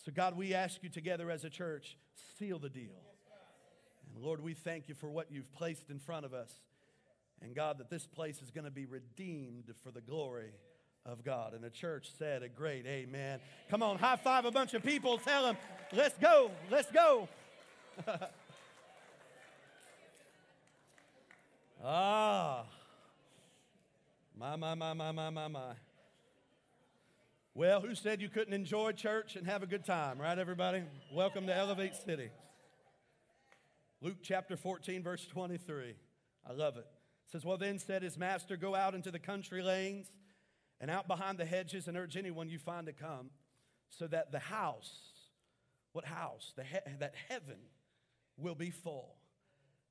So, 0.04 0.12
God, 0.12 0.36
we 0.36 0.54
ask 0.54 0.82
you 0.82 0.88
together 0.88 1.30
as 1.30 1.44
a 1.44 1.50
church, 1.50 1.96
seal 2.38 2.58
the 2.58 2.68
deal. 2.68 2.90
And 4.14 4.22
Lord, 4.22 4.42
we 4.42 4.54
thank 4.54 4.88
you 4.88 4.94
for 4.94 5.10
what 5.10 5.30
you've 5.30 5.52
placed 5.52 5.90
in 5.90 5.98
front 5.98 6.26
of 6.26 6.34
us. 6.34 6.52
And 7.40 7.54
God, 7.54 7.78
that 7.78 7.90
this 7.90 8.06
place 8.06 8.42
is 8.42 8.50
going 8.50 8.64
to 8.64 8.70
be 8.70 8.86
redeemed 8.86 9.72
for 9.82 9.90
the 9.90 10.00
glory 10.00 10.52
of 11.04 11.24
God. 11.24 11.54
And 11.54 11.64
the 11.64 11.70
church 11.70 12.10
said 12.18 12.42
a 12.42 12.48
great 12.48 12.86
amen. 12.86 13.40
Come 13.70 13.82
on, 13.82 13.98
high 13.98 14.16
five 14.16 14.44
a 14.44 14.50
bunch 14.50 14.74
of 14.74 14.82
people. 14.84 15.18
Tell 15.18 15.44
them, 15.44 15.56
let's 15.92 16.16
go, 16.18 16.50
let's 16.70 16.90
go. 16.90 17.28
ah. 21.84 22.64
My, 24.38 24.56
my, 24.56 24.74
my, 24.74 24.92
my, 24.92 25.12
my, 25.12 25.30
my, 25.30 25.48
my. 25.48 25.72
Well, 27.54 27.80
who 27.80 27.94
said 27.94 28.22
you 28.22 28.28
couldn't 28.28 28.54
enjoy 28.54 28.92
church 28.92 29.36
and 29.36 29.46
have 29.46 29.62
a 29.62 29.66
good 29.66 29.84
time, 29.84 30.18
right, 30.18 30.38
everybody? 30.38 30.82
Welcome 31.12 31.46
to 31.48 31.54
Elevate 31.54 31.94
City. 31.94 32.30
Luke 34.00 34.16
chapter 34.22 34.56
14, 34.56 35.02
verse 35.02 35.26
23. 35.26 35.94
I 36.48 36.52
love 36.52 36.76
it. 36.76 36.86
It 37.26 37.32
says, 37.32 37.44
Well, 37.44 37.58
then 37.58 37.78
said 37.78 38.02
his 38.02 38.16
master, 38.16 38.56
Go 38.56 38.74
out 38.74 38.94
into 38.94 39.10
the 39.10 39.18
country 39.18 39.62
lanes 39.62 40.10
and 40.82 40.90
out 40.90 41.08
behind 41.08 41.38
the 41.38 41.46
hedges 41.46 41.88
and 41.88 41.96
urge 41.96 42.16
anyone 42.18 42.50
you 42.50 42.58
find 42.58 42.86
to 42.86 42.92
come, 42.92 43.30
so 43.88 44.06
that 44.08 44.32
the 44.32 44.38
house, 44.38 44.92
what 45.92 46.04
house? 46.04 46.52
The 46.56 46.64
he- 46.64 46.96
that 46.98 47.14
heaven 47.28 47.58
will 48.36 48.54
be 48.54 48.70
full. 48.70 49.16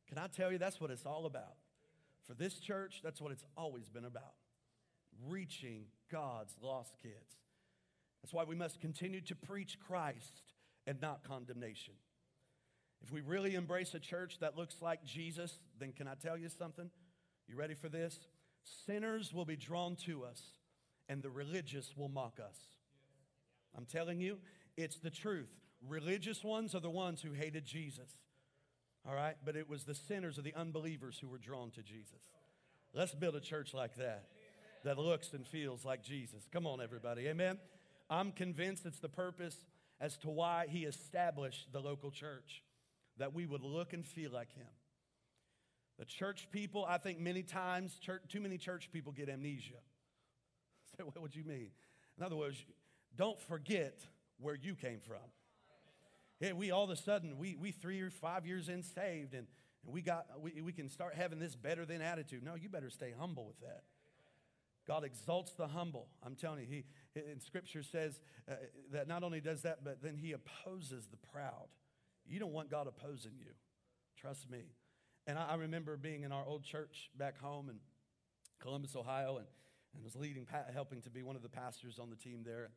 Can 0.07 0.19
I 0.19 0.27
tell 0.27 0.51
you 0.51 0.59
that's 0.59 0.79
what 0.79 0.91
it's 0.91 1.05
all 1.05 1.25
about? 1.25 1.55
For 2.27 2.35
this 2.35 2.59
church, 2.59 3.01
that's 3.03 3.19
what 3.19 3.31
it's 3.31 3.45
always 3.57 3.89
been 3.89 4.05
about 4.05 4.33
reaching 5.27 5.85
God's 6.11 6.55
lost 6.61 6.97
kids. 7.01 7.35
That's 8.21 8.33
why 8.33 8.43
we 8.43 8.55
must 8.55 8.79
continue 8.79 9.21
to 9.21 9.35
preach 9.35 9.77
Christ 9.79 10.53
and 10.85 11.01
not 11.01 11.23
condemnation. 11.23 11.93
If 13.01 13.11
we 13.11 13.21
really 13.21 13.55
embrace 13.55 13.93
a 13.93 13.99
church 13.99 14.39
that 14.39 14.57
looks 14.57 14.81
like 14.81 15.03
Jesus, 15.03 15.59
then 15.79 15.91
can 15.91 16.07
I 16.07 16.13
tell 16.15 16.37
you 16.37 16.49
something? 16.49 16.89
You 17.47 17.55
ready 17.55 17.73
for 17.73 17.89
this? 17.89 18.19
Sinners 18.85 19.33
will 19.33 19.45
be 19.45 19.55
drawn 19.55 19.95
to 20.05 20.23
us, 20.23 20.41
and 21.11 21.21
the 21.21 21.29
religious 21.29 21.91
will 21.97 22.07
mock 22.07 22.39
us. 22.39 22.55
I'm 23.75 23.83
telling 23.85 24.21
you, 24.21 24.37
it's 24.77 24.95
the 24.95 25.09
truth. 25.09 25.51
Religious 25.85 26.41
ones 26.41 26.73
are 26.73 26.79
the 26.79 26.89
ones 26.89 27.21
who 27.21 27.33
hated 27.33 27.65
Jesus. 27.65 28.09
All 29.05 29.13
right? 29.13 29.35
But 29.43 29.57
it 29.57 29.69
was 29.69 29.83
the 29.83 29.93
sinners 29.93 30.39
or 30.39 30.41
the 30.41 30.55
unbelievers 30.55 31.17
who 31.19 31.27
were 31.27 31.37
drawn 31.37 31.69
to 31.71 31.83
Jesus. 31.83 32.29
Let's 32.93 33.13
build 33.13 33.35
a 33.35 33.41
church 33.41 33.73
like 33.73 33.95
that, 33.97 34.23
that 34.85 34.97
looks 34.97 35.33
and 35.33 35.45
feels 35.45 35.83
like 35.83 36.01
Jesus. 36.01 36.47
Come 36.49 36.65
on, 36.65 36.79
everybody. 36.79 37.27
Amen? 37.27 37.57
I'm 38.09 38.31
convinced 38.31 38.85
it's 38.85 38.99
the 38.99 39.09
purpose 39.09 39.57
as 39.99 40.15
to 40.19 40.29
why 40.29 40.67
he 40.69 40.85
established 40.85 41.73
the 41.73 41.81
local 41.81 42.11
church, 42.11 42.63
that 43.17 43.33
we 43.33 43.45
would 43.45 43.63
look 43.63 43.91
and 43.91 44.05
feel 44.05 44.31
like 44.31 44.53
him. 44.53 44.71
The 45.99 46.05
church 46.05 46.47
people, 46.51 46.85
I 46.87 46.99
think 46.99 47.19
many 47.19 47.43
times, 47.43 47.97
church, 47.99 48.21
too 48.29 48.39
many 48.39 48.57
church 48.57 48.89
people 48.93 49.11
get 49.11 49.27
amnesia. 49.27 49.81
What 51.03 51.21
would 51.21 51.35
you 51.35 51.43
mean? 51.43 51.69
In 52.17 52.23
other 52.23 52.35
words, 52.35 52.63
don't 53.15 53.39
forget 53.39 54.05
where 54.39 54.55
you 54.55 54.75
came 54.75 54.99
from. 54.99 55.17
Yeah, 56.39 56.53
we 56.53 56.71
all 56.71 56.83
of 56.83 56.89
a 56.89 56.95
sudden, 56.95 57.37
we, 57.37 57.55
we 57.55 57.71
three 57.71 58.01
or 58.01 58.09
five 58.09 58.45
years 58.45 58.67
in 58.67 58.83
saved, 58.83 59.33
and, 59.33 59.45
and 59.85 59.93
we, 59.93 60.01
got, 60.01 60.25
we, 60.41 60.61
we 60.61 60.71
can 60.71 60.89
start 60.89 61.13
having 61.15 61.39
this 61.39 61.55
better 61.55 61.85
than 61.85 62.01
attitude. 62.01 62.43
No, 62.43 62.55
you 62.55 62.67
better 62.67 62.89
stay 62.89 63.13
humble 63.17 63.45
with 63.45 63.59
that. 63.61 63.83
God 64.87 65.03
exalts 65.03 65.53
the 65.53 65.67
humble. 65.67 66.07
I'm 66.25 66.35
telling 66.35 66.61
you, 66.61 66.65
he, 66.67 67.21
in 67.31 67.39
Scripture 67.39 67.83
says 67.83 68.19
uh, 68.49 68.55
that 68.91 69.07
not 69.07 69.23
only 69.23 69.39
does 69.39 69.61
that, 69.61 69.83
but 69.83 70.01
then 70.01 70.15
he 70.15 70.33
opposes 70.33 71.05
the 71.07 71.17
proud. 71.31 71.67
You 72.27 72.39
don't 72.39 72.53
want 72.53 72.71
God 72.71 72.87
opposing 72.87 73.33
you. 73.37 73.51
Trust 74.19 74.49
me. 74.49 74.63
And 75.27 75.37
I, 75.37 75.49
I 75.49 75.55
remember 75.55 75.95
being 75.97 76.23
in 76.23 76.31
our 76.31 76.45
old 76.45 76.63
church 76.63 77.11
back 77.15 77.39
home 77.39 77.69
in 77.69 77.75
Columbus, 78.59 78.95
Ohio, 78.95 79.37
and, 79.37 79.47
and 79.93 80.03
was 80.03 80.15
leading, 80.15 80.47
helping 80.73 81.01
to 81.01 81.09
be 81.09 81.23
one 81.23 81.35
of 81.35 81.41
the 81.41 81.49
pastors 81.49 81.99
on 81.99 82.09
the 82.09 82.15
team 82.15 82.41
there. 82.45 82.69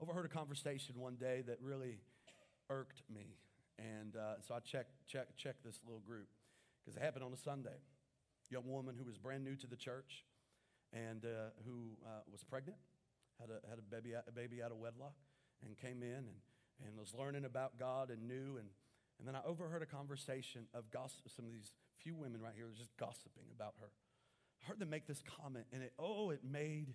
Overheard 0.00 0.24
a 0.24 0.28
conversation 0.28 0.98
one 0.98 1.16
day 1.16 1.42
that 1.46 1.58
really 1.60 2.00
irked 2.70 3.02
me. 3.12 3.36
And 3.78 4.16
uh, 4.16 4.40
so 4.40 4.54
I 4.54 4.60
checked, 4.60 4.92
checked, 5.06 5.36
checked 5.36 5.64
this 5.64 5.80
little 5.84 6.00
group 6.00 6.28
because 6.80 6.96
it 6.96 7.02
happened 7.02 7.24
on 7.24 7.32
a 7.32 7.36
Sunday. 7.36 7.80
Young 8.50 8.68
woman 8.68 8.94
who 8.98 9.04
was 9.04 9.16
brand 9.16 9.44
new 9.44 9.56
to 9.56 9.66
the 9.66 9.76
church 9.76 10.24
and 10.92 11.24
uh, 11.24 11.56
who 11.64 11.96
uh, 12.04 12.20
was 12.30 12.44
pregnant, 12.44 12.76
had 13.40 13.48
a, 13.48 13.66
had 13.68 13.78
a, 13.78 13.82
baby, 13.82 14.12
a 14.12 14.32
baby 14.32 14.62
out 14.62 14.70
of 14.70 14.76
wedlock, 14.76 15.14
and 15.64 15.76
came 15.78 16.02
in 16.02 16.28
and, 16.28 16.38
and 16.84 16.98
was 16.98 17.14
learning 17.18 17.46
about 17.46 17.78
God 17.78 18.10
and 18.10 18.28
knew. 18.28 18.58
And, 18.58 18.68
and 19.18 19.26
then 19.26 19.34
I 19.34 19.40
overheard 19.46 19.80
a 19.82 19.86
conversation 19.86 20.66
of 20.74 20.90
gossip, 20.90 21.30
some 21.34 21.46
of 21.46 21.52
these 21.52 21.72
few 21.98 22.14
women 22.14 22.40
right 22.42 22.52
here 22.54 22.68
just 22.76 22.94
gossiping 22.98 23.48
about 23.54 23.74
her. 23.80 23.88
I 24.62 24.68
heard 24.68 24.78
them 24.78 24.90
make 24.90 25.06
this 25.06 25.22
comment, 25.40 25.66
and 25.72 25.82
it, 25.82 25.92
oh, 25.98 26.30
it 26.30 26.40
made 26.44 26.94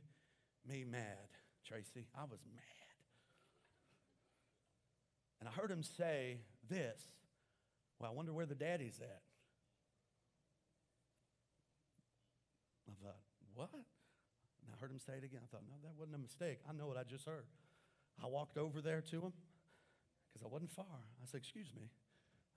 me 0.68 0.86
mad, 0.90 1.28
Tracy. 1.66 2.08
I 2.16 2.22
was 2.24 2.40
mad. 2.56 2.64
And 5.40 5.50
I 5.50 5.52
heard 5.52 5.70
him 5.70 5.84
say 5.84 6.40
this 6.70 7.02
Well, 8.00 8.10
I 8.10 8.14
wonder 8.14 8.34
where 8.34 8.46
the 8.46 8.56
daddy's 8.56 9.00
at. 9.02 9.22
I 12.90 12.94
thought, 13.04 13.20
What? 13.54 13.70
And 13.74 14.72
I 14.74 14.80
heard 14.80 14.92
him 14.92 15.00
say 15.00 15.14
it 15.14 15.24
again. 15.24 15.42
I 15.44 15.48
thought, 15.52 15.64
No, 15.68 15.76
that 15.84 15.94
wasn't 15.98 16.16
a 16.16 16.20
mistake. 16.20 16.60
I 16.68 16.74
know 16.74 16.88
what 16.88 16.98
I 16.98 17.04
just 17.04 17.26
heard. 17.26 17.46
I 18.24 18.28
walked 18.28 18.58
over 18.58 18.82
there 18.82 19.02
to 19.02 19.22
him 19.22 19.34
because 20.34 20.44
I 20.44 20.48
wasn't 20.48 20.72
far. 20.72 20.86
I 21.22 21.26
said, 21.26 21.40
Excuse 21.40 21.68
me. 21.76 21.90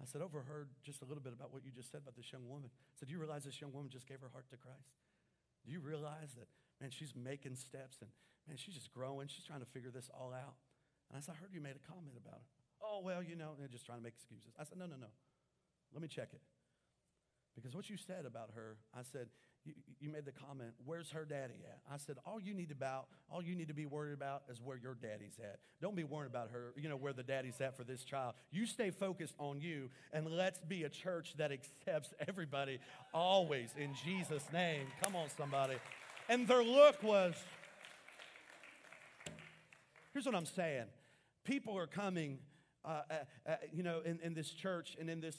I 0.01 0.09
said, 0.09 0.25
Overheard 0.25 0.73
just 0.83 1.03
a 1.03 1.05
little 1.05 1.23
bit 1.23 1.33
about 1.33 1.53
what 1.53 1.65
you 1.65 1.71
just 1.71 1.93
said 1.93 2.01
about 2.01 2.17
this 2.17 2.33
young 2.33 2.49
woman. 2.49 2.73
I 2.73 2.95
said, 2.99 3.09
Do 3.09 3.15
you 3.15 3.21
realize 3.21 3.45
this 3.45 3.61
young 3.61 3.73
woman 3.73 3.93
just 3.93 4.09
gave 4.09 4.21
her 4.21 4.33
heart 4.33 4.49
to 4.51 4.57
Christ? 4.57 4.97
Do 5.65 5.71
you 5.71 5.81
realize 5.81 6.33
that, 6.41 6.49
man, 6.81 6.91
she's 6.91 7.13
making 7.13 7.57
steps 7.57 8.01
and, 8.01 8.09
man, 8.49 8.57
she's 8.57 8.75
just 8.75 8.91
growing. 8.93 9.29
She's 9.29 9.45
trying 9.45 9.61
to 9.61 9.69
figure 9.69 9.91
this 9.91 10.09
all 10.09 10.33
out. 10.33 10.57
And 11.13 11.19
I 11.19 11.21
said, 11.21 11.37
I 11.37 11.43
heard 11.43 11.53
you 11.53 11.61
made 11.61 11.77
a 11.77 11.85
comment 11.85 12.17
about 12.17 12.41
her 12.41 12.49
oh, 12.83 13.01
well, 13.05 13.23
you 13.23 13.37
know, 13.37 13.53
they're 13.59 13.69
just 13.69 13.87
trying 13.87 13.99
to 13.99 14.05
make 14.05 14.15
excuses. 14.15 14.53
I 14.59 14.65
said, 14.65 14.79
no, 14.79 14.87
no, 14.87 14.97
no. 14.97 15.13
Let 15.93 16.03
me 16.03 16.09
check 16.09 16.31
it. 16.33 16.41
Because 17.55 17.75
what 17.75 17.91
you 17.91 17.97
said 17.97 18.25
about 18.27 18.51
her, 18.55 18.79
I 18.95 19.03
said, 19.03 19.29
you, 19.65 20.11
made 20.11 20.25
the 20.25 20.33
comment, 20.33 20.71
where's 20.85 21.11
her 21.11 21.25
daddy 21.25 21.55
at? 21.69 21.79
I 21.93 21.97
said, 21.99 22.17
all 22.27 22.41
you 22.41 22.55
need 22.55 22.71
about, 22.71 23.07
all 23.31 23.43
you 23.43 23.55
need 23.55 23.69
to 23.69 23.75
be 23.75 23.87
worried 23.87 24.15
about 24.15 24.43
is 24.51 24.61
where 24.63 24.77
your 24.77 24.95
daddy's 24.95 25.39
at. 25.39 25.59
Don't 25.81 25.95
be 25.95 26.05
worried 26.05 26.31
about 26.31 26.51
her, 26.51 26.73
you 26.77 26.89
know, 26.89 26.97
where 26.97 27.13
the 27.13 27.23
daddy's 27.23 27.61
at 27.61 27.77
for 27.77 27.85
this 27.85 28.05
child. 28.05 28.35
You 28.51 28.67
stay 28.67 28.91
focused 28.91 29.35
on 29.39 29.61
you, 29.61 29.91
and 30.13 30.27
let's 30.27 30.59
be 30.61 30.85
a 30.85 30.89
church 30.89 31.35
that 31.39 31.53
accepts 31.53 32.15
everybody 32.27 32.79
always 33.13 33.75
in 33.77 33.95
Jesus' 34.05 34.45
name. 34.53 34.87
Come 35.03 35.15
on, 35.17 35.29
somebody. 35.37 35.77
And 36.29 36.49
their 36.49 36.63
look 36.63 37.03
was, 37.03 37.35
here's 40.13 40.27
what 40.27 40.35
I'm 40.35 40.47
saying. 40.47 40.87
People 41.45 41.77
are 41.77 41.87
coming 41.87 42.39
uh, 42.85 43.03
uh, 43.11 43.15
uh, 43.47 43.57
you 43.73 43.83
know, 43.83 44.01
in, 44.05 44.19
in 44.23 44.33
this 44.33 44.51
church 44.51 44.97
and 44.99 45.11
in 45.11 45.21
this. 45.21 45.37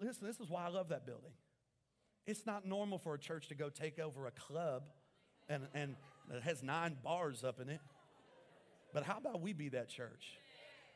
Listen, 0.00 0.26
this 0.26 0.40
is 0.40 0.50
why 0.50 0.66
I 0.66 0.68
love 0.68 0.90
that 0.90 1.06
building. 1.06 1.32
It's 2.30 2.46
not 2.46 2.64
normal 2.64 2.98
for 2.98 3.14
a 3.14 3.18
church 3.18 3.48
to 3.48 3.54
go 3.54 3.68
take 3.68 3.98
over 3.98 4.26
a 4.26 4.30
club 4.30 4.84
and, 5.48 5.64
and 5.74 5.96
it 6.32 6.42
has 6.42 6.62
nine 6.62 6.96
bars 7.02 7.42
up 7.42 7.60
in 7.60 7.68
it. 7.68 7.80
But 8.94 9.02
how 9.02 9.18
about 9.18 9.40
we 9.40 9.52
be 9.52 9.68
that 9.70 9.88
church 9.88 10.38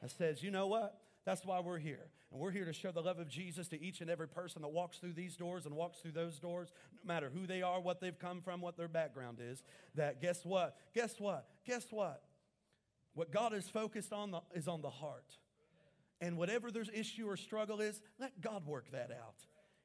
that 0.01 0.13
says, 0.13 0.43
you 0.43 0.51
know 0.51 0.69
what? 0.69 0.99
That's 1.25 1.45
why 1.45 1.61
we're 1.61 1.79
here. 1.79 2.07
And 2.31 2.41
we're 2.41 2.51
here 2.51 2.65
to 2.65 2.73
show 2.73 2.93
the 2.93 3.01
love 3.01 3.19
of 3.19 3.29
Jesus 3.29 3.69
to 3.69 3.83
each 3.83 4.01
and 4.01 4.11
every 4.11 4.29
person 4.29 4.63
that 4.63 4.69
walks 4.69 4.99
through 4.99 5.15
these 5.15 5.37
doors 5.37 5.67
and 5.67 5.75
walks 5.75 5.99
through 5.99 6.13
those 6.13 6.39
doors, 6.39 6.73
no 7.03 7.15
matter 7.15 7.31
who 7.35 7.47
they 7.47 7.63
are, 7.63 7.81
what 7.81 8.01
they've 8.01 8.19
come 8.19 8.41
from, 8.41 8.61
what 8.61 8.77
their 8.77 8.89
background 8.89 9.39
is. 9.41 9.63
That 9.95 10.21
guess 10.21 10.45
what? 10.45 10.77
Guess 10.95 11.19
what? 11.19 11.49
Guess 11.67 11.87
what? 11.91 12.23
What 13.15 13.33
God 13.33 13.55
is 13.55 13.69
focused 13.69 14.13
on 14.13 14.33
the, 14.33 14.41
is 14.55 14.69
on 14.69 14.83
the 14.83 14.91
heart. 14.91 15.39
And 16.21 16.37
whatever 16.37 16.71
their 16.71 16.85
issue 16.93 17.29
or 17.29 17.37
struggle 17.37 17.81
is, 17.81 18.01
let 18.19 18.41
God 18.41 18.67
work 18.67 18.91
that 18.93 19.11
out. 19.11 19.35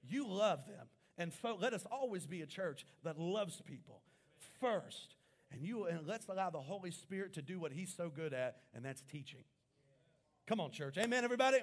You 0.07 0.27
love 0.27 0.65
them. 0.67 0.87
And 1.19 1.33
fo- 1.33 1.57
let 1.59 1.73
us 1.73 1.85
always 1.91 2.25
be 2.25 2.41
a 2.41 2.47
church 2.47 2.85
that 3.03 3.19
loves 3.19 3.61
people 3.61 4.01
first. 4.59 5.15
And 5.51 5.61
you 5.61 5.85
and 5.85 6.07
let's 6.07 6.27
allow 6.27 6.49
the 6.49 6.61
Holy 6.61 6.91
Spirit 6.91 7.33
to 7.33 7.41
do 7.41 7.59
what 7.59 7.73
he's 7.73 7.93
so 7.93 8.09
good 8.09 8.33
at, 8.33 8.57
and 8.73 8.85
that's 8.85 9.03
teaching. 9.11 9.43
Come 10.47 10.59
on, 10.61 10.71
church. 10.71 10.97
Amen, 10.97 11.23
everybody. 11.23 11.59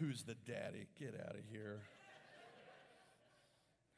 Who's 0.00 0.24
the 0.24 0.34
daddy? 0.46 0.86
Get 0.98 1.14
out 1.24 1.34
of 1.34 1.42
here. 1.50 1.80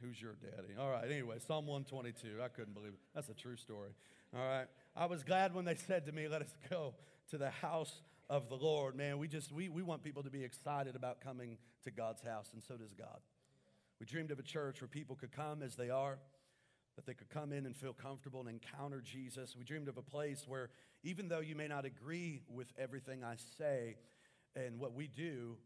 Who's 0.03 0.21
your 0.21 0.35
daddy? 0.35 0.75
All 0.79 0.91
right, 0.91 1.11
anyway, 1.11 1.37
Psalm 1.47 1.67
122. 1.67 2.43
I 2.43 2.49
couldn't 2.49 2.75
believe 2.75 2.93
it. 2.93 3.01
That's 3.15 3.29
a 3.29 3.35
true 3.35 3.57
story. 3.57 3.91
All 4.35 4.47
right. 4.47 4.67
I 4.97 5.07
was 5.07 5.23
glad 5.23 5.55
when 5.55 5.65
they 5.65 5.75
said 5.75 6.07
to 6.07 6.13
me, 6.13 6.27
let 6.27 6.43
us 6.43 6.55
go 6.71 6.95
to 7.31 7.39
the 7.39 7.51
house 7.51 8.01
of 8.31 8.49
the 8.49 8.55
Lord. 8.55 8.95
Man, 8.95 9.19
we 9.19 9.27
just, 9.27 9.51
we, 9.51 9.69
we 9.69 9.83
want 9.83 10.05
people 10.05 10.23
to 10.23 10.31
be 10.31 10.45
excited 10.45 10.95
about 10.95 11.21
coming 11.21 11.59
to 11.83 11.91
God's 11.91 12.23
house, 12.23 12.51
and 12.55 12.63
so 12.63 12.77
does 12.77 12.95
God. 12.95 13.19
We 13.99 14.07
dreamed 14.07 14.31
of 14.31 14.39
a 14.39 14.43
church 14.43 14.81
where 14.81 14.89
people 14.89 15.17
could 15.17 15.33
come 15.33 15.63
as 15.63 15.75
they 15.75 15.91
are, 15.91 16.19
that 16.95 17.07
they 17.07 17.13
could 17.13 17.29
come 17.29 17.53
in 17.53 17.67
and 17.67 17.77
feel 17.77 17.93
comfortable 17.93 18.41
and 18.41 18.49
encounter 18.49 19.01
Jesus. 19.01 19.57
We 19.59 19.65
dreamed 19.65 19.89
of 19.89 19.99
a 19.99 20.03
place 20.03 20.45
where, 20.47 20.71
even 21.03 21.29
though 21.29 21.41
you 21.41 21.57
may 21.57 21.67
not 21.67 21.85
agree 21.85 22.43
with 22.49 22.69
everything 22.79 23.25
I 23.25 23.35
say 23.59 23.97
and 24.55 24.79
what 24.79 24.95
we 24.95 25.09
do, 25.09 25.57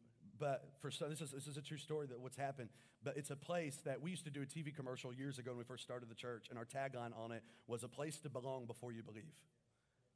but 0.41 0.65
for 0.81 0.91
some, 0.91 1.11
this 1.11 1.21
is, 1.21 1.31
this 1.31 1.47
is 1.47 1.59
a 1.59 1.63
true 1.63 1.77
story 1.77 2.07
that 2.07 2.19
what's 2.19 2.37
happened. 2.37 2.71
But 3.05 3.19
it's 3.19 3.31
a 3.31 3.37
place 3.37 3.79
that 3.85 4.01
we 4.01 4.11
used 4.11 4.25
to 4.25 4.31
do 4.31 4.41
a 4.43 4.47
TV 4.47 4.75
commercial 4.75 5.13
years 5.13 5.39
ago 5.39 5.51
when 5.51 5.59
we 5.59 5.65
first 5.65 5.85
started 5.85 6.09
the 6.09 6.15
church, 6.15 6.47
and 6.49 6.59
our 6.59 6.65
tagline 6.65 7.17
on 7.17 7.31
it 7.31 7.43
was 7.67 7.85
a 7.85 7.89
place 7.89 8.19
to 8.21 8.31
belong 8.31 8.65
before 8.65 8.91
you 8.91 9.03
believe. 9.03 9.35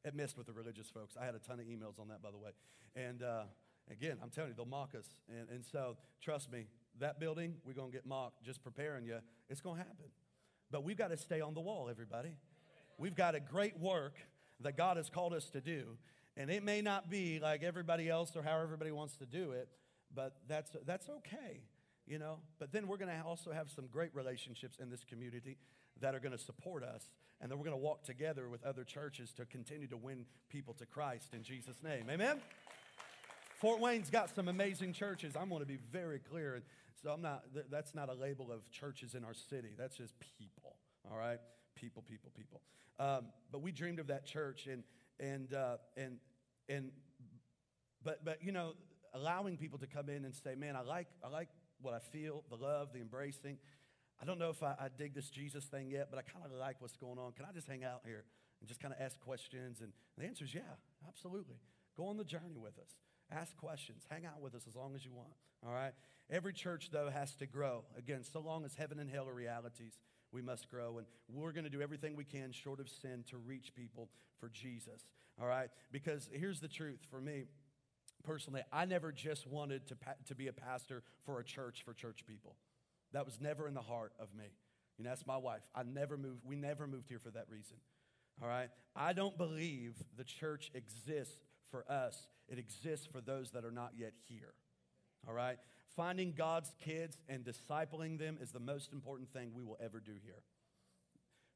It 0.04 0.14
missed 0.14 0.36
with 0.36 0.46
the 0.46 0.52
religious 0.52 0.88
folks. 0.88 1.16
I 1.20 1.24
had 1.24 1.34
a 1.34 1.38
ton 1.38 1.60
of 1.60 1.66
emails 1.66 1.98
on 2.00 2.08
that, 2.08 2.22
by 2.22 2.30
the 2.30 2.38
way. 2.38 2.50
And 2.94 3.22
uh, 3.22 3.42
again, 3.90 4.18
I'm 4.22 4.30
telling 4.30 4.50
you, 4.50 4.54
they'll 4.56 4.66
mock 4.66 4.94
us. 4.96 5.06
And, 5.28 5.48
and 5.50 5.64
so, 5.64 5.96
trust 6.20 6.50
me, 6.52 6.66
that 7.00 7.20
building, 7.20 7.54
we're 7.64 7.74
going 7.74 7.90
to 7.90 7.96
get 7.96 8.06
mocked. 8.06 8.44
Just 8.44 8.62
preparing 8.62 9.04
you, 9.04 9.18
it's 9.48 9.60
going 9.60 9.76
to 9.76 9.82
happen. 9.82 10.06
But 10.70 10.84
we've 10.84 10.96
got 10.96 11.10
to 11.10 11.16
stay 11.16 11.40
on 11.40 11.54
the 11.54 11.60
wall, 11.60 11.88
everybody. 11.90 12.36
We've 12.98 13.14
got 13.14 13.34
a 13.34 13.40
great 13.40 13.78
work 13.78 14.16
that 14.60 14.76
God 14.76 14.96
has 14.96 15.08
called 15.08 15.32
us 15.32 15.50
to 15.50 15.60
do. 15.60 15.96
And 16.36 16.50
it 16.50 16.62
may 16.62 16.82
not 16.82 17.10
be 17.10 17.40
like 17.40 17.62
everybody 17.62 18.08
else 18.08 18.36
or 18.36 18.42
how 18.42 18.60
everybody 18.60 18.92
wants 18.92 19.16
to 19.16 19.26
do 19.26 19.52
it, 19.52 19.68
but 20.14 20.36
that's, 20.46 20.70
that's 20.86 21.08
okay, 21.08 21.62
you 22.06 22.18
know. 22.18 22.38
But 22.60 22.70
then 22.72 22.86
we're 22.86 22.96
going 22.96 23.10
to 23.10 23.22
also 23.24 23.50
have 23.50 23.68
some 23.70 23.86
great 23.88 24.14
relationships 24.14 24.78
in 24.80 24.88
this 24.88 25.02
community 25.02 25.58
that 26.00 26.14
are 26.14 26.20
going 26.20 26.36
to 26.36 26.42
support 26.42 26.82
us, 26.82 27.08
and 27.40 27.50
then 27.50 27.58
we're 27.58 27.64
going 27.64 27.76
to 27.76 27.82
walk 27.82 28.04
together 28.04 28.48
with 28.48 28.64
other 28.64 28.84
churches 28.84 29.32
to 29.32 29.44
continue 29.44 29.86
to 29.88 29.96
win 29.96 30.26
people 30.48 30.74
to 30.74 30.86
Christ 30.86 31.34
in 31.34 31.42
Jesus' 31.42 31.82
name. 31.82 32.06
Amen? 32.10 32.40
Fort 33.60 33.80
Wayne's 33.80 34.10
got 34.10 34.34
some 34.34 34.48
amazing 34.48 34.92
churches. 34.92 35.34
I'm 35.34 35.48
going 35.48 35.60
to 35.60 35.66
be 35.66 35.78
very 35.90 36.20
clear. 36.20 36.62
So 37.02 37.10
I'm 37.10 37.22
not, 37.22 37.44
that's 37.70 37.94
not 37.94 38.08
a 38.08 38.14
label 38.14 38.52
of 38.52 38.68
churches 38.70 39.14
in 39.14 39.24
our 39.24 39.34
city. 39.34 39.70
That's 39.76 39.96
just 39.96 40.14
people, 40.38 40.76
all 41.10 41.16
right? 41.16 41.38
People, 41.74 42.02
people, 42.08 42.30
people. 42.36 42.60
Um, 42.98 43.26
but 43.52 43.62
we 43.62 43.72
dreamed 43.72 44.00
of 44.00 44.08
that 44.08 44.26
church 44.26 44.66
and, 44.66 44.82
and, 45.20 45.54
uh, 45.54 45.76
and, 45.96 46.18
and, 46.68 46.90
but, 48.04 48.24
but, 48.24 48.42
you 48.42 48.52
know, 48.52 48.74
allowing 49.14 49.56
people 49.56 49.78
to 49.78 49.86
come 49.86 50.08
in 50.08 50.24
and 50.24 50.34
say, 50.34 50.54
man, 50.54 50.76
I 50.76 50.82
like, 50.82 51.06
I 51.24 51.28
like 51.28 51.48
what 51.80 51.94
I 51.94 52.00
feel, 52.00 52.44
the 52.50 52.56
love, 52.56 52.92
the 52.92 53.00
embracing. 53.00 53.58
I 54.20 54.24
don't 54.24 54.38
know 54.38 54.50
if 54.50 54.62
I, 54.62 54.74
I 54.78 54.88
dig 54.96 55.14
this 55.14 55.30
Jesus 55.30 55.64
thing 55.64 55.90
yet, 55.90 56.08
but 56.10 56.18
I 56.18 56.22
kind 56.22 56.44
of 56.44 56.52
like 56.52 56.76
what's 56.80 56.96
going 56.96 57.18
on. 57.18 57.32
Can 57.32 57.44
I 57.48 57.52
just 57.52 57.68
hang 57.68 57.84
out 57.84 58.02
here 58.04 58.24
and 58.60 58.68
just 58.68 58.80
kind 58.80 58.92
of 58.92 59.00
ask 59.00 59.18
questions? 59.20 59.80
And 59.80 59.92
the 60.16 60.24
answer 60.24 60.44
is 60.44 60.54
yeah, 60.54 60.76
absolutely. 61.06 61.56
Go 61.96 62.06
on 62.06 62.16
the 62.16 62.24
journey 62.24 62.56
with 62.56 62.78
us. 62.78 62.90
Ask 63.30 63.56
questions. 63.56 64.06
Hang 64.10 64.24
out 64.24 64.40
with 64.40 64.54
us 64.54 64.62
as 64.68 64.74
long 64.74 64.94
as 64.94 65.04
you 65.04 65.12
want. 65.12 65.32
All 65.66 65.72
right? 65.72 65.92
Every 66.30 66.52
church, 66.52 66.90
though, 66.90 67.10
has 67.10 67.34
to 67.36 67.46
grow. 67.46 67.84
Again, 67.96 68.22
so 68.24 68.40
long 68.40 68.64
as 68.64 68.74
heaven 68.74 68.98
and 68.98 69.10
hell 69.10 69.28
are 69.28 69.34
realities, 69.34 69.98
we 70.32 70.42
must 70.42 70.70
grow. 70.70 70.98
And 70.98 71.06
we're 71.28 71.52
going 71.52 71.64
to 71.64 71.70
do 71.70 71.82
everything 71.82 72.16
we 72.16 72.24
can, 72.24 72.52
short 72.52 72.80
of 72.80 72.88
sin, 72.88 73.24
to 73.30 73.36
reach 73.36 73.74
people 73.74 74.08
for 74.38 74.48
Jesus. 74.48 75.02
All 75.40 75.46
right? 75.46 75.68
Because 75.92 76.28
here's 76.32 76.60
the 76.60 76.68
truth 76.68 77.00
for 77.10 77.20
me 77.20 77.44
personally, 78.24 78.62
I 78.72 78.84
never 78.84 79.12
just 79.12 79.46
wanted 79.46 79.86
to, 79.88 79.96
pa- 79.96 80.14
to 80.26 80.34
be 80.34 80.48
a 80.48 80.52
pastor 80.52 81.02
for 81.24 81.40
a 81.40 81.44
church 81.44 81.82
for 81.84 81.94
church 81.94 82.24
people. 82.26 82.56
That 83.12 83.24
was 83.24 83.40
never 83.40 83.66
in 83.66 83.74
the 83.74 83.82
heart 83.82 84.12
of 84.18 84.34
me. 84.34 84.44
You 84.98 85.04
know, 85.04 85.10
that's 85.10 85.26
my 85.26 85.36
wife. 85.36 85.62
I 85.74 85.82
never 85.82 86.16
moved, 86.16 86.42
we 86.44 86.56
never 86.56 86.86
moved 86.86 87.08
here 87.08 87.18
for 87.18 87.30
that 87.30 87.46
reason. 87.48 87.76
All 88.42 88.48
right? 88.48 88.68
I 88.94 89.12
don't 89.12 89.36
believe 89.36 89.94
the 90.16 90.24
church 90.24 90.70
exists 90.74 91.38
for 91.70 91.84
us, 91.90 92.26
it 92.48 92.58
exists 92.58 93.06
for 93.06 93.20
those 93.20 93.50
that 93.50 93.64
are 93.64 93.70
not 93.70 93.92
yet 93.96 94.12
here. 94.26 94.54
All 95.26 95.34
right? 95.34 95.58
Finding 95.96 96.32
God's 96.32 96.72
kids 96.82 97.18
and 97.28 97.44
discipling 97.44 98.18
them 98.18 98.38
is 98.40 98.52
the 98.52 98.60
most 98.60 98.92
important 98.92 99.32
thing 99.32 99.50
we 99.54 99.64
will 99.64 99.78
ever 99.82 100.00
do 100.00 100.12
here. 100.22 100.42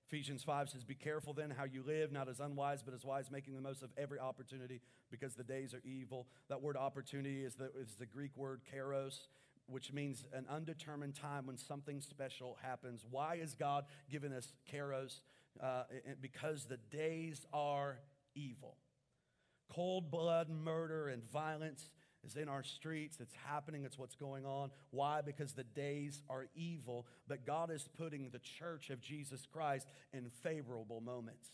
Ephesians 0.08 0.42
5 0.42 0.68
says, 0.68 0.84
Be 0.84 0.94
careful 0.94 1.32
then 1.32 1.48
how 1.48 1.64
you 1.64 1.82
live, 1.82 2.12
not 2.12 2.28
as 2.28 2.38
unwise, 2.38 2.82
but 2.82 2.92
as 2.92 3.02
wise, 3.02 3.30
making 3.30 3.54
the 3.54 3.62
most 3.62 3.82
of 3.82 3.88
every 3.96 4.18
opportunity 4.18 4.82
because 5.10 5.34
the 5.34 5.44
days 5.44 5.72
are 5.72 5.80
evil. 5.84 6.26
That 6.50 6.60
word 6.60 6.76
opportunity 6.76 7.44
is 7.44 7.54
the, 7.54 7.70
is 7.80 7.94
the 7.98 8.04
Greek 8.04 8.36
word 8.36 8.60
kairos, 8.74 9.20
which 9.66 9.92
means 9.92 10.24
an 10.32 10.46
undetermined 10.50 11.14
time 11.14 11.46
when 11.46 11.56
something 11.56 12.00
special 12.00 12.58
happens. 12.62 13.04
Why 13.10 13.36
is 13.36 13.54
God 13.54 13.84
giving 14.10 14.32
us 14.32 14.52
kairos? 14.72 15.20
Uh, 15.62 15.84
because 16.20 16.64
the 16.64 16.78
days 16.90 17.46
are 17.52 17.98
evil. 18.34 18.76
Cold 19.70 20.10
blood 20.10 20.48
murder 20.48 21.08
and 21.08 21.22
violence 21.30 21.90
is 22.24 22.36
in 22.36 22.48
our 22.48 22.62
streets. 22.62 23.18
It's 23.20 23.34
happening. 23.46 23.84
It's 23.84 23.98
what's 23.98 24.14
going 24.14 24.44
on. 24.44 24.70
Why? 24.90 25.20
Because 25.22 25.52
the 25.52 25.64
days 25.64 26.22
are 26.28 26.46
evil, 26.54 27.06
but 27.28 27.46
God 27.46 27.70
is 27.70 27.88
putting 27.96 28.30
the 28.30 28.38
church 28.38 28.90
of 28.90 29.00
Jesus 29.00 29.46
Christ 29.50 29.88
in 30.12 30.30
favorable 30.42 31.00
moments, 31.00 31.48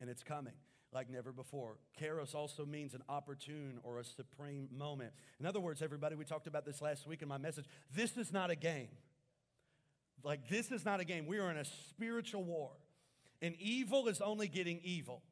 and 0.00 0.08
it's 0.08 0.22
coming 0.22 0.54
like 0.96 1.10
never 1.10 1.30
before. 1.30 1.76
Kairos 2.00 2.34
also 2.34 2.64
means 2.64 2.94
an 2.94 3.02
opportune 3.06 3.78
or 3.82 4.00
a 4.00 4.04
supreme 4.04 4.66
moment. 4.74 5.12
In 5.38 5.44
other 5.44 5.60
words, 5.60 5.82
everybody, 5.82 6.16
we 6.16 6.24
talked 6.24 6.46
about 6.46 6.64
this 6.64 6.80
last 6.80 7.06
week 7.06 7.20
in 7.20 7.28
my 7.28 7.36
message. 7.36 7.66
This 7.94 8.16
is 8.16 8.32
not 8.32 8.50
a 8.50 8.56
game. 8.56 8.88
Like, 10.24 10.48
this 10.48 10.72
is 10.72 10.86
not 10.86 11.00
a 11.00 11.04
game. 11.04 11.26
We 11.26 11.38
are 11.38 11.50
in 11.50 11.58
a 11.58 11.66
spiritual 11.66 12.42
war, 12.42 12.70
and 13.42 13.54
evil 13.60 14.08
is 14.08 14.22
only 14.22 14.48
getting 14.48 14.80
evil. 14.82 15.22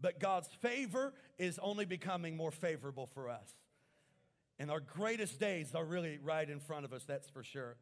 But 0.00 0.20
God's 0.20 0.48
favor 0.60 1.14
is 1.38 1.58
only 1.60 1.86
becoming 1.86 2.36
more 2.36 2.52
favorable 2.52 3.06
for 3.06 3.30
us. 3.30 3.50
And 4.58 4.70
our 4.70 4.80
greatest 4.80 5.40
days 5.40 5.74
are 5.74 5.84
really 5.84 6.18
right 6.22 6.48
in 6.48 6.60
front 6.60 6.84
of 6.84 6.92
us, 6.92 7.04
that's 7.04 7.30
for 7.30 7.42
sure. 7.42 7.76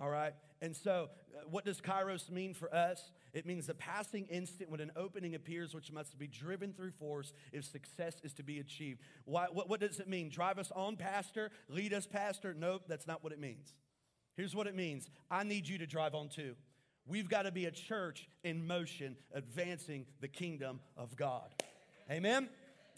All 0.00 0.08
right? 0.08 0.34
And 0.60 0.76
so, 0.76 1.08
uh, 1.34 1.40
what 1.50 1.64
does 1.64 1.80
kairos 1.80 2.30
mean 2.30 2.54
for 2.54 2.72
us? 2.74 3.10
It 3.32 3.46
means 3.46 3.66
the 3.66 3.74
passing 3.74 4.26
instant 4.26 4.70
when 4.70 4.80
an 4.80 4.92
opening 4.96 5.34
appears, 5.34 5.74
which 5.74 5.92
must 5.92 6.18
be 6.18 6.26
driven 6.26 6.72
through 6.72 6.92
force 6.92 7.32
if 7.52 7.64
success 7.64 8.20
is 8.24 8.32
to 8.34 8.42
be 8.42 8.58
achieved. 8.58 9.00
Why, 9.24 9.46
what, 9.52 9.68
what 9.68 9.80
does 9.80 10.00
it 10.00 10.08
mean? 10.08 10.28
Drive 10.30 10.58
us 10.58 10.72
on, 10.74 10.96
Pastor? 10.96 11.50
Lead 11.68 11.92
us, 11.92 12.06
Pastor? 12.06 12.54
Nope, 12.54 12.84
that's 12.88 13.06
not 13.06 13.22
what 13.22 13.32
it 13.32 13.40
means. 13.40 13.74
Here's 14.36 14.54
what 14.54 14.66
it 14.66 14.74
means 14.74 15.08
I 15.30 15.44
need 15.44 15.68
you 15.68 15.78
to 15.78 15.86
drive 15.86 16.14
on 16.14 16.28
too. 16.28 16.54
We've 17.06 17.28
got 17.28 17.42
to 17.42 17.50
be 17.50 17.64
a 17.64 17.70
church 17.70 18.28
in 18.44 18.66
motion, 18.66 19.16
advancing 19.32 20.04
the 20.20 20.28
kingdom 20.28 20.80
of 20.96 21.16
God. 21.16 21.50
Amen? 22.10 22.48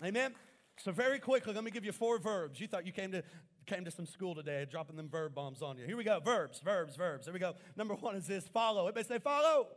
Amen? 0.04 0.34
So, 0.82 0.92
very 0.92 1.18
quickly, 1.18 1.52
let 1.52 1.62
me 1.62 1.70
give 1.70 1.84
you 1.84 1.92
four 1.92 2.18
verbs. 2.18 2.58
You 2.58 2.66
thought 2.66 2.86
you 2.86 2.92
came 2.92 3.12
to, 3.12 3.22
came 3.70 3.84
to 3.84 3.90
some 3.90 4.06
school 4.06 4.34
today, 4.34 4.66
dropping 4.68 4.96
them 4.96 5.08
verb 5.08 5.32
bombs 5.32 5.62
on 5.62 5.78
you. 5.78 5.86
Here 5.86 5.96
we 5.96 6.02
go 6.02 6.18
verbs, 6.18 6.60
verbs, 6.60 6.96
verbs. 6.96 7.26
Here 7.26 7.32
we 7.32 7.38
go. 7.38 7.54
Number 7.76 7.94
one 7.94 8.16
is 8.16 8.26
this 8.26 8.48
follow. 8.48 8.88
Everybody 8.88 9.06
say 9.06 9.18
follow. 9.20 9.68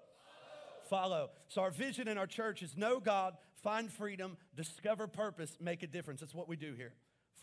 Follow. 0.89 1.09
follow. 1.09 1.29
So, 1.47 1.61
our 1.61 1.69
vision 1.69 2.07
in 2.07 2.17
our 2.17 2.25
church 2.25 2.63
is 2.63 2.75
know 2.75 2.99
God, 2.99 3.35
find 3.61 3.91
freedom, 3.91 4.37
discover 4.55 5.05
purpose, 5.05 5.57
make 5.61 5.83
a 5.83 5.87
difference. 5.87 6.21
That's 6.21 6.33
what 6.33 6.49
we 6.49 6.55
do 6.55 6.73
here. 6.73 6.93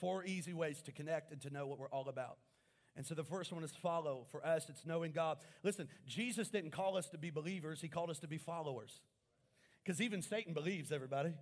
Four 0.01 0.25
easy 0.25 0.53
ways 0.53 0.83
to 0.83 0.93
connect 0.93 1.31
and 1.31 1.41
to 1.43 1.51
know 1.51 1.69
what 1.69 1.79
we're 1.79 1.89
all 1.91 2.09
about. 2.09 2.39
And 2.97 3.07
so 3.07 3.15
the 3.15 3.23
first 3.23 3.53
one 3.53 3.63
is 3.63 3.71
follow. 3.71 4.27
For 4.33 4.45
us, 4.45 4.69
it's 4.69 4.85
knowing 4.85 5.13
God. 5.13 5.39
Listen, 5.63 5.87
Jesus 6.05 6.49
didn't 6.49 6.73
call 6.73 6.97
us 6.97 7.09
to 7.11 7.19
be 7.19 7.31
believers, 7.31 7.81
He 7.81 7.89
called 7.89 8.11
us 8.11 8.19
to 8.21 8.29
be 8.29 8.39
followers. 8.39 9.01
Because 9.85 10.01
even 10.01 10.21
Satan 10.21 10.53
believes, 10.53 10.91
everybody. 10.91 11.33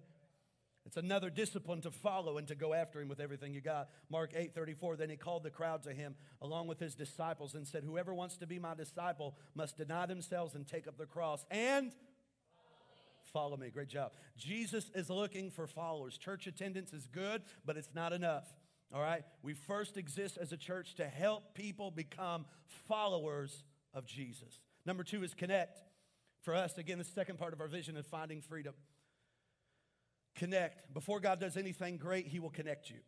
It's 0.88 0.96
another 0.96 1.28
discipline 1.28 1.82
to 1.82 1.90
follow 1.90 2.38
and 2.38 2.48
to 2.48 2.54
go 2.54 2.72
after 2.72 2.98
him 3.02 3.08
with 3.08 3.20
everything 3.20 3.52
you 3.52 3.60
got. 3.60 3.90
Mark 4.08 4.32
8 4.34 4.54
34, 4.54 4.96
then 4.96 5.10
he 5.10 5.16
called 5.16 5.42
the 5.42 5.50
crowd 5.50 5.82
to 5.82 5.92
him 5.92 6.14
along 6.40 6.66
with 6.66 6.80
his 6.80 6.94
disciples 6.94 7.54
and 7.54 7.68
said, 7.68 7.84
Whoever 7.84 8.14
wants 8.14 8.38
to 8.38 8.46
be 8.46 8.58
my 8.58 8.74
disciple 8.74 9.36
must 9.54 9.76
deny 9.76 10.06
themselves 10.06 10.54
and 10.54 10.66
take 10.66 10.88
up 10.88 10.96
the 10.96 11.04
cross 11.04 11.44
and 11.50 11.92
follow 13.34 13.58
me. 13.58 13.68
Great 13.68 13.90
job. 13.90 14.12
Jesus 14.38 14.90
is 14.94 15.10
looking 15.10 15.50
for 15.50 15.66
followers. 15.66 16.16
Church 16.16 16.46
attendance 16.46 16.94
is 16.94 17.06
good, 17.06 17.42
but 17.66 17.76
it's 17.76 17.90
not 17.94 18.14
enough. 18.14 18.46
All 18.90 19.02
right? 19.02 19.24
We 19.42 19.52
first 19.52 19.98
exist 19.98 20.38
as 20.40 20.52
a 20.52 20.56
church 20.56 20.94
to 20.94 21.06
help 21.06 21.52
people 21.52 21.90
become 21.90 22.46
followers 22.88 23.62
of 23.92 24.06
Jesus. 24.06 24.58
Number 24.86 25.04
two 25.04 25.22
is 25.22 25.34
connect. 25.34 25.82
For 26.40 26.54
us, 26.54 26.78
again, 26.78 26.96
the 26.96 27.04
second 27.04 27.38
part 27.38 27.52
of 27.52 27.60
our 27.60 27.68
vision 27.68 27.94
is 27.98 28.06
finding 28.06 28.40
freedom. 28.40 28.72
Connect. 30.38 30.94
Before 30.94 31.18
God 31.20 31.40
does 31.40 31.56
anything 31.56 31.98
great, 31.98 32.28
He 32.28 32.38
will 32.38 32.50
connect 32.50 32.88
you. 32.88 32.98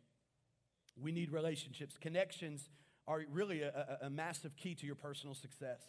We 1.01 1.11
need 1.11 1.31
relationships. 1.31 1.97
Connections 1.97 2.69
are 3.07 3.23
really 3.31 3.61
a, 3.61 3.97
a, 4.01 4.07
a 4.07 4.09
massive 4.09 4.55
key 4.57 4.75
to 4.75 4.85
your 4.85 4.95
personal 4.95 5.33
success. 5.33 5.81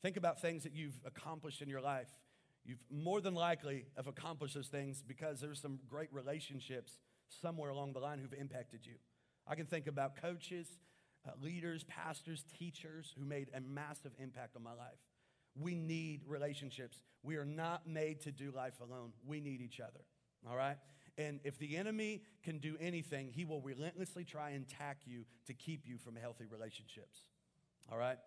Think 0.00 0.16
about 0.16 0.40
things 0.40 0.62
that 0.62 0.72
you've 0.72 1.00
accomplished 1.04 1.60
in 1.60 1.68
your 1.68 1.80
life. 1.80 2.08
You've 2.64 2.78
more 2.90 3.20
than 3.20 3.34
likely 3.34 3.84
have 3.96 4.06
accomplished 4.06 4.54
those 4.54 4.68
things 4.68 5.02
because 5.06 5.40
there's 5.40 5.60
some 5.60 5.80
great 5.88 6.12
relationships 6.12 6.98
somewhere 7.42 7.70
along 7.70 7.92
the 7.92 7.98
line 7.98 8.18
who've 8.20 8.38
impacted 8.38 8.86
you. 8.86 8.94
I 9.46 9.56
can 9.56 9.66
think 9.66 9.86
about 9.86 10.16
coaches, 10.16 10.68
uh, 11.26 11.32
leaders, 11.42 11.84
pastors, 11.84 12.44
teachers 12.58 13.12
who 13.18 13.24
made 13.24 13.50
a 13.54 13.60
massive 13.60 14.12
impact 14.18 14.56
on 14.56 14.62
my 14.62 14.72
life. 14.72 15.00
We 15.56 15.74
need 15.74 16.22
relationships. 16.26 17.02
We 17.22 17.36
are 17.36 17.44
not 17.44 17.86
made 17.86 18.20
to 18.22 18.30
do 18.30 18.52
life 18.54 18.80
alone. 18.80 19.12
We 19.26 19.40
need 19.40 19.60
each 19.60 19.80
other. 19.80 20.00
All 20.48 20.56
right? 20.56 20.76
And 21.16 21.40
if 21.44 21.58
the 21.58 21.76
enemy 21.76 22.22
can 22.42 22.58
do 22.58 22.76
anything, 22.80 23.30
he 23.32 23.44
will 23.44 23.60
relentlessly 23.60 24.24
try 24.24 24.50
and 24.50 24.64
attack 24.64 24.98
you 25.06 25.24
to 25.46 25.54
keep 25.54 25.86
you 25.86 25.96
from 25.96 26.16
healthy 26.16 26.44
relationships. 26.50 27.20
All 27.90 27.98
right? 27.98 28.18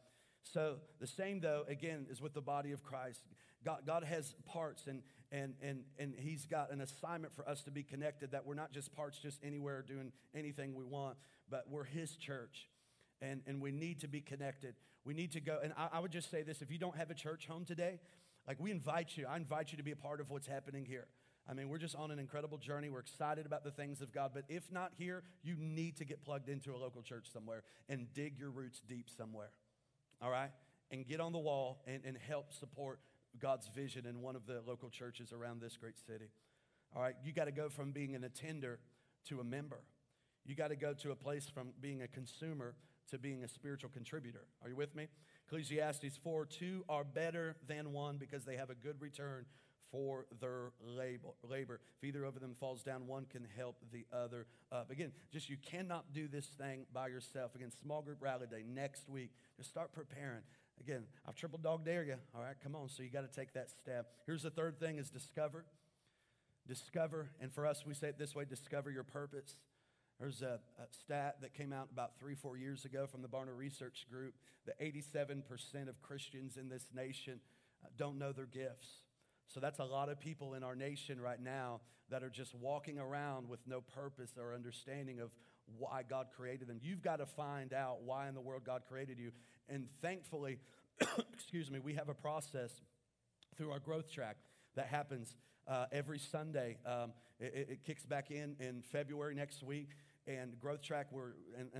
So, 0.43 0.76
the 0.99 1.07
same 1.07 1.41
though, 1.41 1.65
again, 1.68 2.07
is 2.09 2.22
with 2.22 2.34
the 2.34 2.41
body 2.41 2.72
of 2.72 2.84
Christ. 2.84 3.22
God, 3.65 3.82
God 3.86 4.03
has 4.03 4.36
parts, 4.45 4.88
and, 4.88 5.01
and, 5.32 5.55
and, 5.61 5.84
and 5.99 6.13
He's 6.18 6.45
got 6.45 6.72
an 6.72 6.80
assignment 6.80 7.34
for 7.34 7.47
us 7.49 7.63
to 7.63 7.72
be 7.72 7.84
connected 7.84 8.32
that 8.32 8.45
we're 8.45 8.53
not 8.53 8.72
just 8.72 8.93
parts 8.93 9.20
just 9.20 9.43
anywhere 9.43 9.84
doing 9.86 10.13
anything 10.34 10.74
we 10.74 10.86
want, 10.86 11.18
but 11.49 11.65
we're 11.70 11.84
His 11.84 12.15
church. 12.15 12.70
And, 13.22 13.41
and 13.47 13.61
we 13.61 13.72
need 13.72 14.01
to 14.01 14.07
be 14.07 14.22
connected. 14.22 14.76
We 15.03 15.13
need 15.13 15.32
to 15.34 15.41
go. 15.41 15.57
And 15.61 15.74
I, 15.76 15.89
I 15.93 15.99
would 15.99 16.11
just 16.11 16.30
say 16.30 16.43
this 16.43 16.61
if 16.61 16.72
you 16.72 16.78
don't 16.78 16.95
have 16.95 17.09
a 17.09 17.15
church 17.15 17.47
home 17.47 17.65
today, 17.65 17.99
like 18.47 18.57
we 18.59 18.72
invite 18.72 19.18
you, 19.18 19.26
I 19.28 19.36
invite 19.36 19.72
you 19.72 19.78
to 19.78 19.84
be 19.84 19.91
a 19.91 19.95
part 19.97 20.22
of 20.22 20.30
what's 20.30 20.47
happening 20.47 20.86
here. 20.86 21.07
I 21.49 21.53
mean, 21.53 21.69
we're 21.69 21.77
just 21.77 21.95
on 21.95 22.11
an 22.11 22.19
incredible 22.19 22.57
journey. 22.57 22.89
We're 22.89 22.99
excited 22.99 23.45
about 23.45 23.63
the 23.63 23.71
things 23.71 24.01
of 24.01 24.11
God. 24.11 24.31
But 24.33 24.43
if 24.49 24.71
not 24.71 24.91
here, 24.97 25.23
you 25.43 25.55
need 25.57 25.97
to 25.97 26.05
get 26.05 26.23
plugged 26.23 26.49
into 26.49 26.75
a 26.75 26.77
local 26.77 27.01
church 27.01 27.31
somewhere 27.31 27.63
and 27.87 28.13
dig 28.13 28.37
your 28.37 28.49
roots 28.49 28.81
deep 28.87 29.09
somewhere. 29.09 29.51
All 30.21 30.29
right? 30.29 30.51
And 30.91 31.07
get 31.07 31.21
on 31.21 31.31
the 31.31 31.39
wall 31.39 31.83
and, 31.87 32.01
and 32.05 32.17
help 32.17 32.51
support 32.51 32.99
God's 33.39 33.69
vision 33.73 34.05
in 34.05 34.21
one 34.21 34.35
of 34.35 34.45
the 34.45 34.61
local 34.65 34.89
churches 34.89 35.31
around 35.31 35.61
this 35.61 35.77
great 35.77 35.97
city. 35.97 36.31
All 36.95 37.01
right? 37.01 37.15
You 37.23 37.31
got 37.31 37.45
to 37.45 37.51
go 37.51 37.69
from 37.69 37.91
being 37.91 38.15
an 38.15 38.23
attender 38.25 38.79
to 39.29 39.39
a 39.39 39.43
member. 39.43 39.79
You 40.45 40.55
got 40.55 40.69
to 40.69 40.75
go 40.75 40.93
to 40.93 41.11
a 41.11 41.15
place 41.15 41.47
from 41.53 41.69
being 41.79 42.01
a 42.01 42.07
consumer 42.07 42.75
to 43.09 43.17
being 43.17 43.43
a 43.43 43.47
spiritual 43.47 43.89
contributor. 43.89 44.47
Are 44.61 44.69
you 44.69 44.75
with 44.75 44.95
me? 44.95 45.07
Ecclesiastes 45.47 46.17
4 46.23 46.45
2 46.45 46.85
are 46.89 47.05
better 47.05 47.55
than 47.67 47.93
one 47.93 48.17
because 48.17 48.43
they 48.43 48.57
have 48.57 48.69
a 48.69 48.75
good 48.75 48.99
return 48.99 49.45
for 49.91 50.25
their 50.41 50.71
labor. 50.81 51.79
If 51.97 52.07
either 52.07 52.23
of 52.23 52.39
them 52.39 52.55
falls 52.59 52.83
down, 52.83 53.07
one 53.07 53.25
can 53.25 53.45
help 53.55 53.77
the 53.91 54.05
other 54.13 54.47
up. 54.71 54.91
Again, 54.91 55.11
just 55.31 55.49
you 55.49 55.57
cannot 55.57 56.13
do 56.13 56.27
this 56.27 56.45
thing 56.45 56.85
by 56.93 57.07
yourself. 57.07 57.55
Again, 57.55 57.71
small 57.81 58.01
group 58.01 58.17
rally 58.21 58.47
day 58.49 58.63
next 58.67 59.09
week. 59.09 59.31
Just 59.57 59.69
start 59.69 59.93
preparing. 59.93 60.41
Again, 60.79 61.03
I've 61.27 61.35
triple 61.35 61.59
dog 61.59 61.85
dare 61.85 62.03
you. 62.03 62.15
All 62.35 62.41
right, 62.41 62.55
come 62.61 62.75
on. 62.75 62.89
So 62.89 63.03
you 63.03 63.09
got 63.09 63.31
to 63.31 63.39
take 63.39 63.53
that 63.53 63.69
step. 63.69 64.11
Here's 64.25 64.43
the 64.43 64.49
third 64.49 64.79
thing 64.79 64.97
is 64.97 65.09
discover. 65.09 65.65
Discover, 66.67 67.29
and 67.39 67.51
for 67.51 67.65
us, 67.65 67.85
we 67.85 67.93
say 67.93 68.09
it 68.09 68.19
this 68.19 68.35
way 68.35 68.43
discover 68.43 68.91
your 68.91 69.03
purpose. 69.03 69.55
There's 70.19 70.41
a, 70.41 70.59
a, 70.79 70.88
stat 70.89 71.38
that 71.41 71.53
came 71.53 71.71
out 71.71 71.89
about 71.93 72.19
three, 72.19 72.33
four 72.33 72.57
years 72.57 72.85
ago 72.85 73.05
from 73.05 73.21
the 73.21 73.27
Barna 73.27 73.55
Research 73.55 74.07
Group 74.11 74.33
that 74.65 74.79
87% 74.81 75.43
of 75.88 76.01
Christians 76.01 76.57
in 76.57 76.69
this 76.69 76.88
nation 76.93 77.39
uh, 77.83 77.89
don't 77.97 78.17
know 78.17 78.31
their 78.31 78.47
gifts. 78.47 78.88
So 79.47 79.59
that's 79.59 79.79
a 79.79 79.83
lot 79.83 80.09
of 80.09 80.19
people 80.19 80.53
in 80.53 80.63
our 80.63 80.75
nation 80.75 81.19
right 81.19 81.41
now 81.41 81.81
that 82.09 82.23
are 82.23 82.29
just 82.29 82.55
walking 82.55 82.99
around 82.99 83.49
with 83.49 83.59
no 83.65 83.81
purpose 83.81 84.31
or 84.37 84.53
understanding 84.53 85.19
of 85.19 85.31
why 85.77 86.03
God 86.07 86.27
created 86.35 86.67
them. 86.67 86.79
You've 86.81 87.01
got 87.01 87.17
to 87.17 87.25
find 87.25 87.73
out 87.73 88.03
why 88.03 88.27
in 88.27 88.35
the 88.35 88.41
world 88.41 88.63
God 88.65 88.83
created 88.87 89.17
you. 89.19 89.31
And 89.69 89.87
thankfully, 90.01 90.59
excuse 91.33 91.69
me, 91.69 91.79
we 91.79 91.93
have 91.93 92.09
a 92.09 92.13
process 92.13 92.81
through 93.57 93.71
our 93.71 93.79
growth 93.79 94.11
track 94.11 94.37
that 94.75 94.87
happens 94.87 95.35
uh, 95.67 95.85
every 95.91 96.19
Sunday. 96.19 96.77
Um, 96.85 97.11
it, 97.39 97.67
it, 97.71 97.83
kicks 97.85 98.05
back 98.05 98.31
in 98.31 98.55
in 98.59 98.81
February 98.91 99.35
next 99.35 99.63
week. 99.63 99.89
And 100.27 100.59
growth 100.59 100.81
track, 100.81 101.07
we're 101.11 101.33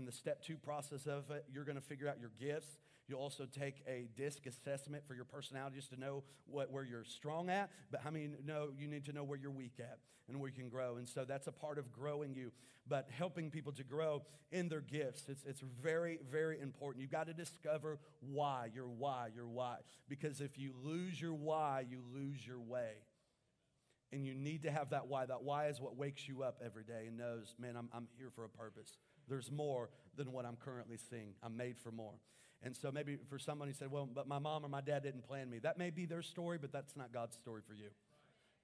the 0.05 0.11
step 0.11 0.41
two 0.41 0.57
process 0.57 1.05
of 1.05 1.30
it. 1.32 1.45
You're 1.53 1.65
going 1.65 1.76
to 1.76 1.82
figure 1.82 2.07
out 2.07 2.20
your 2.20 2.32
gifts. 2.39 2.78
You'll 3.08 3.22
also 3.22 3.45
take 3.45 3.84
a 3.88 4.10
disc 4.18 4.45
assessment 4.45 5.08
for 5.08 5.16
your 5.16 5.24
personality 5.24 5.78
just 5.78 5.91
to 5.91 5.99
know 5.99 6.24
what, 6.45 6.72
where 6.72 6.84
you're 6.84 7.05
strong 7.05 7.49
at. 7.49 7.70
But 7.89 8.01
how 8.01 8.12
many 8.12 8.30
know 8.45 8.70
you 8.78 8.88
need 8.88 9.05
to 9.05 9.14
know 9.14 9.24
where 9.24 9.38
you're 9.38 9.51
weak 9.51 9.80
at 9.80 9.99
and 10.28 10.39
where 10.39 10.49
you 10.49 10.55
can 10.55 10.70
grow? 10.70 10.97
And 10.97 11.08
so 11.08 11.24
that's 11.24 11.47
a 11.47 11.51
part 11.51 11.78
of 11.78 11.91
growing 11.91 12.36
you, 12.36 12.51
but 12.86 13.08
helping 13.10 13.49
people 13.49 13.72
to 13.74 13.84
grow 13.84 14.24
in 14.51 14.68
their 14.68 14.82
gifts. 14.82 15.24
It's, 15.30 15.43
it's 15.45 15.62
very, 15.82 16.20
very 16.30 16.60
important. 16.60 17.01
You've 17.01 17.12
got 17.12 17.28
to 17.28 17.34
discover 17.34 17.97
why, 18.20 18.70
your 18.74 18.88
why, 18.88 19.30
your 19.34 19.47
why. 19.47 19.78
Because 20.10 20.41
if 20.41 20.58
you 20.58 20.74
lose 20.84 21.22
your 21.22 21.34
why, 21.34 21.86
you 21.89 22.01
lose 22.14 22.45
your 22.45 22.60
way. 22.60 22.91
And 24.12 24.26
you 24.26 24.34
need 24.34 24.64
to 24.64 24.72
have 24.72 24.89
that 24.89 25.08
why. 25.08 25.26
That 25.26 25.43
why 25.43 25.68
is 25.68 25.80
what 25.80 25.97
wakes 25.97 26.28
you 26.28 26.43
up 26.43 26.62
every 26.64 26.84
day 26.84 27.05
and 27.08 27.18
knows, 27.18 27.55
man, 27.60 27.76
I'm, 27.78 27.89
I'm 27.93 28.08
here 28.18 28.32
for 28.34 28.45
a 28.45 28.49
purpose. 28.49 28.97
There's 29.30 29.51
more 29.51 29.89
than 30.16 30.32
what 30.32 30.45
I'm 30.45 30.55
currently 30.55 30.97
seeing. 31.10 31.34
I'm 31.43 31.58
made 31.58 31.78
for 31.78 31.91
more. 31.91 32.14
And 32.64 32.76
so 32.76 32.91
maybe 32.91 33.18
for 33.30 33.38
someone 33.38 33.68
who 33.68 33.74
said, 33.74 33.91
well, 33.91 34.08
but 34.12 34.28
my 34.28 34.39
mom 34.39 34.66
or 34.66 34.70
my 34.70 34.82
dad 34.82 35.03
didn't 35.03 35.28
plan 35.28 35.49
me. 35.49 35.60
That 35.60 35.78
may 35.78 35.89
be 35.89 36.05
their 36.05 36.22
story, 36.22 36.58
but 36.60 36.72
that's 36.72 36.95
not 36.95 37.14
God's 37.14 37.36
story 37.36 37.62
for 37.68 37.74
you. 37.74 37.89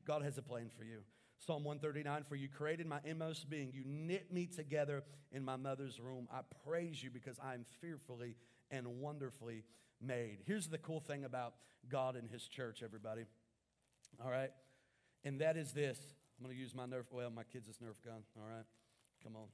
God 0.05 0.23
has 0.23 0.37
a 0.37 0.41
plan 0.41 0.69
for 0.75 0.83
you. 0.83 0.99
Psalm 1.45 1.63
139 1.63 2.23
For 2.23 2.35
you 2.35 2.47
created 2.47 2.87
my 2.87 2.99
inmost 3.03 3.49
being. 3.49 3.71
You 3.73 3.83
knit 3.85 4.31
me 4.31 4.47
together 4.47 5.03
in 5.31 5.43
my 5.43 5.55
mother's 5.55 5.99
womb. 5.99 6.27
I 6.31 6.39
praise 6.65 7.03
you 7.03 7.09
because 7.11 7.37
I 7.43 7.53
am 7.53 7.65
fearfully 7.81 8.35
and 8.71 8.99
wonderfully 8.99 9.63
made. 10.01 10.39
Here's 10.45 10.67
the 10.67 10.77
cool 10.77 10.99
thing 10.99 11.25
about 11.25 11.53
God 11.89 12.15
and 12.15 12.29
his 12.29 12.47
church, 12.47 12.81
everybody. 12.83 13.23
All 14.23 14.31
right? 14.31 14.51
And 15.23 15.39
that 15.41 15.57
is 15.57 15.71
this. 15.71 15.99
I'm 16.37 16.45
going 16.45 16.55
to 16.55 16.61
use 16.61 16.73
my 16.73 16.85
Nerf, 16.85 17.05
well, 17.11 17.29
my 17.29 17.43
kids' 17.43 17.67
Nerf 17.83 18.03
gun. 18.03 18.23
All 18.37 18.47
right? 18.47 18.65
Come 19.23 19.35
on. 19.35 19.47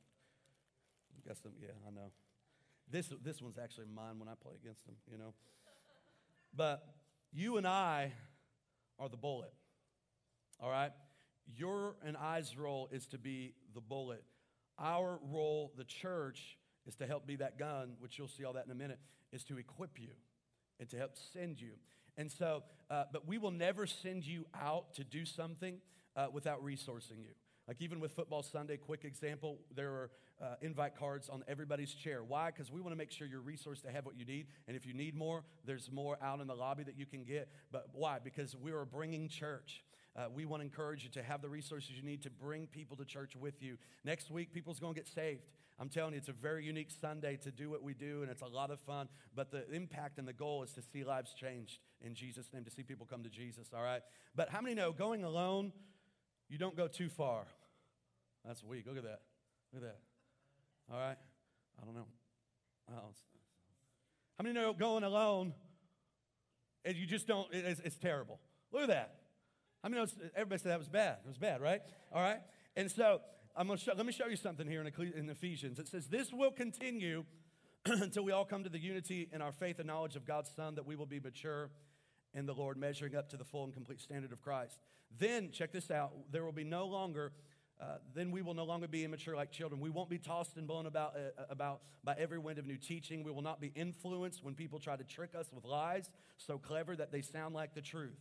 Got 1.27 1.37
some, 1.37 1.51
yeah, 1.61 1.69
I 1.87 1.91
know. 1.91 2.09
This, 2.91 3.11
this 3.23 3.41
one's 3.41 3.57
actually 3.57 3.85
mine 3.93 4.17
when 4.17 4.27
I 4.27 4.33
play 4.41 4.53
against 4.61 4.85
them, 4.85 4.95
you 5.11 5.17
know. 5.17 5.33
But 6.55 6.83
you 7.31 7.57
and 7.57 7.67
I 7.67 8.13
are 8.97 9.09
the 9.09 9.17
bullet. 9.17 9.53
All 10.59 10.69
right? 10.69 10.91
Your 11.55 11.95
and 12.03 12.17
I's 12.17 12.57
role 12.57 12.89
is 12.91 13.07
to 13.07 13.17
be 13.17 13.53
the 13.73 13.81
bullet. 13.81 14.23
Our 14.77 15.19
role, 15.31 15.71
the 15.77 15.83
church, 15.83 16.57
is 16.85 16.95
to 16.95 17.05
help 17.05 17.27
be 17.27 17.35
that 17.37 17.57
gun, 17.59 17.93
which 17.99 18.17
you'll 18.17 18.27
see 18.27 18.43
all 18.43 18.53
that 18.53 18.65
in 18.65 18.71
a 18.71 18.75
minute, 18.75 18.99
is 19.31 19.43
to 19.45 19.57
equip 19.57 19.99
you 19.99 20.09
and 20.79 20.89
to 20.89 20.97
help 20.97 21.11
send 21.33 21.59
you. 21.61 21.71
And 22.17 22.31
so, 22.31 22.63
uh, 22.89 23.05
but 23.11 23.27
we 23.27 23.37
will 23.37 23.51
never 23.51 23.85
send 23.85 24.25
you 24.25 24.45
out 24.59 24.93
to 24.95 25.03
do 25.03 25.25
something 25.25 25.77
uh, 26.15 26.27
without 26.31 26.63
resourcing 26.63 27.21
you. 27.21 27.33
Like 27.69 27.83
even 27.83 27.99
with 27.99 28.13
Football 28.13 28.41
Sunday, 28.41 28.77
quick 28.77 29.05
example, 29.05 29.59
there 29.75 29.91
are 29.91 30.11
uh, 30.41 30.45
invite 30.63 30.97
cards 30.97 31.29
on 31.29 31.43
everybody's 31.47 31.93
chair. 31.93 32.23
Why? 32.23 32.49
Because 32.49 32.71
we 32.71 32.81
want 32.81 32.93
to 32.93 32.97
make 32.97 33.11
sure 33.11 33.27
you're 33.27 33.41
resourced 33.41 33.83
to 33.83 33.91
have 33.91 34.07
what 34.07 34.17
you 34.17 34.25
need. 34.25 34.47
And 34.67 34.75
if 34.75 34.87
you 34.87 34.95
need 34.95 35.13
more, 35.13 35.43
there's 35.65 35.91
more 35.91 36.17
out 36.19 36.41
in 36.41 36.47
the 36.47 36.55
lobby 36.55 36.81
that 36.85 36.97
you 36.97 37.05
can 37.05 37.23
get. 37.23 37.47
But 37.71 37.89
why? 37.93 38.17
Because 38.23 38.55
we 38.55 38.71
are 38.71 38.85
bringing 38.85 39.29
church. 39.29 39.83
Uh, 40.15 40.23
we 40.33 40.45
want 40.45 40.61
to 40.61 40.65
encourage 40.65 41.03
you 41.03 41.11
to 41.11 41.21
have 41.21 41.43
the 41.43 41.49
resources 41.49 41.91
you 41.91 42.01
need 42.01 42.23
to 42.23 42.31
bring 42.31 42.65
people 42.65 42.97
to 42.97 43.05
church 43.05 43.35
with 43.35 43.61
you. 43.61 43.77
Next 44.03 44.31
week, 44.31 44.51
people's 44.51 44.79
going 44.79 44.95
to 44.95 44.99
get 44.99 45.07
saved. 45.07 45.43
I'm 45.79 45.89
telling 45.89 46.13
you, 46.13 46.17
it's 46.17 46.27
a 46.27 46.33
very 46.33 46.65
unique 46.65 46.89
Sunday 46.89 47.37
to 47.43 47.51
do 47.51 47.69
what 47.69 47.83
we 47.83 47.93
do, 47.93 48.23
and 48.23 48.31
it's 48.31 48.41
a 48.41 48.47
lot 48.47 48.71
of 48.71 48.79
fun. 48.79 49.09
But 49.35 49.51
the 49.51 49.71
impact 49.71 50.17
and 50.17 50.27
the 50.27 50.33
goal 50.33 50.63
is 50.63 50.71
to 50.71 50.81
see 50.81 51.03
lives 51.03 51.35
changed 51.35 51.77
in 52.01 52.15
Jesus' 52.15 52.49
name, 52.51 52.63
to 52.63 52.71
see 52.71 52.81
people 52.81 53.05
come 53.07 53.21
to 53.21 53.29
Jesus, 53.29 53.67
all 53.75 53.83
right? 53.83 54.01
But 54.35 54.49
how 54.49 54.59
many 54.59 54.73
know 54.73 54.91
going 54.91 55.23
alone, 55.23 55.71
you 56.49 56.57
don't 56.57 56.75
go 56.75 56.87
too 56.87 57.09
far? 57.09 57.45
That's 58.49 58.63
weak. 58.63 58.85
Look 58.87 58.97
at 58.97 59.03
that. 59.03 59.21
Look 59.71 59.83
at 59.83 59.89
that. 59.89 59.99
All 60.91 60.99
right? 60.99 61.17
I 61.79 61.85
don't 61.85 61.93
know. 61.93 62.07
How 62.89 64.43
many 64.43 64.55
know 64.55 64.73
going 64.73 65.03
alone 65.03 65.53
and 66.83 66.97
you 66.97 67.05
just 67.05 67.27
don't, 67.27 67.47
it's, 67.51 67.79
it's 67.81 67.99
terrible? 67.99 68.39
Look 68.71 68.81
at 68.81 68.87
that. 68.87 69.13
I 69.83 69.89
mean, 69.89 70.03
everybody 70.35 70.63
said 70.63 70.71
that 70.71 70.79
was 70.79 70.89
bad. 70.89 71.17
It 71.23 71.27
was 71.27 71.37
bad, 71.37 71.61
right? 71.61 71.81
All 72.11 72.23
right? 72.23 72.39
And 72.75 72.89
so 72.89 73.21
I'm 73.55 73.67
gonna 73.67 73.77
show, 73.77 73.93
let 73.95 74.07
me 74.07 74.11
show 74.11 74.25
you 74.25 74.35
something 74.35 74.65
here 74.65 74.81
in, 74.81 75.13
in 75.15 75.29
Ephesians. 75.29 75.77
It 75.77 75.87
says, 75.87 76.07
This 76.07 76.33
will 76.33 76.49
continue 76.49 77.25
until 77.85 78.23
we 78.23 78.31
all 78.31 78.45
come 78.45 78.63
to 78.63 78.69
the 78.69 78.79
unity 78.79 79.29
in 79.31 79.43
our 79.43 79.51
faith 79.51 79.77
and 79.77 79.85
knowledge 79.85 80.15
of 80.15 80.25
God's 80.25 80.49
Son, 80.55 80.73
that 80.73 80.87
we 80.87 80.95
will 80.95 81.05
be 81.05 81.19
mature 81.19 81.69
in 82.33 82.47
the 82.47 82.55
Lord, 82.55 82.77
measuring 82.77 83.15
up 83.15 83.29
to 83.29 83.37
the 83.37 83.45
full 83.45 83.65
and 83.65 83.73
complete 83.73 83.99
standard 83.99 84.31
of 84.31 84.41
Christ. 84.41 84.79
Then, 85.19 85.51
check 85.51 85.71
this 85.71 85.91
out, 85.91 86.13
there 86.31 86.43
will 86.43 86.51
be 86.51 86.63
no 86.63 86.87
longer 86.87 87.31
uh, 87.81 87.97
then 88.13 88.31
we 88.31 88.41
will 88.41 88.53
no 88.53 88.65
longer 88.65 88.87
be 88.87 89.05
immature 89.05 89.35
like 89.35 89.51
children. 89.51 89.79
We 89.79 89.89
won't 89.89 90.09
be 90.09 90.17
tossed 90.17 90.57
and 90.57 90.67
blown 90.67 90.85
about, 90.85 91.15
uh, 91.15 91.43
about 91.49 91.81
by 92.03 92.15
every 92.17 92.37
wind 92.37 92.59
of 92.59 92.65
new 92.65 92.75
teaching. 92.75 93.23
We 93.23 93.31
will 93.31 93.41
not 93.41 93.61
be 93.61 93.71
influenced 93.73 94.43
when 94.43 94.53
people 94.53 94.79
try 94.79 94.97
to 94.97 95.03
trick 95.03 95.33
us 95.33 95.47
with 95.53 95.63
lies 95.63 96.09
so 96.37 96.57
clever 96.57 96.95
that 96.97 97.11
they 97.11 97.21
sound 97.21 97.55
like 97.55 97.73
the 97.73 97.81
truth. 97.81 98.19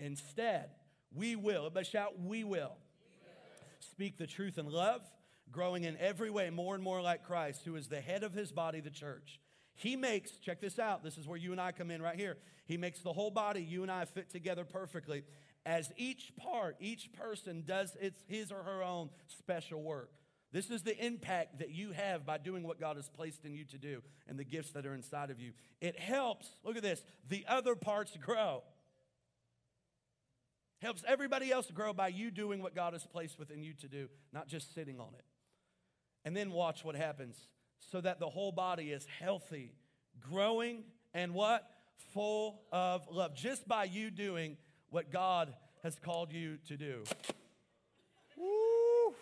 Instead, 0.00 0.70
we 1.14 1.36
will, 1.36 1.66
everybody 1.66 1.86
shout, 1.86 2.18
we 2.20 2.42
will. 2.42 2.50
we 2.50 2.56
will. 2.56 2.70
Speak 3.78 4.18
the 4.18 4.26
truth 4.26 4.58
in 4.58 4.66
love, 4.66 5.02
growing 5.52 5.84
in 5.84 5.96
every 5.98 6.30
way 6.30 6.50
more 6.50 6.74
and 6.74 6.82
more 6.82 7.00
like 7.00 7.22
Christ, 7.22 7.62
who 7.64 7.76
is 7.76 7.86
the 7.86 8.00
head 8.00 8.24
of 8.24 8.32
his 8.32 8.50
body, 8.50 8.80
the 8.80 8.90
church. 8.90 9.40
He 9.74 9.94
makes, 9.94 10.32
check 10.32 10.60
this 10.60 10.80
out, 10.80 11.04
this 11.04 11.16
is 11.16 11.28
where 11.28 11.38
you 11.38 11.52
and 11.52 11.60
I 11.60 11.70
come 11.70 11.92
in 11.92 12.02
right 12.02 12.16
here. 12.16 12.36
He 12.66 12.76
makes 12.76 13.00
the 13.00 13.12
whole 13.12 13.30
body, 13.30 13.62
you 13.62 13.82
and 13.82 13.92
I, 13.92 14.04
fit 14.06 14.28
together 14.28 14.64
perfectly 14.64 15.22
as 15.68 15.92
each 15.98 16.32
part, 16.34 16.76
each 16.80 17.12
person 17.12 17.62
does 17.66 17.94
its, 18.00 18.24
his 18.26 18.50
or 18.50 18.62
her 18.62 18.82
own 18.82 19.10
special 19.26 19.82
work. 19.82 20.10
This 20.50 20.70
is 20.70 20.82
the 20.82 20.96
impact 21.04 21.58
that 21.58 21.68
you 21.68 21.92
have 21.92 22.24
by 22.24 22.38
doing 22.38 22.62
what 22.62 22.80
God 22.80 22.96
has 22.96 23.10
placed 23.10 23.44
in 23.44 23.52
you 23.52 23.66
to 23.66 23.76
do 23.76 24.00
and 24.26 24.38
the 24.38 24.44
gifts 24.44 24.70
that 24.70 24.86
are 24.86 24.94
inside 24.94 25.28
of 25.30 25.38
you. 25.38 25.52
It 25.82 26.00
helps, 26.00 26.48
look 26.64 26.78
at 26.78 26.82
this, 26.82 27.04
the 27.28 27.44
other 27.46 27.74
parts 27.74 28.16
grow. 28.16 28.62
Helps 30.80 31.04
everybody 31.06 31.52
else 31.52 31.70
grow 31.70 31.92
by 31.92 32.08
you 32.08 32.30
doing 32.30 32.62
what 32.62 32.74
God 32.74 32.94
has 32.94 33.04
placed 33.04 33.38
within 33.38 33.62
you 33.62 33.74
to 33.74 33.88
do, 33.88 34.08
not 34.32 34.48
just 34.48 34.74
sitting 34.74 34.98
on 34.98 35.12
it. 35.18 35.24
And 36.24 36.34
then 36.34 36.50
watch 36.50 36.82
what 36.82 36.94
happens 36.94 37.36
so 37.80 38.00
that 38.00 38.20
the 38.20 38.30
whole 38.30 38.52
body 38.52 38.90
is 38.90 39.06
healthy, 39.20 39.74
growing, 40.18 40.84
and 41.12 41.34
what? 41.34 41.68
Full 42.14 42.62
of 42.72 43.06
love. 43.10 43.34
Just 43.34 43.68
by 43.68 43.84
you 43.84 44.10
doing 44.10 44.56
what 44.90 45.10
God 45.10 45.54
has 45.82 45.98
called 45.98 46.32
you 46.32 46.58
to 46.68 46.76
do. 46.76 47.04
Woo. 48.36 49.14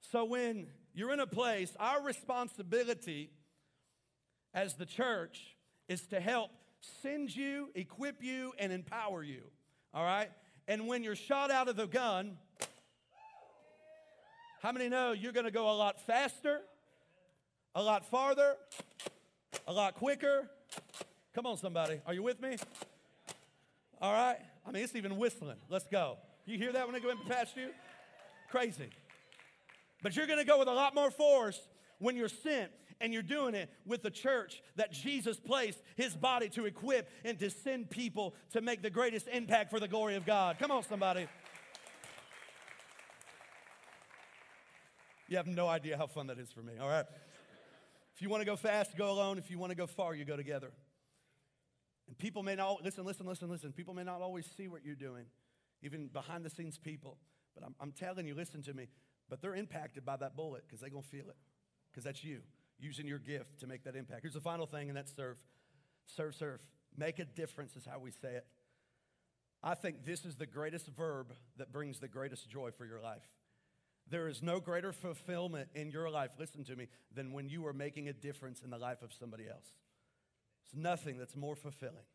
So 0.00 0.24
when 0.24 0.66
you're 0.94 1.12
in 1.12 1.20
a 1.20 1.26
place, 1.26 1.74
our 1.78 2.02
responsibility 2.02 3.30
as 4.54 4.74
the 4.74 4.86
church 4.86 5.56
is 5.88 6.02
to 6.08 6.20
help 6.20 6.50
send 7.02 7.34
you, 7.34 7.70
equip 7.74 8.22
you, 8.22 8.52
and 8.58 8.72
empower 8.72 9.22
you. 9.22 9.42
All 9.94 10.04
right? 10.04 10.30
And 10.68 10.86
when 10.86 11.02
you're 11.02 11.16
shot 11.16 11.50
out 11.50 11.68
of 11.68 11.76
the 11.76 11.86
gun, 11.86 12.36
how 14.62 14.72
many 14.72 14.88
know 14.88 15.12
you're 15.12 15.32
going 15.32 15.46
to 15.46 15.52
go 15.52 15.70
a 15.70 15.74
lot 15.76 16.00
faster, 16.00 16.60
a 17.74 17.82
lot 17.82 18.04
farther, 18.04 18.56
a 19.66 19.72
lot 19.72 19.94
quicker? 19.94 20.48
Come 21.34 21.46
on, 21.46 21.56
somebody. 21.56 22.00
Are 22.06 22.14
you 22.14 22.22
with 22.22 22.40
me? 22.40 22.56
All 24.02 24.12
right? 24.12 24.36
I 24.66 24.70
mean, 24.72 24.82
it's 24.82 24.94
even 24.94 25.16
whistling. 25.16 25.56
Let's 25.70 25.86
go. 25.86 26.18
You 26.44 26.58
hear 26.58 26.72
that 26.72 26.86
when 26.86 26.92
they 26.92 27.00
go 27.00 27.08
in 27.08 27.18
past 27.28 27.56
you? 27.56 27.70
Crazy. 28.50 28.90
But 30.02 30.14
you're 30.16 30.26
going 30.26 30.40
to 30.40 30.44
go 30.44 30.58
with 30.58 30.68
a 30.68 30.72
lot 30.72 30.94
more 30.94 31.10
force 31.10 31.58
when 31.98 32.16
you're 32.16 32.28
sent. 32.28 32.72
and 33.02 33.12
you're 33.12 33.20
doing 33.20 33.54
it 33.54 33.68
with 33.84 34.02
the 34.02 34.10
church 34.10 34.62
that 34.76 34.92
Jesus 34.92 35.36
placed 35.36 35.82
his 35.96 36.14
body 36.14 36.48
to 36.50 36.66
equip 36.66 37.10
and 37.24 37.38
to 37.40 37.50
send 37.50 37.90
people 37.90 38.34
to 38.52 38.60
make 38.60 38.80
the 38.80 38.90
greatest 38.90 39.26
impact 39.26 39.70
for 39.70 39.80
the 39.80 39.88
glory 39.88 40.14
of 40.14 40.24
God. 40.24 40.56
Come 40.58 40.70
on, 40.70 40.84
somebody. 40.84 41.26
You 45.28 45.36
have 45.36 45.48
no 45.48 45.66
idea 45.66 45.96
how 45.96 46.06
fun 46.06 46.28
that 46.28 46.38
is 46.38 46.52
for 46.52 46.60
me, 46.60 46.74
all 46.80 46.88
right? 46.88 47.06
If 48.14 48.22
you 48.22 48.28
want 48.28 48.42
to 48.42 48.44
go 48.44 48.54
fast, 48.54 48.96
go 48.96 49.10
alone. 49.10 49.36
If 49.36 49.50
you 49.50 49.58
want 49.58 49.70
to 49.70 49.76
go 49.76 49.86
far, 49.86 50.14
you 50.14 50.24
go 50.24 50.36
together. 50.36 50.70
And 52.12 52.18
people 52.18 52.42
may 52.42 52.54
not, 52.54 52.84
listen, 52.84 53.06
listen, 53.06 53.24
listen, 53.24 53.48
listen. 53.48 53.72
People 53.72 53.94
may 53.94 54.04
not 54.04 54.20
always 54.20 54.44
see 54.54 54.68
what 54.68 54.84
you're 54.84 54.94
doing, 54.94 55.24
even 55.82 56.08
behind 56.08 56.44
the 56.44 56.50
scenes 56.50 56.76
people. 56.76 57.16
But 57.54 57.64
I'm, 57.64 57.74
I'm 57.80 57.90
telling 57.90 58.26
you, 58.26 58.34
listen 58.34 58.60
to 58.64 58.74
me. 58.74 58.88
But 59.30 59.40
they're 59.40 59.54
impacted 59.54 60.04
by 60.04 60.18
that 60.18 60.36
bullet 60.36 60.64
because 60.66 60.80
they're 60.80 60.90
going 60.90 61.04
to 61.04 61.08
feel 61.08 61.30
it. 61.30 61.36
Because 61.90 62.04
that's 62.04 62.22
you 62.22 62.40
using 62.78 63.06
your 63.06 63.18
gift 63.18 63.60
to 63.60 63.66
make 63.66 63.84
that 63.84 63.96
impact. 63.96 64.20
Here's 64.20 64.34
the 64.34 64.42
final 64.42 64.66
thing, 64.66 64.90
and 64.90 64.96
that's 64.96 65.16
serve. 65.16 65.38
Serve, 66.04 66.34
serve. 66.34 66.60
Make 66.94 67.18
a 67.18 67.24
difference 67.24 67.76
is 67.76 67.86
how 67.86 67.98
we 67.98 68.10
say 68.10 68.34
it. 68.34 68.46
I 69.62 69.74
think 69.74 70.04
this 70.04 70.26
is 70.26 70.36
the 70.36 70.44
greatest 70.44 70.88
verb 70.88 71.32
that 71.56 71.72
brings 71.72 71.98
the 71.98 72.08
greatest 72.08 72.50
joy 72.50 72.72
for 72.72 72.84
your 72.84 73.00
life. 73.00 73.26
There 74.10 74.28
is 74.28 74.42
no 74.42 74.60
greater 74.60 74.92
fulfillment 74.92 75.70
in 75.74 75.90
your 75.90 76.10
life, 76.10 76.32
listen 76.38 76.62
to 76.64 76.76
me, 76.76 76.88
than 77.14 77.32
when 77.32 77.48
you 77.48 77.66
are 77.66 77.72
making 77.72 78.08
a 78.08 78.12
difference 78.12 78.60
in 78.60 78.68
the 78.68 78.76
life 78.76 79.00
of 79.00 79.14
somebody 79.14 79.48
else. 79.48 79.72
There's 80.64 80.82
nothing 80.82 81.18
that's 81.18 81.36
more 81.36 81.56
fulfilling. 81.56 82.06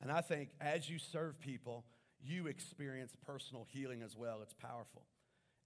And 0.00 0.12
I 0.12 0.20
think 0.20 0.50
as 0.60 0.88
you 0.88 0.98
serve 0.98 1.40
people, 1.40 1.84
you 2.20 2.46
experience 2.46 3.14
personal 3.26 3.66
healing 3.70 4.02
as 4.02 4.16
well. 4.16 4.40
It's 4.42 4.54
powerful. 4.54 5.02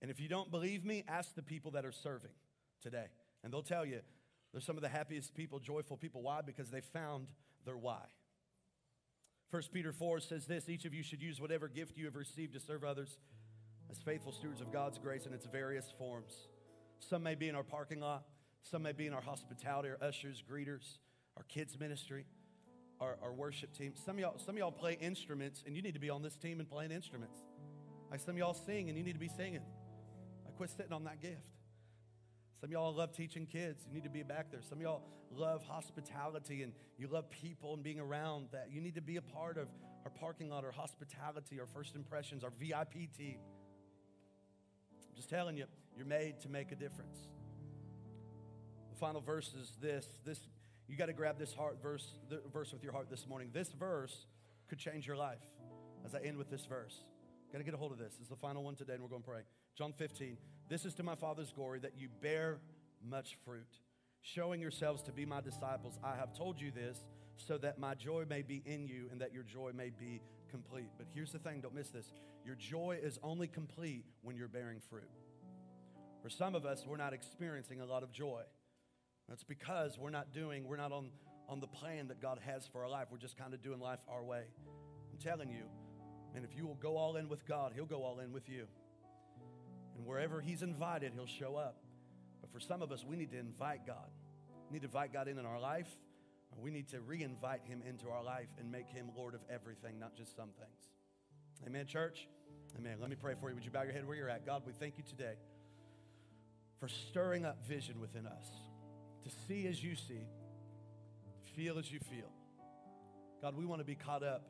And 0.01 0.11
if 0.11 0.21
you 0.21 0.29
don't 0.29 0.51
believe 0.51 0.85
me, 0.85 1.05
ask 1.07 1.35
the 1.35 1.43
people 1.43 1.73
that 1.73 1.85
are 1.85 1.93
serving 1.93 2.33
today. 2.83 3.07
And 3.45 3.53
they'll 3.53 3.63
tell 3.63 3.85
you 3.85 4.01
they're 4.53 4.61
some 4.61 4.77
of 4.77 4.83
the 4.83 4.89
happiest 4.89 5.35
people, 5.35 5.59
joyful 5.59 5.97
people. 5.97 6.23
Why? 6.23 6.41
Because 6.43 6.71
they 6.71 6.81
found 6.81 7.29
their 7.65 7.77
why. 7.77 8.03
1 9.51 9.63
Peter 9.73 9.93
4 9.93 10.21
says 10.21 10.47
this 10.47 10.69
each 10.69 10.85
of 10.85 10.95
you 10.95 11.03
should 11.03 11.23
use 11.23 11.41
whatever 11.41 11.69
gift 11.69 11.97
you 11.97 12.07
have 12.07 12.17
received 12.17 12.55
to 12.55 12.61
serve 12.61 12.85
others 12.85 13.19
as 13.91 13.99
faithful 13.99 14.33
stewards 14.33 14.61
of 14.61 14.73
God's 14.73 14.99
grace 14.99 15.27
in 15.27 15.35
its 15.35 15.47
various 15.47 15.93
forms. 15.99 16.49
Some 16.99 17.23
may 17.23 17.35
be 17.35 17.49
in 17.49 17.55
our 17.55 17.63
parking 17.63 18.01
lot, 18.01 18.25
some 18.63 18.83
may 18.83 18.93
be 18.93 19.07
in 19.07 19.13
our 19.13 19.21
hospitality, 19.21 19.91
our 19.91 20.09
ushers, 20.09 20.43
greeters, 20.51 20.99
our 21.37 21.45
kids' 21.45 21.79
ministry, 21.79 22.27
our, 23.01 23.17
our 23.23 23.33
worship 23.33 23.73
team. 23.77 23.95
Some 23.95 24.17
of, 24.17 24.21
y'all, 24.21 24.39
some 24.39 24.55
of 24.55 24.59
y'all 24.59 24.73
play 24.73 24.97
instruments, 25.01 25.63
and 25.67 25.75
you 25.77 25.83
need 25.83 25.95
to 25.95 26.01
be 26.01 26.11
on 26.11 26.23
this 26.23 26.37
team 26.37 26.61
and 26.61 26.69
playing 26.69 26.91
instruments. 26.91 27.39
Like 28.11 28.21
some 28.21 28.35
of 28.35 28.39
y'all 28.39 28.55
sing, 28.55 28.89
and 28.89 28.99
you 28.99 29.05
need 29.05 29.15
to 29.15 29.19
be 29.19 29.29
singing. 29.29 29.63
I 30.47 30.51
quit 30.57 30.71
sitting 30.71 30.93
on 30.93 31.05
that 31.05 31.21
gift. 31.21 31.41
Some 32.61 32.69
of 32.69 32.73
y'all 32.73 32.95
love 32.95 33.13
teaching 33.13 33.47
kids. 33.47 33.85
You 33.89 33.95
need 33.95 34.05
to 34.05 34.11
be 34.11 34.23
back 34.23 34.53
there. 34.53 34.61
Some 34.63 34.79
of 34.79 34.83
y'all 34.83 35.03
love 35.35 35.65
hospitality 35.65 36.63
and 36.63 36.73
you 36.97 37.09
love 37.09 37.29
people 37.31 37.75
and 37.75 37.83
being 37.83 37.99
around 37.99 38.49
that. 38.53 38.69
You 38.71 38.81
need 38.81 38.95
to 38.95 39.01
be 39.01 39.17
a 39.17 39.23
part 39.23 39.59
of 39.59 39.67
our 40.05 40.11
parking 40.11 40.49
lot, 40.49 40.65
our 40.65 40.71
hospitality, 40.71 41.59
our 41.59 41.67
first 41.67 41.97
impressions, 41.97 42.45
our 42.45 42.53
VIP 42.61 43.13
team. 43.17 43.39
I'm 45.09 45.17
just 45.17 45.29
telling 45.29 45.57
you, 45.57 45.65
you're 45.97 46.07
made 46.07 46.41
to 46.43 46.49
make 46.49 46.71
a 46.73 46.77
difference. 46.77 47.19
The 48.91 48.97
final 48.97 49.21
verse 49.21 49.53
is 49.61 49.73
this. 49.81 50.07
This 50.25 50.39
you 50.89 50.97
got 50.97 51.07
to 51.07 51.13
grab 51.13 51.39
this 51.39 51.55
heart 51.55 51.79
verse, 51.83 52.07
verse 52.53 52.73
with 52.73 52.83
your 52.83 52.93
heart 52.93 53.09
this 53.11 53.27
morning. 53.27 53.51
This 53.53 53.73
verse 53.73 54.27
could 54.69 54.79
change 54.79 55.07
your 55.07 55.17
life. 55.17 55.43
As 56.05 56.15
I 56.15 56.21
end 56.21 56.37
with 56.37 56.51
this 56.51 56.65
verse, 56.65 57.05
got 57.53 57.59
to 57.59 57.65
get 57.65 57.75
a 57.75 57.77
hold 57.77 57.93
of 57.93 57.99
this. 57.99 58.15
This 58.15 58.23
is 58.23 58.29
the 58.29 58.37
final 58.37 58.63
one 58.63 58.75
today, 58.75 58.95
and 58.95 59.03
we're 59.03 59.09
going 59.09 59.23
to 59.23 59.29
pray. 59.29 59.43
John 59.77 59.93
15. 59.93 60.37
This 60.69 60.85
is 60.85 60.95
to 60.95 61.03
my 61.03 61.15
Father's 61.15 61.53
glory 61.53 61.79
that 61.81 61.93
you 61.97 62.09
bear 62.21 62.59
much 63.05 63.37
fruit, 63.45 63.79
showing 64.21 64.61
yourselves 64.61 65.03
to 65.03 65.13
be 65.13 65.25
my 65.25 65.41
disciples. 65.41 65.99
I 66.03 66.17
have 66.17 66.37
told 66.37 66.61
you 66.61 66.71
this 66.71 66.99
so 67.37 67.59
that 67.59 67.79
my 67.79 67.95
joy 67.95 68.25
may 68.29 68.43
be 68.43 68.63
in 68.67 68.87
you 68.87 69.09
and 69.11 69.21
that 69.21 69.33
your 69.33 69.43
joy 69.43 69.73
may 69.75 69.91
be 69.91 70.21
complete. 70.51 70.91
But 70.99 71.07
here's 71.15 71.33
the 71.33 71.39
thing 71.39 71.61
don't 71.61 71.75
miss 71.75 71.89
this. 71.89 72.13
Your 72.45 72.55
joy 72.55 72.99
is 73.03 73.19
only 73.23 73.47
complete 73.47 74.05
when 74.23 74.37
you're 74.37 74.49
bearing 74.49 74.81
fruit. 74.91 75.11
For 76.23 76.31
some 76.31 76.55
of 76.55 76.65
us, 76.65 76.85
we're 76.87 76.97
not 76.97 77.13
experiencing 77.13 77.81
a 77.81 77.87
lot 77.87 78.03
of 78.03 78.13
joy. 78.13 78.43
That's 79.33 79.45
because 79.45 79.99
we're 79.99 80.11
not 80.11 80.35
doing, 80.35 80.69
we're 80.69 80.77
not 80.77 80.93
on, 80.93 81.09
on 81.49 81.59
the 81.59 81.67
plan 81.67 82.09
that 82.09 82.21
God 82.21 82.39
has 82.45 82.67
for 82.67 82.83
our 82.83 82.91
life. 82.91 83.07
We're 83.11 83.17
just 83.17 83.39
kind 83.39 83.55
of 83.55 83.63
doing 83.63 83.81
life 83.81 84.01
our 84.07 84.23
way. 84.23 84.43
I'm 85.11 85.17
telling 85.19 85.49
you, 85.49 85.63
and 86.35 86.45
if 86.45 86.55
you 86.55 86.67
will 86.67 86.75
go 86.75 86.99
all 86.99 87.17
in 87.17 87.31
with 87.31 87.47
God, 87.47 87.73
He'll 87.75 87.87
go 87.87 88.03
all 88.03 88.19
in 88.19 88.31
with 88.31 88.47
you. 88.51 88.67
And 89.97 90.05
wherever 90.05 90.43
He's 90.43 90.61
invited, 90.61 91.15
He'll 91.15 91.25
show 91.25 91.57
up. 91.57 91.79
But 92.43 92.53
for 92.53 92.61
some 92.61 92.83
of 92.83 92.93
us, 92.93 93.07
we 93.09 93.17
need 93.17 93.31
to 93.31 93.39
invite 93.39 93.87
God. 93.87 94.11
We 94.69 94.75
need 94.75 94.81
to 94.81 94.89
invite 94.89 95.15
God 95.15 95.29
in 95.29 95.39
in 95.39 95.47
our 95.47 95.59
life. 95.59 95.89
We 96.61 96.71
need 96.71 96.89
to 96.89 97.01
re 97.01 97.23
invite 97.23 97.63
Him 97.65 97.83
into 97.89 98.11
our 98.11 98.23
life 98.23 98.49
and 98.59 98.71
make 98.71 98.91
Him 98.91 99.13
Lord 99.17 99.35
of 99.35 99.41
everything, 99.49 99.99
not 99.99 100.15
just 100.15 100.37
some 100.37 100.51
things. 100.59 100.91
Amen, 101.67 101.87
church? 101.87 102.29
Amen. 102.79 102.99
Let 103.01 103.09
me 103.09 103.17
pray 103.17 103.33
for 103.41 103.49
you. 103.49 103.55
Would 103.55 103.65
you 103.65 103.71
bow 103.71 103.85
your 103.85 103.95
head 103.95 104.07
where 104.07 104.15
you're 104.15 104.29
at? 104.29 104.45
God, 104.45 104.65
we 104.67 104.75
thank 104.75 104.99
you 104.99 105.05
today 105.09 105.37
for 106.79 106.89
stirring 106.89 107.47
up 107.47 107.67
vision 107.67 107.99
within 107.99 108.27
us 108.27 108.47
to 109.25 109.31
see 109.49 109.67
as 109.67 109.83
you 109.83 109.95
see, 109.95 110.27
feel 111.57 111.79
as 111.79 111.91
you 111.91 112.01
feel. 112.01 112.31
God, 113.41 113.57
we 113.57 113.65
want 113.65 113.81
to 113.81 113.85
be 113.85 113.95
caught 113.95 114.23
up 114.23 114.43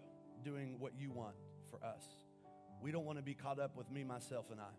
doing 0.45 0.77
what 0.79 0.93
you 0.99 1.11
want 1.11 1.35
for 1.71 1.77
us. 1.85 2.05
We 2.83 2.91
don't 2.91 3.05
want 3.05 3.19
to 3.19 3.23
be 3.23 3.35
caught 3.35 3.59
up 3.59 3.77
with 3.77 3.91
me, 3.91 4.05
myself, 4.05 4.47
and 4.51 4.61
I. 4.61 4.73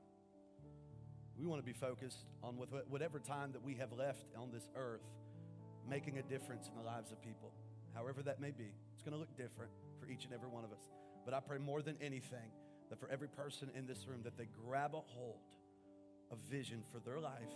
We 1.38 1.46
want 1.46 1.62
to 1.62 1.66
be 1.66 1.74
focused 1.74 2.20
on 2.44 2.58
with 2.58 2.70
whatever 2.90 3.20
time 3.20 3.54
that 3.54 3.64
we 3.64 3.76
have 3.76 3.92
left 3.92 4.26
on 4.38 4.52
this 4.52 4.68
earth, 4.76 5.02
making 5.90 6.18
a 6.18 6.22
difference 6.22 6.68
in 6.68 6.76
the 6.76 6.84
lives 6.84 7.12
of 7.12 7.22
people, 7.22 7.52
however 7.96 8.22
that 8.24 8.40
may 8.40 8.52
be. 8.52 8.72
It's 8.94 9.04
going 9.04 9.14
to 9.14 9.20
look 9.20 9.36
different 9.36 9.72
for 10.00 10.08
each 10.08 10.26
and 10.26 10.34
every 10.34 10.50
one 10.50 10.64
of 10.64 10.72
us. 10.72 10.92
But 11.26 11.34
I 11.34 11.40
pray 11.40 11.58
more 11.58 11.82
than 11.82 11.96
anything 12.02 12.52
that 12.90 13.00
for 13.00 13.10
every 13.10 13.28
person 13.28 13.72
in 13.76 13.88
this 13.88 14.06
room 14.08 14.22
that 14.24 14.38
they 14.38 14.48
grab 14.68 14.94
a 14.94 15.00
hold 15.00 15.40
of 16.32 16.38
vision 16.50 16.84
for 16.92 17.00
their 17.00 17.20
life 17.20 17.54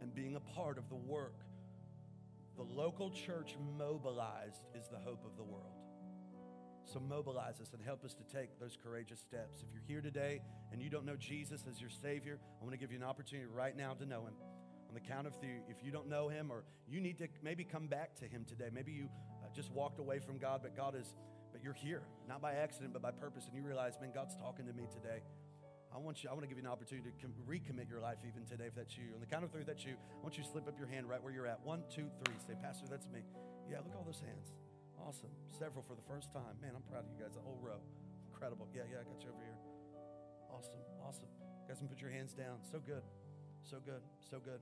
and 0.00 0.14
being 0.14 0.34
a 0.34 0.40
part 0.40 0.78
of 0.78 0.88
the 0.88 0.96
work. 0.96 1.36
The 2.56 2.62
local 2.62 3.10
church 3.10 3.56
mobilized 3.78 4.62
is 4.74 4.88
the 4.88 4.98
hope 4.98 5.24
of 5.24 5.36
the 5.36 5.42
world. 5.42 5.72
So 6.84 7.00
mobilize 7.00 7.60
us 7.60 7.72
and 7.72 7.82
help 7.82 8.04
us 8.04 8.14
to 8.14 8.24
take 8.24 8.58
those 8.60 8.76
courageous 8.82 9.20
steps. 9.20 9.62
If 9.62 9.72
you're 9.72 9.82
here 9.86 10.02
today 10.02 10.42
and 10.72 10.82
you 10.82 10.90
don't 10.90 11.06
know 11.06 11.16
Jesus 11.16 11.64
as 11.70 11.80
your 11.80 11.90
Savior, 11.90 12.38
I 12.60 12.64
want 12.64 12.72
to 12.72 12.78
give 12.78 12.90
you 12.90 12.98
an 12.98 13.04
opportunity 13.04 13.48
right 13.52 13.76
now 13.76 13.94
to 13.94 14.04
know 14.04 14.26
Him. 14.26 14.34
On 14.88 14.94
the 14.94 15.00
count 15.00 15.26
of 15.26 15.34
three, 15.36 15.60
if 15.68 15.82
you 15.82 15.90
don't 15.90 16.08
know 16.08 16.28
Him 16.28 16.52
or 16.52 16.64
you 16.86 17.00
need 17.00 17.18
to 17.18 17.28
maybe 17.42 17.64
come 17.64 17.86
back 17.86 18.14
to 18.16 18.26
Him 18.26 18.44
today, 18.44 18.68
maybe 18.70 18.92
you 18.92 19.08
uh, 19.42 19.46
just 19.54 19.72
walked 19.72 19.98
away 20.00 20.18
from 20.18 20.36
God, 20.36 20.60
but 20.62 20.76
God 20.76 20.94
is, 20.94 21.14
but 21.52 21.62
you're 21.62 21.72
here, 21.72 22.02
not 22.28 22.42
by 22.42 22.54
accident, 22.54 22.92
but 22.92 23.00
by 23.00 23.10
purpose, 23.10 23.46
and 23.46 23.54
you 23.54 23.62
realize, 23.62 23.94
man, 24.00 24.10
God's 24.12 24.36
talking 24.36 24.66
to 24.66 24.72
me 24.74 24.84
today. 24.92 25.22
I 25.92 26.00
want 26.00 26.24
you, 26.24 26.30
I 26.30 26.32
want 26.32 26.42
to 26.42 26.48
give 26.48 26.56
you 26.56 26.64
an 26.64 26.72
opportunity 26.72 27.12
to 27.12 27.16
com- 27.20 27.36
recommit 27.44 27.84
your 27.92 28.00
life 28.00 28.24
even 28.24 28.48
today 28.48 28.72
if 28.72 28.74
that's 28.74 28.96
you. 28.96 29.12
On 29.12 29.20
the 29.20 29.28
count 29.28 29.44
of 29.44 29.52
three, 29.52 29.62
that's 29.62 29.84
you. 29.84 29.92
I 29.92 30.22
want 30.24 30.40
you 30.40 30.44
to 30.44 30.48
slip 30.48 30.66
up 30.66 30.80
your 30.80 30.88
hand 30.88 31.04
right 31.04 31.22
where 31.22 31.32
you're 31.32 31.46
at. 31.46 31.60
One, 31.64 31.84
two, 31.92 32.08
three. 32.24 32.36
Say, 32.40 32.56
Pastor, 32.64 32.88
that's 32.88 33.06
me. 33.12 33.20
Yeah, 33.68 33.84
look 33.84 33.92
all 33.92 34.04
those 34.04 34.24
hands. 34.24 34.56
Awesome. 34.96 35.30
Several 35.52 35.84
for 35.84 35.94
the 35.94 36.06
first 36.08 36.32
time. 36.32 36.56
Man, 36.64 36.72
I'm 36.72 36.82
proud 36.88 37.04
of 37.04 37.10
you 37.12 37.20
guys. 37.20 37.36
A 37.36 37.44
whole 37.44 37.60
row. 37.60 37.80
Incredible. 38.32 38.68
Yeah, 38.72 38.88
yeah, 38.88 39.04
I 39.04 39.04
got 39.04 39.20
you 39.20 39.28
over 39.28 39.44
here. 39.44 39.60
Awesome. 40.48 40.80
Awesome. 41.04 41.28
You 41.62 41.68
guys 41.68 41.78
can 41.78 41.88
put 41.88 42.00
your 42.00 42.10
hands 42.10 42.32
down. 42.32 42.64
So 42.64 42.80
good. 42.80 43.02
So 43.60 43.76
good. 43.84 44.00
So 44.30 44.40
good. 44.40 44.60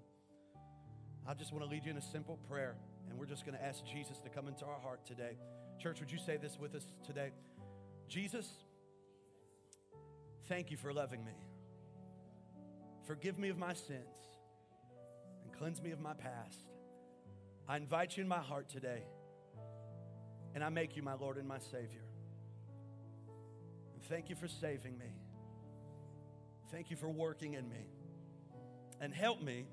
I 1.26 1.34
just 1.34 1.52
want 1.52 1.64
to 1.64 1.70
lead 1.70 1.84
you 1.84 1.90
in 1.90 1.98
a 1.98 2.02
simple 2.02 2.38
prayer, 2.48 2.74
and 3.08 3.18
we're 3.18 3.26
just 3.26 3.46
going 3.46 3.56
to 3.56 3.62
ask 3.62 3.84
Jesus 3.84 4.18
to 4.18 4.28
come 4.28 4.48
into 4.48 4.64
our 4.64 4.80
heart 4.80 5.06
today. 5.06 5.38
Church, 5.78 6.00
would 6.00 6.10
you 6.10 6.18
say 6.18 6.36
this 6.36 6.58
with 6.58 6.74
us 6.74 6.86
today? 7.06 7.30
Jesus, 8.08 8.48
Thank 10.50 10.72
you 10.72 10.76
for 10.76 10.92
loving 10.92 11.24
me. 11.24 11.46
Forgive 13.06 13.38
me 13.38 13.50
of 13.50 13.56
my 13.56 13.72
sins 13.72 14.16
and 15.44 15.52
cleanse 15.56 15.80
me 15.80 15.92
of 15.92 16.00
my 16.00 16.12
past. 16.12 16.58
I 17.68 17.76
invite 17.76 18.16
you 18.16 18.24
in 18.24 18.28
my 18.28 18.40
heart 18.40 18.68
today, 18.68 19.04
and 20.52 20.64
I 20.64 20.68
make 20.68 20.96
you 20.96 21.04
my 21.04 21.14
Lord 21.14 21.36
and 21.36 21.46
my 21.46 21.60
Savior. 21.60 22.02
And 23.94 24.02
thank 24.08 24.28
you 24.28 24.34
for 24.34 24.48
saving 24.48 24.98
me. 24.98 25.14
Thank 26.72 26.90
you 26.90 26.96
for 26.96 27.08
working 27.08 27.54
in 27.54 27.68
me. 27.68 27.86
And 29.00 29.14
help 29.14 29.40
me 29.40 29.68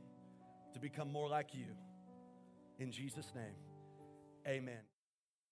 to 0.75 0.79
become 0.79 1.11
more 1.11 1.27
like 1.27 1.55
you. 1.55 1.73
In 2.77 2.91
Jesus' 2.91 3.31
name, 3.33 3.55
amen. 4.47 4.96